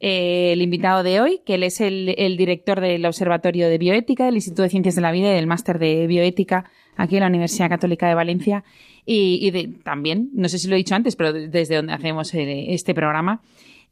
eh, 0.00 0.52
el 0.54 0.62
invitado 0.62 1.02
de 1.02 1.20
hoy, 1.20 1.40
que 1.44 1.56
él 1.56 1.62
es 1.62 1.82
el, 1.82 2.06
director 2.38 2.80
del 2.80 3.04
Observatorio 3.04 3.68
de 3.68 3.76
Bioética, 3.76 4.24
del 4.24 4.36
Instituto 4.36 4.62
de 4.62 4.70
Ciencias 4.70 4.94
de 4.94 5.02
la 5.02 5.12
Vida 5.12 5.30
y 5.30 5.34
del 5.34 5.46
Máster 5.46 5.78
de 5.78 6.06
Bioética 6.06 6.70
aquí 6.96 7.16
en 7.16 7.20
la 7.20 7.26
Universidad 7.26 7.68
Católica 7.68 8.08
de 8.08 8.14
Valencia. 8.14 8.64
Y, 9.04 9.52
también, 9.84 10.30
no 10.32 10.48
sé 10.48 10.58
si 10.58 10.68
lo 10.68 10.74
he 10.74 10.78
dicho 10.78 10.94
antes, 10.94 11.16
pero 11.16 11.34
desde 11.34 11.76
donde 11.76 11.92
hacemos 11.92 12.32
eh, 12.32 12.72
este 12.72 12.94
programa. 12.94 13.42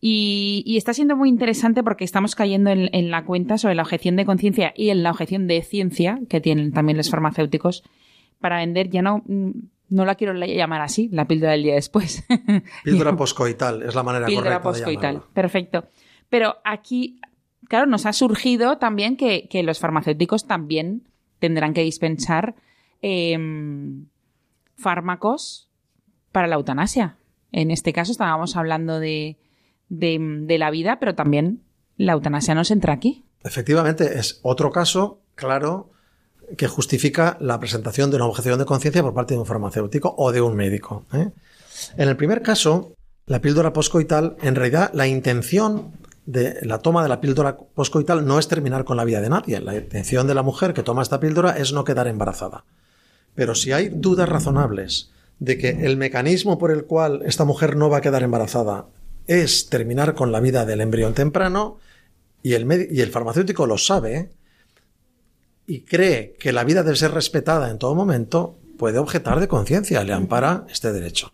Y, 0.00 0.74
está 0.76 0.92
siendo 0.92 1.16
muy 1.16 1.28
interesante 1.28 1.82
porque 1.82 2.04
estamos 2.04 2.34
cayendo 2.34 2.70
en, 2.70 2.90
en 2.92 3.10
la 3.10 3.24
cuenta 3.24 3.56
sobre 3.56 3.74
la 3.74 3.82
objeción 3.82 4.16
de 4.16 4.26
conciencia 4.26 4.72
y 4.76 4.90
en 4.90 5.02
la 5.02 5.10
objeción 5.10 5.46
de 5.46 5.62
ciencia 5.62 6.20
que 6.28 6.40
tienen 6.40 6.72
también 6.72 6.98
los 6.98 7.10
farmacéuticos 7.10 7.84
para 8.38 8.58
vender, 8.58 8.90
ya 8.90 9.00
no, 9.00 9.22
no 9.88 10.04
la 10.04 10.16
quiero 10.16 10.34
llamar 10.34 10.82
así, 10.82 11.08
la 11.12 11.26
píldora 11.26 11.52
del 11.52 11.62
día 11.62 11.74
después. 11.74 12.26
Píldora 12.84 13.16
poscoital, 13.16 13.82
es 13.82 13.94
la 13.94 14.02
manera 14.02 14.26
píldora 14.26 14.60
correcta 14.60 14.90
de 14.90 14.96
llamarla. 14.96 15.22
perfecto. 15.32 15.88
Pero 16.28 16.56
aquí, 16.64 17.20
claro, 17.68 17.86
nos 17.86 18.06
ha 18.06 18.12
surgido 18.12 18.78
también 18.78 19.16
que, 19.16 19.48
los 19.62 19.78
farmacéuticos 19.78 20.46
también 20.46 21.08
tendrán 21.38 21.74
que 21.74 21.82
dispensar 21.82 22.54
em, 23.02 24.06
fármacos 24.76 25.70
para 26.32 26.46
la 26.46 26.56
eutanasia. 26.56 27.16
En 27.52 27.70
este 27.70 27.92
caso 27.92 28.12
estábamos 28.12 28.56
hablando 28.56 28.98
de, 28.98 29.38
de, 29.88 30.56
la 30.58 30.70
vida, 30.70 30.98
pero 31.00 31.14
también 31.14 31.62
la 31.96 32.12
eutanasia 32.12 32.54
nos 32.54 32.70
entra 32.70 32.92
aquí. 32.92 33.24
Efectivamente, 33.42 34.18
es 34.18 34.40
otro 34.42 34.70
caso, 34.70 35.20
claro, 35.34 35.90
que 36.56 36.66
justifica 36.66 37.36
la 37.40 37.58
presentación 37.60 38.10
de 38.10 38.16
una 38.16 38.26
objeción 38.26 38.58
de 38.58 38.64
conciencia 38.64 39.02
por 39.02 39.14
parte 39.14 39.34
de 39.34 39.40
un 39.40 39.46
farmacéutico 39.46 40.14
o 40.16 40.32
de 40.32 40.40
un 40.40 40.56
médico. 40.56 41.04
¿eh? 41.12 41.30
En 41.96 42.08
el 42.08 42.16
primer 42.16 42.42
caso, 42.42 42.94
la 43.26 43.40
píldora 43.40 43.72
poscoital, 43.72 44.36
en 44.42 44.54
realidad 44.54 44.90
la 44.94 45.06
intención 45.06 45.92
de 46.26 46.58
la 46.62 46.78
toma 46.78 47.02
de 47.02 47.08
la 47.08 47.20
píldora 47.20 47.56
poscoital 47.56 48.26
no 48.26 48.38
es 48.38 48.48
terminar 48.48 48.84
con 48.84 48.96
la 48.96 49.04
vida 49.04 49.20
de 49.20 49.28
nadie. 49.28 49.60
La 49.60 49.76
intención 49.76 50.26
de 50.26 50.34
la 50.34 50.42
mujer 50.42 50.72
que 50.72 50.82
toma 50.82 51.02
esta 51.02 51.20
píldora 51.20 51.58
es 51.58 51.72
no 51.72 51.84
quedar 51.84 52.06
embarazada. 52.06 52.64
Pero 53.34 53.54
si 53.54 53.72
hay 53.72 53.88
dudas 53.88 54.28
razonables 54.28 55.10
de 55.38 55.58
que 55.58 55.84
el 55.84 55.96
mecanismo 55.96 56.58
por 56.58 56.70
el 56.70 56.84
cual 56.84 57.22
esta 57.26 57.44
mujer 57.44 57.76
no 57.76 57.90
va 57.90 57.98
a 57.98 58.00
quedar 58.00 58.22
embarazada 58.22 58.86
es 59.26 59.68
terminar 59.68 60.14
con 60.14 60.32
la 60.32 60.40
vida 60.40 60.64
del 60.64 60.80
embrión 60.80 61.14
temprano, 61.14 61.78
y 62.42 62.54
el, 62.54 62.88
y 62.90 63.00
el 63.00 63.10
farmacéutico 63.10 63.66
lo 63.66 63.78
sabe, 63.78 64.30
y 65.66 65.80
cree 65.80 66.34
que 66.38 66.52
la 66.52 66.64
vida 66.64 66.82
debe 66.82 66.96
ser 66.96 67.12
respetada 67.12 67.70
en 67.70 67.78
todo 67.78 67.94
momento, 67.94 68.58
puede 68.76 68.98
objetar 68.98 69.40
de 69.40 69.48
conciencia, 69.48 70.04
le 70.04 70.12
ampara 70.12 70.66
este 70.68 70.92
derecho. 70.92 71.32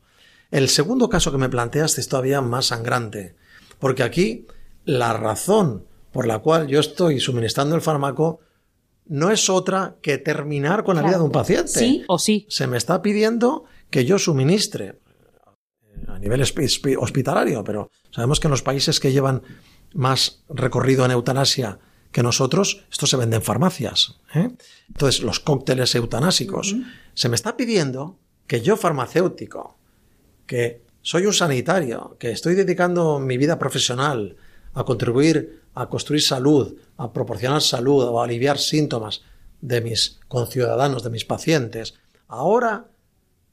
El 0.51 0.69
segundo 0.69 1.09
caso 1.09 1.33
que 1.33 1.39
me 1.39 1.49
planteas 1.49 1.99
es 1.99 2.09
todavía 2.09 2.41
más 2.41 2.67
sangrante, 2.67 3.35
porque 3.79 4.03
aquí 4.03 4.47
la 4.85 5.13
razón 5.13 5.85
por 6.13 6.27
la 6.27 6.41
cual 6.41 6.67
yo 6.67 6.81
estoy 6.81 7.21
suministrando 7.21 7.75
el 7.77 7.83
fármaco 7.83 8.41
no 9.07 9.31
es 9.31 9.49
otra 9.51 9.97
que 10.03 10.19
terminar 10.19 10.85
con 10.85 10.97
la 10.97 11.03
vida 11.03 11.19
de 11.19 11.25
un 11.25 11.33
paciente. 11.33 11.69
Sí 11.69 12.05
o 12.07 12.19
sí. 12.19 12.47
Se 12.49 12.67
me 12.67 12.77
está 12.77 13.03
pidiendo 13.03 13.65
que 13.91 14.05
yo 14.05 14.19
suministre 14.19 15.00
nivel 16.21 16.43
hospitalario, 16.43 17.65
pero 17.65 17.91
sabemos 18.11 18.41
que 18.41 18.47
en 18.47 18.53
los 18.53 18.63
países 18.63 19.01
que 19.01 19.13
llevan 19.13 19.43
más 19.93 20.45
recorrido 20.49 21.05
en 21.05 21.11
eutanasia 21.11 21.79
que 22.13 22.23
nosotros, 22.23 22.85
esto 22.91 23.07
se 23.07 23.17
vende 23.17 23.37
en 23.37 23.43
farmacias. 23.43 24.21
¿eh? 24.35 24.51
Entonces, 24.89 25.23
los 25.23 25.41
cócteles 25.41 25.95
eutanásicos. 25.95 26.75
Se 27.15 27.29
me 27.29 27.37
está 27.37 27.57
pidiendo 27.57 28.19
que 28.47 28.61
yo, 28.61 28.77
farmacéutico, 28.77 29.79
que 30.47 30.83
soy 31.03 31.27
un 31.27 31.33
sanitario, 31.33 32.17
que 32.19 32.31
estoy 32.31 32.55
dedicando 32.55 33.21
mi 33.21 33.39
vida 33.39 33.59
profesional 33.59 34.37
a 34.75 34.85
contribuir 34.85 35.61
a 35.75 35.89
construir 35.89 36.23
salud, 36.23 36.77
a 36.97 37.13
proporcionar 37.13 37.63
salud 37.63 38.05
o 38.05 38.21
a 38.21 38.25
aliviar 38.25 38.59
síntomas 38.59 39.23
de 39.61 39.81
mis 39.81 40.21
conciudadanos, 40.29 41.03
de 41.03 41.11
mis 41.11 41.25
pacientes, 41.25 41.95
ahora 42.29 42.89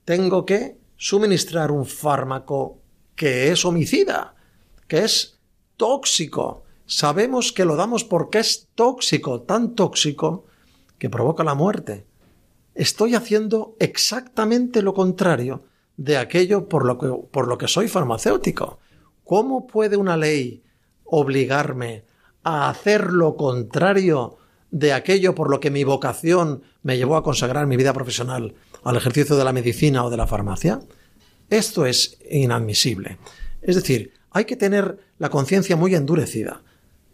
tengo 0.06 0.46
que 0.46 0.78
suministrar 0.98 1.72
un 1.72 1.86
fármaco 1.86 2.80
que 3.16 3.52
es 3.52 3.64
homicida, 3.66 4.36
que 4.88 5.04
es 5.04 5.40
tóxico, 5.78 6.64
sabemos 6.86 7.52
que 7.52 7.66
lo 7.66 7.76
damos 7.76 8.04
porque 8.04 8.40
es 8.40 8.68
tóxico, 8.76 9.42
tan 9.42 9.76
tóxico 9.76 10.46
que 10.98 11.10
provoca 11.10 11.44
la 11.44 11.56
muerte. 11.56 12.06
Estoy 12.76 13.16
haciendo 13.16 13.76
exactamente 13.80 14.82
lo 14.82 14.94
contrario 14.94 15.64
de 15.98 16.18
aquello 16.18 16.70
por 16.70 16.86
lo 16.86 16.98
que, 16.98 17.08
por 17.32 17.48
lo 17.48 17.58
que 17.58 17.68
soy 17.68 17.88
farmacéutico. 17.88 18.80
¿Cómo 19.24 19.68
puede 19.68 19.98
una 19.98 20.16
ley 20.16 20.64
obligarme 21.04 22.06
a 22.44 22.70
hacer 22.70 23.12
lo 23.12 23.36
contrario 23.36 24.38
de 24.72 24.94
aquello 24.94 25.34
por 25.34 25.50
lo 25.50 25.60
que 25.60 25.72
mi 25.72 25.84
vocación 25.84 26.62
me 26.84 26.98
llevó 26.98 27.16
a 27.16 27.24
consagrar 27.24 27.68
mi 27.68 27.78
vida 27.78 27.94
profesional 27.94 28.54
al 28.90 28.96
ejercicio 28.96 29.36
de 29.36 29.44
la 29.44 29.54
medicina 29.54 30.06
o 30.06 30.10
de 30.10 30.18
la 30.18 30.28
farmacia? 30.28 30.80
Esto 31.50 31.86
es 31.86 32.18
inadmisible. 32.30 33.18
Es 33.62 33.76
decir, 33.76 34.14
hay 34.32 34.46
que 34.46 34.56
tener 34.56 35.00
la 35.20 35.30
conciencia 35.30 35.76
muy 35.76 35.94
endurecida. 35.94 36.62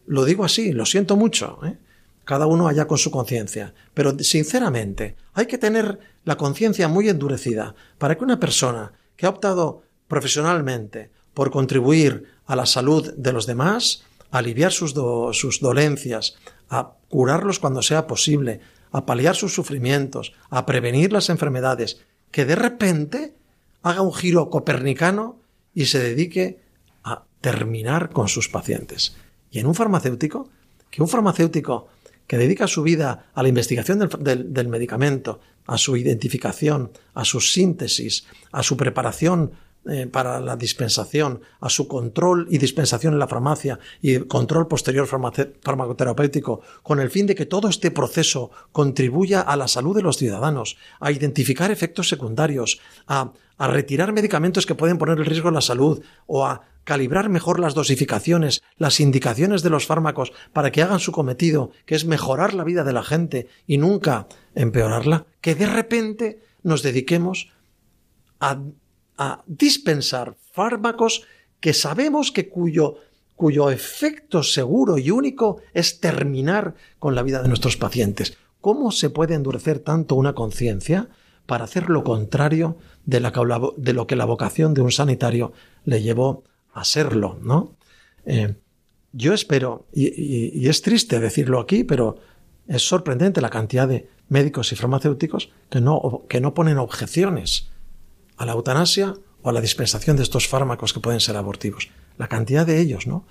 Lo 0.06 0.26
digo 0.26 0.46
así, 0.46 0.72
lo 0.72 0.86
siento 0.86 1.16
mucho. 1.16 1.60
¿eh? 1.66 1.78
Cada 2.26 2.46
uno 2.46 2.68
allá 2.68 2.86
con 2.86 2.98
su 2.98 3.10
conciencia. 3.10 3.74
Pero 3.94 4.18
sinceramente, 4.20 5.16
hay 5.34 5.48
que 5.48 5.58
tener 5.58 6.00
la 6.26 6.38
conciencia 6.38 6.88
muy 6.88 7.10
endurecida 7.10 7.76
para 7.98 8.18
que 8.18 8.24
una 8.24 8.40
persona 8.40 8.94
que 9.16 9.26
ha 9.26 9.30
optado 9.30 9.84
profesionalmente 10.08 11.10
por 11.34 11.50
contribuir 11.50 12.26
a 12.46 12.56
la 12.56 12.66
salud 12.66 13.14
de 13.14 13.34
los 13.34 13.48
demás, 13.48 14.04
aliviar 14.30 14.72
sus 14.72 14.94
dolencias, 14.94 16.36
a 16.70 16.94
curarlos 17.10 17.60
cuando 17.60 17.82
sea 17.82 18.06
posible, 18.06 18.60
a 18.94 19.06
paliar 19.06 19.36
sus 19.36 19.54
sufrimientos, 19.54 20.34
a 20.50 20.66
prevenir 20.66 21.12
las 21.12 21.30
enfermedades, 21.30 22.00
que 22.32 22.46
de 22.46 22.56
repente 22.56 23.34
haga 23.82 24.02
un 24.02 24.14
giro 24.14 24.50
copernicano 24.50 25.40
y 25.74 25.88
se 25.88 26.00
dedique 26.00 26.60
a 27.04 27.26
terminar 27.42 28.12
con 28.12 28.30
sus 28.30 28.48
pacientes. 28.48 29.18
Y 29.52 29.60
en 29.60 29.66
un 29.66 29.76
farmacéutico, 29.76 30.50
que 30.90 31.02
un 31.02 31.10
farmacéutico 31.10 31.88
que 32.28 32.38
dedica 32.38 32.68
su 32.68 32.84
vida 32.84 33.26
a 33.34 33.44
la 33.44 33.50
investigación 33.50 34.00
del, 34.00 34.68
medicamento, 34.70 35.42
a 35.66 35.78
su 35.78 35.98
identificación, 35.98 36.92
a 37.14 37.26
su 37.26 37.42
síntesis, 37.42 38.26
a 38.52 38.64
su 38.64 38.78
preparación 38.78 39.52
eh, 39.86 40.08
para 40.08 40.40
la 40.40 40.56
dispensación, 40.56 41.42
a 41.60 41.70
su 41.70 41.90
control 41.90 42.48
y 42.50 42.58
dispensación 42.58 43.14
en 43.14 43.20
la 43.20 43.28
farmacia 43.28 43.80
y 44.02 44.20
control 44.20 44.68
posterior 44.68 45.08
farmacoterapéutico, 45.08 46.62
con 46.84 47.02
el 47.02 47.10
fin 47.10 47.28
de 47.28 47.36
que 47.36 47.46
todo 47.46 47.68
este 47.68 47.92
proceso 47.92 48.50
contribuya 48.72 49.42
a 49.42 49.58
la 49.58 49.68
salud 49.68 49.94
de 49.94 50.02
los 50.02 50.18
ciudadanos, 50.18 50.78
a 51.02 51.12
identificar 51.12 51.70
efectos 51.70 52.08
secundarios, 52.08 52.80
a, 53.08 53.34
a 53.58 53.68
retirar 53.68 54.14
medicamentos 54.14 54.66
que 54.66 54.76
pueden 54.76 54.98
poner 54.98 55.18
en 55.18 55.26
riesgo 55.26 55.52
la 55.52 55.60
salud 55.60 56.02
o 56.28 56.46
a 56.46 56.62
calibrar 56.84 57.30
mejor 57.30 57.60
las 57.60 57.74
dosificaciones, 57.74 58.64
las 58.78 59.00
indicaciones 59.00 59.64
de 59.64 59.70
los 59.70 59.86
fármacos 59.86 60.32
para 60.54 60.72
que 60.72 60.82
hagan 60.82 61.00
su 61.00 61.12
cometido, 61.12 61.72
que 61.86 61.96
es 61.96 62.06
mejorar 62.06 62.54
la 62.54 62.64
vida 62.64 62.84
de 62.84 62.94
la 62.94 63.04
gente 63.04 63.48
y 63.68 63.78
nunca 63.78 64.28
empeorarla, 64.56 65.26
que 65.42 65.56
de 65.56 65.66
repente 65.66 66.40
nos 66.62 66.84
dediquemos 66.84 67.52
a, 68.40 68.60
dispensar 69.46 70.36
fármacos 70.52 71.24
que 71.60 71.74
sabemos 71.74 72.32
que 72.32 72.50
cuyo, 72.50 72.96
cuyo 73.36 73.70
efecto 73.70 74.44
seguro 74.44 74.98
y 74.98 75.12
único 75.12 75.62
es 75.74 76.00
terminar 76.00 76.76
con 77.00 77.16
la 77.16 77.24
vida 77.24 77.42
de 77.42 77.48
nuestros 77.48 77.78
pacientes. 77.78 78.38
¿Cómo 78.62 78.92
se 78.92 79.10
puede 79.10 79.34
endurecer 79.34 79.80
tanto 79.80 80.16
una 80.16 80.34
conciencia 80.34 81.10
para 81.46 81.66
hacer 81.66 81.90
lo 81.90 82.04
contrario 82.04 82.78
de, 83.06 83.20
lo 83.20 84.08
que 84.08 84.16
la 84.16 84.26
vocación 84.26 84.74
de 84.74 84.82
un 84.82 84.92
sanitario 84.92 85.52
le 85.84 86.02
llevó 86.02 86.44
a 86.74 86.86
serlo, 86.86 87.38
¿no? 87.42 87.76
Eh, 88.26 88.56
yo 89.12 89.34
espero, 89.34 89.86
y, 89.94 90.68
es 90.68 90.82
triste 90.82 91.20
decirlo 91.20 91.60
aquí, 91.60 91.84
pero 91.84 92.18
es 92.68 92.82
sorprendente 92.82 93.42
la 93.42 93.50
cantidad 93.50 93.88
de 93.88 94.10
médicos 94.30 94.72
y 94.72 94.76
farmacéuticos 94.76 95.52
que 95.70 95.82
no, 95.82 96.24
que 96.28 96.42
no 96.42 96.54
ponen 96.54 96.80
objeciones 96.80 97.70
a 98.38 98.46
la 98.46 98.54
eutanasia 98.54 99.14
o 99.42 99.50
a 99.50 99.54
la 99.54 99.62
dispensación 99.62 100.18
de 100.18 100.24
estos 100.24 100.48
fármacos 100.48 100.94
que 100.94 101.00
pueden 101.00 101.20
ser 101.20 101.38
abortivos. 101.38 101.90
La 102.18 102.28
cantidad 102.28 102.66
de 102.66 102.80
ellos, 102.80 103.08
¿no? 103.08 103.26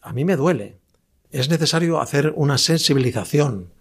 A 0.00 0.12
mí 0.12 0.24
me 0.24 0.36
duele. 0.36 0.78
Es 1.30 1.48
necesario 1.48 2.00
hacer 2.00 2.32
una 2.36 2.58
sensibilización. 2.58 3.72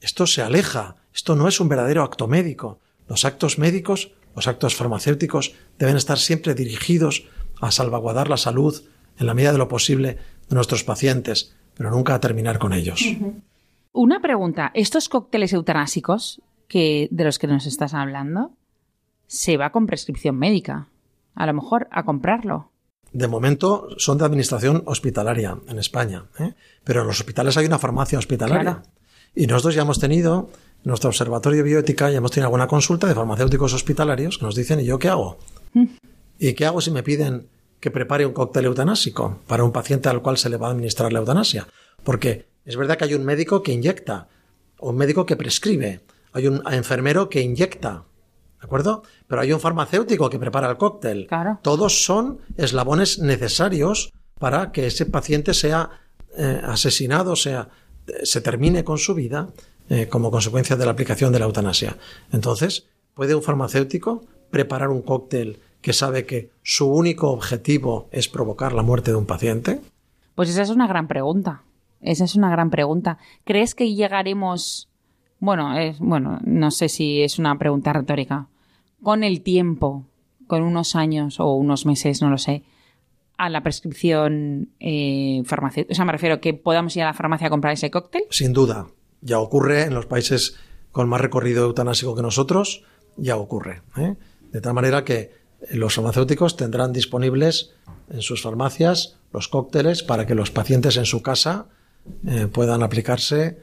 Esto 0.00 0.26
se 0.26 0.42
aleja. 0.42 0.96
Esto 1.14 1.36
no 1.36 1.48
es 1.48 1.60
un 1.60 1.68
verdadero 1.68 2.02
acto 2.02 2.26
médico. 2.26 2.80
Los 3.08 3.24
actos 3.24 3.58
médicos, 3.58 4.12
los 4.34 4.48
actos 4.48 4.74
farmacéuticos 4.74 5.54
deben 5.78 5.96
estar 5.96 6.18
siempre 6.18 6.54
dirigidos 6.54 7.28
a 7.60 7.70
salvaguardar 7.70 8.28
la 8.28 8.36
salud 8.36 8.82
en 9.18 9.26
la 9.26 9.34
medida 9.34 9.52
de 9.52 9.58
lo 9.58 9.68
posible 9.68 10.18
de 10.48 10.54
nuestros 10.54 10.84
pacientes, 10.84 11.54
pero 11.74 11.90
nunca 11.90 12.14
a 12.14 12.20
terminar 12.20 12.58
con 12.58 12.72
ellos. 12.72 13.02
Una 13.92 14.20
pregunta, 14.20 14.72
¿estos 14.74 15.08
cócteles 15.08 15.52
eutanásicos 15.52 16.42
que, 16.68 17.08
de 17.10 17.24
los 17.24 17.38
que 17.38 17.46
nos 17.46 17.66
estás 17.66 17.94
hablando, 17.94 18.56
se 19.26 19.56
va 19.56 19.70
con 19.70 19.86
prescripción 19.86 20.36
médica? 20.38 20.88
A 21.34 21.46
lo 21.46 21.54
mejor 21.54 21.88
a 21.90 22.04
comprarlo. 22.04 22.70
De 23.12 23.28
momento 23.28 23.88
son 23.96 24.18
de 24.18 24.24
administración 24.24 24.82
hospitalaria 24.86 25.56
en 25.68 25.78
España, 25.78 26.24
¿eh? 26.40 26.54
pero 26.82 27.02
en 27.02 27.06
los 27.06 27.20
hospitales 27.20 27.56
hay 27.56 27.66
una 27.66 27.78
farmacia 27.78 28.18
hospitalaria. 28.18 28.82
Y 29.34 29.46
nosotros 29.46 29.74
ya 29.74 29.82
hemos 29.82 30.00
tenido, 30.00 30.50
en 30.84 30.88
nuestro 30.88 31.10
observatorio 31.10 31.62
de 31.62 31.70
bioética, 31.70 32.10
ya 32.10 32.18
hemos 32.18 32.32
tenido 32.32 32.46
alguna 32.46 32.66
consulta 32.66 33.06
de 33.06 33.14
farmacéuticos 33.14 33.72
hospitalarios 33.72 34.38
que 34.38 34.44
nos 34.44 34.54
dicen, 34.54 34.80
¿y 34.80 34.84
yo 34.84 34.98
qué 34.98 35.08
hago? 35.08 35.38
Mm. 35.74 35.84
¿Y 36.38 36.52
qué 36.54 36.66
hago 36.66 36.80
si 36.80 36.90
me 36.90 37.04
piden 37.04 37.46
que 37.78 37.92
prepare 37.92 38.26
un 38.26 38.32
cóctel 38.32 38.64
eutanásico 38.64 39.38
para 39.46 39.62
un 39.62 39.70
paciente 39.70 40.08
al 40.08 40.22
cual 40.22 40.36
se 40.36 40.48
le 40.48 40.56
va 40.56 40.68
a 40.68 40.70
administrar 40.70 41.12
la 41.12 41.20
eutanasia? 41.20 41.68
Porque 42.02 42.46
es 42.64 42.76
verdad 42.76 42.98
que 42.98 43.04
hay 43.04 43.14
un 43.14 43.24
médico 43.24 43.62
que 43.62 43.72
inyecta, 43.72 44.28
o 44.78 44.90
un 44.90 44.96
médico 44.96 45.26
que 45.26 45.36
prescribe, 45.36 46.00
hay 46.32 46.48
un 46.48 46.62
enfermero 46.70 47.28
que 47.28 47.42
inyecta, 47.42 48.04
¿de 48.64 48.66
acuerdo? 48.66 49.02
Pero 49.26 49.42
hay 49.42 49.52
un 49.52 49.60
farmacéutico 49.60 50.30
que 50.30 50.38
prepara 50.38 50.70
el 50.70 50.78
cóctel. 50.78 51.28
Todos 51.60 52.02
son 52.02 52.38
eslabones 52.56 53.18
necesarios 53.18 54.10
para 54.38 54.72
que 54.72 54.86
ese 54.86 55.04
paciente 55.04 55.52
sea 55.52 55.90
eh, 56.34 56.62
asesinado, 56.64 57.36
sea, 57.36 57.68
se 58.22 58.40
termine 58.40 58.82
con 58.82 58.96
su 58.96 59.14
vida 59.14 59.48
eh, 59.90 60.08
como 60.08 60.30
consecuencia 60.30 60.76
de 60.76 60.86
la 60.86 60.92
aplicación 60.92 61.30
de 61.30 61.40
la 61.40 61.44
eutanasia. 61.44 61.98
Entonces, 62.32 62.86
¿puede 63.12 63.34
un 63.34 63.42
farmacéutico 63.42 64.24
preparar 64.50 64.88
un 64.88 65.02
cóctel 65.02 65.60
que 65.82 65.92
sabe 65.92 66.24
que 66.24 66.50
su 66.62 66.86
único 66.86 67.30
objetivo 67.32 68.08
es 68.12 68.28
provocar 68.28 68.72
la 68.72 68.80
muerte 68.80 69.10
de 69.10 69.18
un 69.18 69.26
paciente? 69.26 69.82
Pues 70.34 70.48
esa 70.48 70.62
es 70.62 70.70
una 70.70 70.86
gran 70.86 71.06
pregunta. 71.06 71.64
Esa 72.00 72.24
es 72.24 72.34
una 72.34 72.48
gran 72.48 72.70
pregunta. 72.70 73.18
¿Crees 73.44 73.74
que 73.74 73.94
llegaremos, 73.94 74.88
bueno, 75.38 75.78
es, 75.78 75.98
bueno, 75.98 76.38
no 76.44 76.70
sé 76.70 76.88
si 76.88 77.20
es 77.20 77.38
una 77.38 77.58
pregunta 77.58 77.92
retórica, 77.92 78.48
con 79.04 79.22
el 79.22 79.42
tiempo, 79.42 80.04
con 80.48 80.62
unos 80.62 80.96
años 80.96 81.38
o 81.38 81.54
unos 81.54 81.86
meses, 81.86 82.20
no 82.20 82.30
lo 82.30 82.38
sé, 82.38 82.64
a 83.36 83.48
la 83.48 83.62
prescripción 83.62 84.70
eh, 84.80 85.42
farmacéutica? 85.44 85.92
O 85.92 85.94
sea, 85.94 86.04
me 86.04 86.12
refiero 86.12 86.40
que 86.40 86.54
podamos 86.54 86.96
ir 86.96 87.02
a 87.02 87.06
la 87.06 87.14
farmacia 87.14 87.46
a 87.46 87.50
comprar 87.50 87.74
ese 87.74 87.92
cóctel. 87.92 88.24
Sin 88.30 88.52
duda. 88.52 88.88
Ya 89.20 89.38
ocurre 89.38 89.82
en 89.82 89.94
los 89.94 90.06
países 90.06 90.56
con 90.90 91.08
más 91.08 91.20
recorrido 91.20 91.64
eutanásico 91.64 92.16
que 92.16 92.22
nosotros, 92.22 92.82
ya 93.16 93.36
ocurre. 93.36 93.82
¿eh? 93.96 94.16
De 94.50 94.60
tal 94.60 94.74
manera 94.74 95.04
que 95.04 95.32
los 95.70 95.94
farmacéuticos 95.94 96.56
tendrán 96.56 96.92
disponibles 96.92 97.74
en 98.10 98.22
sus 98.22 98.42
farmacias 98.42 99.16
los 99.32 99.48
cócteles 99.48 100.02
para 100.02 100.26
que 100.26 100.34
los 100.34 100.50
pacientes 100.50 100.96
en 100.96 101.06
su 101.06 101.22
casa 101.22 101.66
eh, 102.26 102.46
puedan 102.46 102.82
aplicarse 102.82 103.62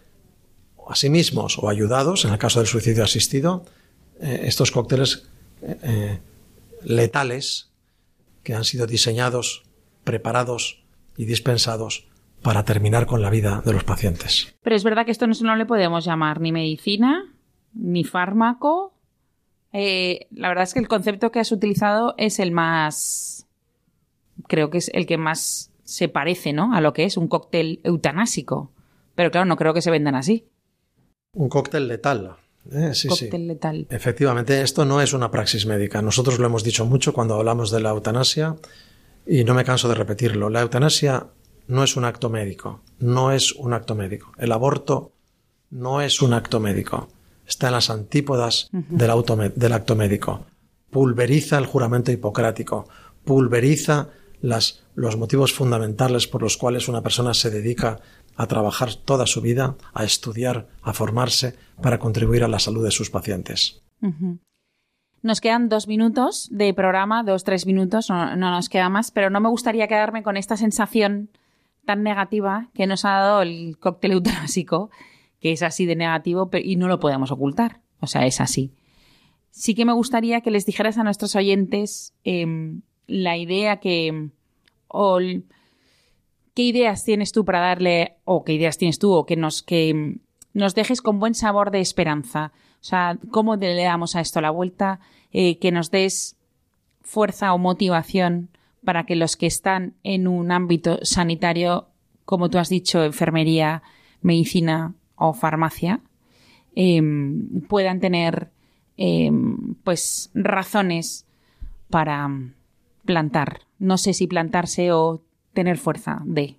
a 0.89 0.95
sí 0.95 1.09
mismos 1.09 1.57
o 1.59 1.69
ayudados, 1.69 2.25
en 2.25 2.31
el 2.31 2.37
caso 2.37 2.59
del 2.59 2.67
suicidio 2.67 3.03
asistido, 3.03 3.65
eh, 4.21 4.41
estos 4.43 4.71
cócteles 4.71 5.27
eh, 5.61 6.19
letales 6.83 7.71
que 8.43 8.53
han 8.53 8.63
sido 8.63 8.87
diseñados, 8.87 9.63
preparados 10.03 10.83
y 11.17 11.25
dispensados 11.25 12.07
para 12.41 12.63
terminar 12.63 13.05
con 13.05 13.21
la 13.21 13.29
vida 13.29 13.61
de 13.65 13.73
los 13.73 13.83
pacientes. 13.83 14.55
Pero 14.63 14.75
es 14.75 14.83
verdad 14.83 15.05
que 15.05 15.11
esto 15.11 15.27
no, 15.27 15.55
le 15.55 15.65
podemos 15.65 16.05
llamar 16.05 16.39
ni 16.39 16.51
medicina, 16.51 17.35
ni 17.73 18.03
fármaco. 18.03 18.93
la 19.71 20.47
verdad 20.47 20.63
es 20.63 20.73
que 20.73 20.79
el 20.79 20.87
concepto 20.87 21.31
que 21.31 21.39
has 21.39 21.51
utilizado 21.51 22.15
es 22.17 22.39
el 22.39 22.51
más, 22.51 23.47
creo 24.47 24.69
que 24.69 24.79
es 24.79 24.89
el 24.93 25.05
que 25.05 25.17
más 25.17 25.71
se 25.83 26.07
parece, 26.07 26.53
¿no? 26.53 26.73
A 26.73 26.81
lo 26.81 26.93
que 26.93 27.03
es 27.03 27.17
un 27.17 27.27
cóctel 27.27 27.81
eutanásico. 27.83 28.71
Pero 29.13 29.29
claro, 29.29 29.45
no 29.45 29.57
creo 29.57 29.73
que 29.73 29.81
se 29.81 29.91
vendan 29.91 30.15
así. 30.15 30.47
Un 31.33 31.49
cóctel 31.49 31.87
letal. 31.87 32.37
¿Eh? 32.71 32.91
sí, 32.93 33.07
cóctel 33.07 33.47
letal. 33.47 33.87
Efectivamente, 33.89 34.61
esto 34.61 34.85
no 34.85 35.01
es 35.01 35.13
una 35.13 35.31
praxis 35.31 35.65
médica. 35.65 36.01
Nosotros 36.01 36.39
lo 36.39 36.45
hemos 36.45 36.63
dicho 36.63 36.85
mucho 36.85 37.13
cuando 37.13 37.35
hablamos 37.35 37.71
de 37.71 37.79
la 37.79 37.91
eutanasia 37.91 38.55
y 39.25 39.43
no 39.43 39.53
me 39.53 39.63
canso 39.63 39.87
de 39.87 39.95
repetirlo. 39.95 40.49
La 40.49 40.61
eutanasia 40.61 41.27
no 41.67 41.83
es 41.83 41.95
un 41.95 42.05
acto 42.05 42.29
médico. 42.29 42.81
No 42.99 43.31
es 43.31 43.53
un 43.53 43.73
acto 43.73 43.95
médico. 43.95 44.33
El 44.37 44.51
aborto 44.51 45.13
no 45.69 46.01
es 46.01 46.21
un 46.21 46.33
acto 46.33 46.59
médico. 46.59 47.07
Está 47.47 47.67
en 47.67 47.73
las 47.73 47.89
antípodas 47.89 48.69
del, 48.71 49.11
del 49.55 49.73
acto 49.73 49.95
médico. 49.95 50.45
Pulveriza 50.89 51.57
el 51.57 51.65
juramento 51.65 52.11
hipocrático. 52.11 52.87
Pulveriza 53.23 54.09
las, 54.41 54.83
los 54.95 55.17
motivos 55.17 55.53
fundamentales 55.53 56.27
por 56.27 56.41
los 56.41 56.57
cuales 56.57 56.87
una 56.87 57.01
persona 57.01 57.33
se 57.33 57.49
dedica 57.49 57.99
a 58.41 58.47
trabajar 58.47 58.95
toda 58.95 59.27
su 59.27 59.41
vida, 59.41 59.75
a 59.93 60.03
estudiar, 60.03 60.67
a 60.81 60.93
formarse 60.93 61.55
para 61.81 61.99
contribuir 61.99 62.43
a 62.43 62.47
la 62.47 62.57
salud 62.57 62.83
de 62.83 62.89
sus 62.89 63.11
pacientes. 63.11 63.83
Nos 65.21 65.41
quedan 65.41 65.69
dos 65.69 65.87
minutos 65.87 66.49
de 66.51 66.73
programa, 66.73 67.23
dos, 67.23 67.43
tres 67.43 67.67
minutos, 67.67 68.09
no, 68.09 68.35
nos 68.35 68.67
queda 68.67 68.89
más, 68.89 69.11
pero 69.11 69.29
no 69.29 69.39
me 69.39 69.49
gustaría 69.49 69.87
quedarme 69.87 70.23
con 70.23 70.37
esta 70.37 70.57
sensación 70.57 71.29
tan 71.85 72.01
negativa 72.01 72.69
que 72.73 72.87
nos 72.87 73.05
ha 73.05 73.11
dado 73.11 73.43
el 73.43 73.77
cóctel 73.79 74.13
eutanásico, 74.13 74.89
que 75.39 75.51
es 75.51 75.61
así 75.61 75.85
de 75.85 75.95
negativo 75.95 76.49
y 76.63 76.77
no 76.77 76.87
lo 76.87 76.99
podemos 76.99 77.31
ocultar. 77.31 77.81
O 77.99 78.07
sea, 78.07 78.25
es 78.25 78.41
así. 78.41 78.73
Sí 79.51 79.75
que 79.75 79.85
me 79.85 79.93
gustaría 79.93 80.41
que 80.41 80.49
les 80.49 80.65
dijeras 80.65 80.97
a 80.97 81.03
nuestros 81.03 81.35
oyentes 81.35 82.15
em, 82.23 82.81
la 83.05 83.37
idea 83.37 83.77
que... 83.77 84.29
¿Qué 86.53 86.63
ideas 86.63 87.03
tienes 87.03 87.31
tú 87.31 87.45
para 87.45 87.59
darle, 87.59 88.17
o 88.25 88.43
qué 88.43 88.53
ideas 88.53 88.77
tienes 88.77 88.99
tú, 88.99 89.11
o 89.13 89.25
que 89.25 89.35
nos, 89.35 89.63
que 89.63 90.17
nos 90.53 90.75
dejes 90.75 91.01
con 91.01 91.19
buen 91.19 91.33
sabor 91.33 91.71
de 91.71 91.79
esperanza? 91.79 92.51
O 92.81 92.83
sea, 92.83 93.17
¿cómo 93.31 93.55
le 93.55 93.83
damos 93.83 94.15
a 94.15 94.21
esto 94.21 94.41
la 94.41 94.51
vuelta? 94.51 94.99
Eh, 95.31 95.59
que 95.59 95.71
nos 95.71 95.91
des 95.91 96.37
fuerza 97.01 97.53
o 97.53 97.57
motivación 97.57 98.49
para 98.83 99.05
que 99.05 99.15
los 99.15 99.37
que 99.37 99.47
están 99.47 99.93
en 100.03 100.27
un 100.27 100.51
ámbito 100.51 100.99
sanitario, 101.03 101.87
como 102.25 102.49
tú 102.49 102.57
has 102.57 102.69
dicho, 102.69 103.03
enfermería, 103.03 103.83
medicina 104.21 104.93
o 105.15 105.33
farmacia, 105.33 106.01
em, 106.75 107.61
puedan 107.67 107.99
tener 107.99 108.51
em, 108.97 109.75
pues 109.83 110.31
razones 110.33 111.25
para, 111.89 112.29
plantar. 113.05 113.61
No 113.79 113.97
sé 113.97 114.13
si 114.13 114.27
plantarse 114.27 114.91
o 114.91 115.21
tener 115.53 115.77
fuerza 115.77 116.21
de. 116.25 116.57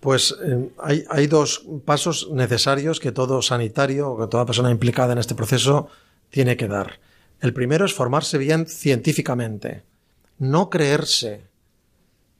Pues 0.00 0.36
eh, 0.44 0.70
hay, 0.78 1.04
hay, 1.10 1.26
dos 1.26 1.66
pasos 1.84 2.30
necesarios 2.30 3.00
que 3.00 3.10
todo 3.10 3.42
sanitario 3.42 4.10
o 4.10 4.18
que 4.18 4.28
toda 4.28 4.46
persona 4.46 4.70
implicada 4.70 5.12
en 5.12 5.18
este 5.18 5.34
proceso 5.34 5.88
tiene 6.30 6.56
que 6.56 6.68
dar. 6.68 7.00
El 7.40 7.52
primero 7.52 7.84
es 7.84 7.94
formarse 7.94 8.38
bien 8.38 8.66
científicamente. 8.66 9.82
No 10.38 10.70
creerse, 10.70 11.48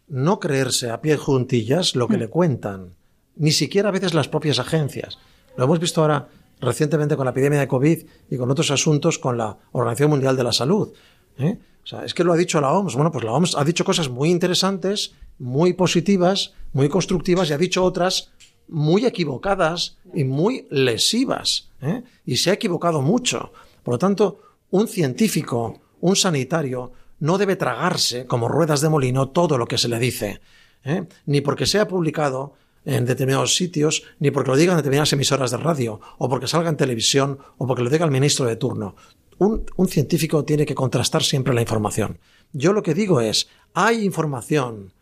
no 0.06 0.38
creerse 0.38 0.90
a 0.90 1.00
pie 1.00 1.16
juntillas 1.16 1.96
lo 1.96 2.08
que 2.08 2.16
mm. 2.16 2.20
le 2.20 2.28
cuentan. 2.28 2.94
Ni 3.36 3.52
siquiera 3.52 3.88
a 3.88 3.92
veces 3.92 4.14
las 4.14 4.28
propias 4.28 4.58
agencias. 4.58 5.18
Lo 5.56 5.64
hemos 5.64 5.80
visto 5.80 6.00
ahora 6.00 6.28
recientemente 6.60 7.16
con 7.16 7.24
la 7.24 7.30
epidemia 7.30 7.60
de 7.60 7.68
COVID 7.68 7.98
y 8.30 8.36
con 8.36 8.50
otros 8.50 8.70
asuntos 8.70 9.18
con 9.18 9.38
la 9.38 9.58
Organización 9.72 10.10
Mundial 10.10 10.36
de 10.36 10.44
la 10.44 10.52
Salud. 10.52 10.92
¿eh? 11.38 11.58
O 11.88 11.90
sea, 11.90 12.04
es 12.04 12.12
que 12.12 12.22
lo 12.22 12.34
ha 12.34 12.36
dicho 12.36 12.60
la 12.60 12.70
OMS. 12.70 12.96
Bueno, 12.96 13.10
pues 13.10 13.24
la 13.24 13.32
OMS 13.32 13.56
ha 13.56 13.64
dicho 13.64 13.82
cosas 13.82 14.10
muy 14.10 14.28
interesantes, 14.28 15.14
muy 15.38 15.72
positivas, 15.72 16.52
muy 16.74 16.90
constructivas 16.90 17.48
y 17.48 17.54
ha 17.54 17.56
dicho 17.56 17.82
otras 17.82 18.30
muy 18.68 19.06
equivocadas 19.06 19.96
y 20.12 20.24
muy 20.24 20.66
lesivas. 20.68 21.70
¿eh? 21.80 22.02
Y 22.26 22.36
se 22.36 22.50
ha 22.50 22.52
equivocado 22.52 23.00
mucho. 23.00 23.52
Por 23.82 23.94
lo 23.94 23.98
tanto, 23.98 24.42
un 24.68 24.86
científico, 24.86 25.80
un 26.02 26.14
sanitario, 26.14 26.92
no 27.20 27.38
debe 27.38 27.56
tragarse 27.56 28.26
como 28.26 28.48
ruedas 28.48 28.82
de 28.82 28.90
molino 28.90 29.30
todo 29.30 29.56
lo 29.56 29.64
que 29.64 29.78
se 29.78 29.88
le 29.88 29.98
dice. 29.98 30.42
¿eh? 30.84 31.06
Ni 31.24 31.40
porque 31.40 31.64
sea 31.64 31.88
publicado 31.88 32.52
en 32.84 33.04
determinados 33.04 33.56
sitios, 33.56 34.04
ni 34.18 34.30
porque 34.30 34.50
lo 34.50 34.56
digan 34.56 34.76
determinadas 34.76 35.12
emisoras 35.12 35.50
de 35.50 35.56
radio, 35.56 36.00
o 36.18 36.28
porque 36.28 36.46
salga 36.46 36.70
en 36.70 36.76
televisión, 36.76 37.38
o 37.58 37.66
porque 37.66 37.82
lo 37.82 37.90
diga 37.90 38.04
el 38.04 38.10
ministro 38.10 38.46
de 38.46 38.56
turno 38.56 38.94
un, 39.38 39.88
científico 39.88 40.44
tiene 40.44 40.66
que 40.66 40.74
contrastar 40.74 41.22
siempre 41.22 41.54
la 41.54 41.60
información. 41.60 42.18
Yo 42.52 42.72
lo 42.72 42.82
que 42.82 42.94
digo 42.94 43.20
es, 43.20 43.48
hay 43.74 44.04
información 44.04 44.92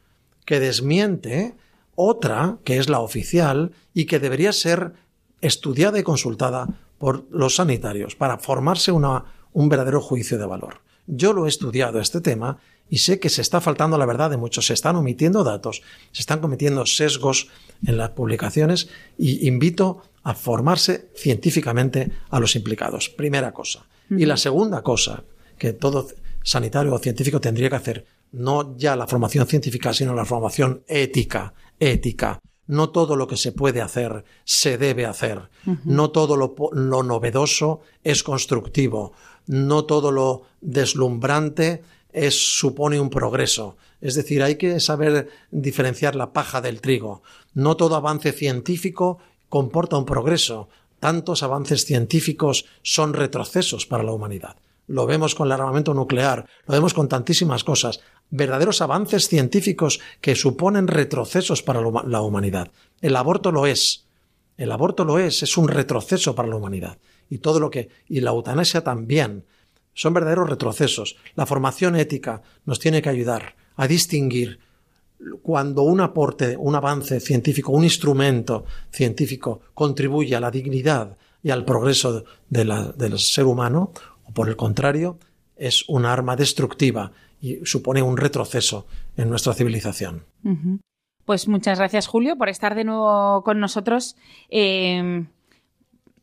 que 0.45 0.61
desmiente 0.61 1.55
otra, 1.95 2.59
que 2.65 2.77
es 2.79 2.89
la 2.89 3.01
oficial, 3.01 3.73
y 3.95 4.05
que 4.05 4.21
debería 4.21 4.53
ser 4.53 4.93
estudiada 5.41 5.99
y 5.99 6.03
consultada 6.03 6.69
por 6.99 7.27
los 7.31 7.57
sanitarios 7.57 8.15
para 8.15 8.39
formarse 8.39 8.93
una, 8.93 9.25
un 9.53 9.69
verdadero 9.69 10.01
juicio 10.01 10.39
de 10.39 10.47
valor. 10.47 10.81
Yo 11.07 11.33
lo 11.33 11.47
he 11.47 11.49
estudiado 11.49 12.01
este 12.01 12.21
tema 12.21 12.59
y 12.89 12.99
sé 12.99 13.19
que 13.19 13.31
se 13.31 13.43
está 13.43 13.61
faltando 13.61 13.99
la 13.99 14.07
verdad 14.07 14.31
de 14.31 14.37
muchos, 14.37 14.67
se 14.67 14.75
están 14.75 14.97
omitiendo 14.97 15.45
datos, 15.45 15.83
se 16.13 16.23
están 16.23 16.41
cometiendo 16.41 16.87
sesgos 16.87 17.49
en 17.85 17.97
las 17.97 18.11
publicaciones 18.11 18.89
y 19.19 19.47
invito 19.47 20.03
a 20.23 20.35
formarse 20.35 21.11
científicamente 21.15 22.11
a 22.31 22.41
los 22.41 22.57
implicados. 22.57 23.09
Primera 23.09 23.53
cosa. 23.53 23.87
Y 24.11 24.25
la 24.27 24.37
segunda 24.37 24.83
cosa 24.83 25.25
que 25.59 25.73
todo 25.73 26.07
sanitario 26.43 26.95
o 26.95 26.99
científico 26.99 27.41
tendría 27.41 27.71
que 27.71 27.77
hacer, 27.77 28.07
no 28.33 28.77
ya 28.77 28.95
la 28.95 29.07
formación 29.07 29.47
científica, 29.47 29.93
sino 29.93 30.15
la 30.15 30.25
formación 30.25 30.83
ética, 30.87 31.55
ética. 31.81 32.41
No 32.69 32.91
todo 32.91 33.15
lo 33.15 33.29
que 33.29 33.37
se 33.37 33.53
puede 33.53 33.81
hacer 33.81 34.25
se 34.45 34.79
debe 34.79 35.07
hacer. 35.07 35.49
No 35.85 36.11
todo 36.11 36.37
lo, 36.37 36.55
lo 36.73 37.03
novedoso 37.03 37.81
es 38.03 38.23
constructivo. 38.25 39.13
No 39.47 39.85
todo 39.85 40.11
lo 40.11 40.43
deslumbrante 40.61 41.83
es, 42.17 42.59
supone 42.59 42.99
un 42.99 43.11
progreso. 43.11 43.77
Es 44.01 44.15
decir, 44.15 44.43
hay 44.43 44.57
que 44.57 44.81
saber 44.81 45.29
diferenciar 45.51 46.17
la 46.17 46.33
paja 46.33 46.63
del 46.63 46.81
trigo. 46.81 47.23
No 47.53 47.77
todo 47.77 47.95
avance 47.95 48.33
científico 48.33 49.19
comporta 49.51 49.99
un 49.99 50.07
progreso. 50.07 50.71
Tantos 50.99 51.43
avances 51.43 51.85
científicos 51.85 52.65
son 52.83 53.13
retrocesos 53.13 53.85
para 53.85 54.03
la 54.03 54.13
humanidad. 54.13 54.57
Lo 54.87 55.05
vemos 55.05 55.35
con 55.35 55.49
el 55.49 55.53
armamento 55.53 55.93
nuclear, 55.93 56.47
lo 56.67 56.73
vemos 56.73 56.95
con 56.95 57.09
tantísimas 57.09 57.65
cosas. 57.65 58.01
Verdaderos 58.31 58.81
avances 58.81 59.29
científicos 59.29 60.01
que 60.23 60.37
suponen 60.37 60.89
retrocesos 60.89 61.63
para 61.63 61.83
la 61.83 62.23
humanidad. 62.23 62.71
El 63.03 63.15
aborto 63.17 63.53
lo 63.53 63.67
es. 63.67 64.07
El 64.57 64.73
aborto 64.73 65.05
lo 65.05 65.19
es, 65.19 65.43
es 65.43 65.59
un 65.59 65.69
retroceso 65.69 66.35
para 66.35 66.49
la 66.49 66.57
humanidad. 66.57 66.97
Y 67.29 67.39
todo 67.39 67.61
lo 67.61 67.71
que. 67.71 67.91
y 68.09 68.21
la 68.21 68.31
eutanasia 68.31 68.83
también 68.83 69.45
son 69.97 70.13
verdaderos 70.13 70.49
retrocesos. 70.49 71.17
La 71.35 71.47
formación 71.47 71.97
ética 71.97 72.43
nos 72.67 72.79
tiene 72.79 73.01
que 73.01 73.09
ayudar 73.09 73.57
a 73.77 73.89
distinguir 73.89 74.61
cuando 75.43 75.83
un 75.83 76.03
aporte, 76.03 76.55
un 76.59 76.75
avance 76.75 77.19
científico, 77.19 77.73
un 77.73 77.83
instrumento 77.83 78.67
científico 78.93 79.63
contribuye 79.73 80.37
a 80.37 80.41
la 80.41 80.51
dignidad 80.51 81.17
y 81.43 81.51
al 81.51 81.65
progreso 81.65 82.25
del 82.51 83.19
ser 83.19 83.47
humano, 83.47 83.93
o 84.25 84.33
por 84.33 84.49
el 84.49 84.57
contrario, 84.57 85.19
es 85.57 85.89
un 85.89 86.05
arma 86.05 86.37
destructiva 86.37 87.13
y 87.41 87.65
supone 87.65 88.03
un 88.03 88.19
retroceso 88.19 88.87
en 89.17 89.31
nuestra 89.31 89.55
civilización. 89.55 90.25
Pues 91.25 91.49
muchas 91.49 91.79
gracias, 91.79 92.07
Julio, 92.07 92.37
por 92.37 92.51
estar 92.51 92.75
de 92.75 92.85
nuevo 92.85 93.43
con 93.43 93.61
nosotros. 93.61 94.17
Eh, 94.51 95.25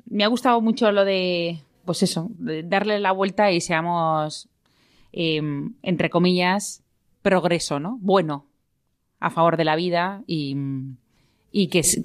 me 0.05 0.23
ha 0.23 0.27
gustado 0.27 0.61
mucho 0.61 0.91
lo 0.91 1.05
de 1.05 1.63
pues 1.85 2.03
eso, 2.03 2.29
darle 2.37 2.99
la 2.99 3.11
vuelta 3.11 3.51
y 3.51 3.61
seamos, 3.61 4.49
em, 5.11 5.73
entre 5.81 6.09
comillas, 6.09 6.83
progreso, 7.21 7.79
¿no? 7.79 7.97
Bueno, 8.01 8.47
a 9.19 9.29
favor 9.29 9.57
de 9.57 9.65
la 9.65 9.75
vida 9.75 10.23
y, 10.27 10.55
y 11.51 11.67
que... 11.67 11.83
Sí. 11.83 12.03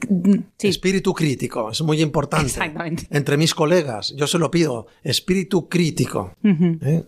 Espíritu 0.61 1.13
crítico, 1.15 1.71
es 1.71 1.83
muy 1.83 2.01
importante. 2.01 2.47
Exactamente. 2.47 3.07
Entre 3.11 3.37
mis 3.37 3.55
colegas, 3.55 4.15
yo 4.17 4.27
se 4.27 4.39
lo 4.39 4.51
pido, 4.51 4.87
espíritu 5.03 5.69
crítico. 5.69 6.35
¿eh? 6.45 7.05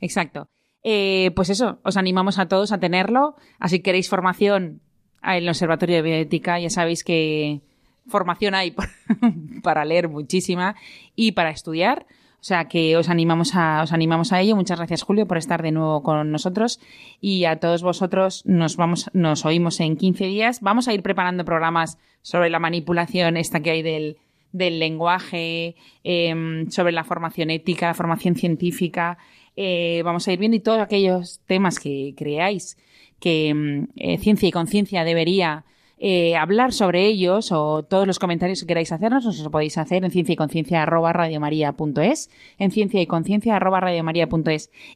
Exacto. 0.00 0.48
Eh, 0.84 1.30
pues 1.36 1.48
eso, 1.48 1.78
os 1.84 1.96
animamos 1.96 2.38
a 2.38 2.48
todos 2.48 2.72
a 2.72 2.78
tenerlo. 2.78 3.36
Así 3.58 3.78
que 3.78 3.82
queréis 3.84 4.08
formación 4.08 4.80
en 5.22 5.30
el 5.30 5.48
Observatorio 5.48 5.96
de 5.96 6.02
Bioética, 6.02 6.58
ya 6.58 6.70
sabéis 6.70 7.04
que 7.04 7.62
formación 8.06 8.54
hay 8.54 8.74
para 9.62 9.84
leer 9.84 10.08
muchísima 10.08 10.76
y 11.16 11.32
para 11.32 11.50
estudiar. 11.50 12.06
O 12.42 12.44
sea 12.44 12.66
que 12.66 12.96
os 12.96 13.08
animamos 13.08 13.54
a, 13.54 13.82
os 13.82 13.92
animamos 13.92 14.32
a 14.32 14.40
ello. 14.40 14.56
Muchas 14.56 14.78
gracias, 14.78 15.04
Julio, 15.04 15.28
por 15.28 15.38
estar 15.38 15.62
de 15.62 15.70
nuevo 15.70 16.02
con 16.02 16.32
nosotros. 16.32 16.80
Y 17.20 17.44
a 17.44 17.60
todos 17.60 17.84
vosotros 17.84 18.42
nos 18.46 18.76
vamos, 18.76 19.10
nos 19.12 19.44
oímos 19.44 19.78
en 19.78 19.96
15 19.96 20.24
días. 20.24 20.60
Vamos 20.60 20.88
a 20.88 20.92
ir 20.92 21.04
preparando 21.04 21.44
programas 21.44 21.98
sobre 22.20 22.50
la 22.50 22.58
manipulación 22.58 23.36
esta 23.36 23.60
que 23.60 23.70
hay 23.70 23.82
del, 23.82 24.16
del 24.50 24.80
lenguaje, 24.80 25.76
em, 26.02 26.68
sobre 26.68 26.90
la 26.90 27.04
formación 27.04 27.50
ética, 27.50 27.86
la 27.86 27.94
formación 27.94 28.34
científica. 28.34 29.18
Eh, 29.54 30.02
vamos 30.04 30.26
a 30.26 30.32
ir 30.32 30.40
viendo 30.40 30.56
y 30.56 30.60
todos 30.60 30.80
aquellos 30.80 31.40
temas 31.46 31.78
que 31.78 32.12
creáis 32.16 32.76
que 33.20 33.50
em, 33.50 33.86
eh, 33.94 34.18
ciencia 34.18 34.48
y 34.48 34.52
conciencia 34.52 35.04
debería 35.04 35.64
eh, 36.04 36.34
hablar 36.34 36.72
sobre 36.72 37.06
ellos 37.06 37.52
o 37.52 37.84
todos 37.84 38.08
los 38.08 38.18
comentarios 38.18 38.60
que 38.60 38.66
queráis 38.66 38.90
hacernos, 38.90 39.24
os 39.24 39.38
lo 39.38 39.52
podéis 39.52 39.78
hacer 39.78 40.04
en 40.04 40.10
ciencia 40.10 40.32
y 40.32 40.36
conciencia 40.36 40.82
arroba 40.82 41.12
en 41.28 42.70
ciencia 42.72 43.00
y 43.00 43.06
conciencia 43.06 43.54
arroba 43.54 43.80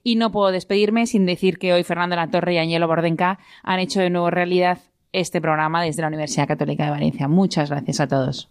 Y 0.02 0.16
no 0.16 0.32
puedo 0.32 0.50
despedirme 0.50 1.06
sin 1.06 1.24
decir 1.24 1.60
que 1.60 1.72
hoy 1.72 1.84
Fernando 1.84 2.16
La 2.16 2.28
Torre 2.28 2.54
y 2.54 2.58
Añelo 2.58 2.88
Bordenca 2.88 3.38
han 3.62 3.78
hecho 3.78 4.00
de 4.00 4.10
nuevo 4.10 4.30
realidad 4.30 4.80
este 5.12 5.40
programa 5.40 5.80
desde 5.80 6.02
la 6.02 6.08
Universidad 6.08 6.48
Católica 6.48 6.86
de 6.86 6.90
Valencia. 6.90 7.28
Muchas 7.28 7.70
gracias 7.70 8.00
a 8.00 8.08
todos. 8.08 8.50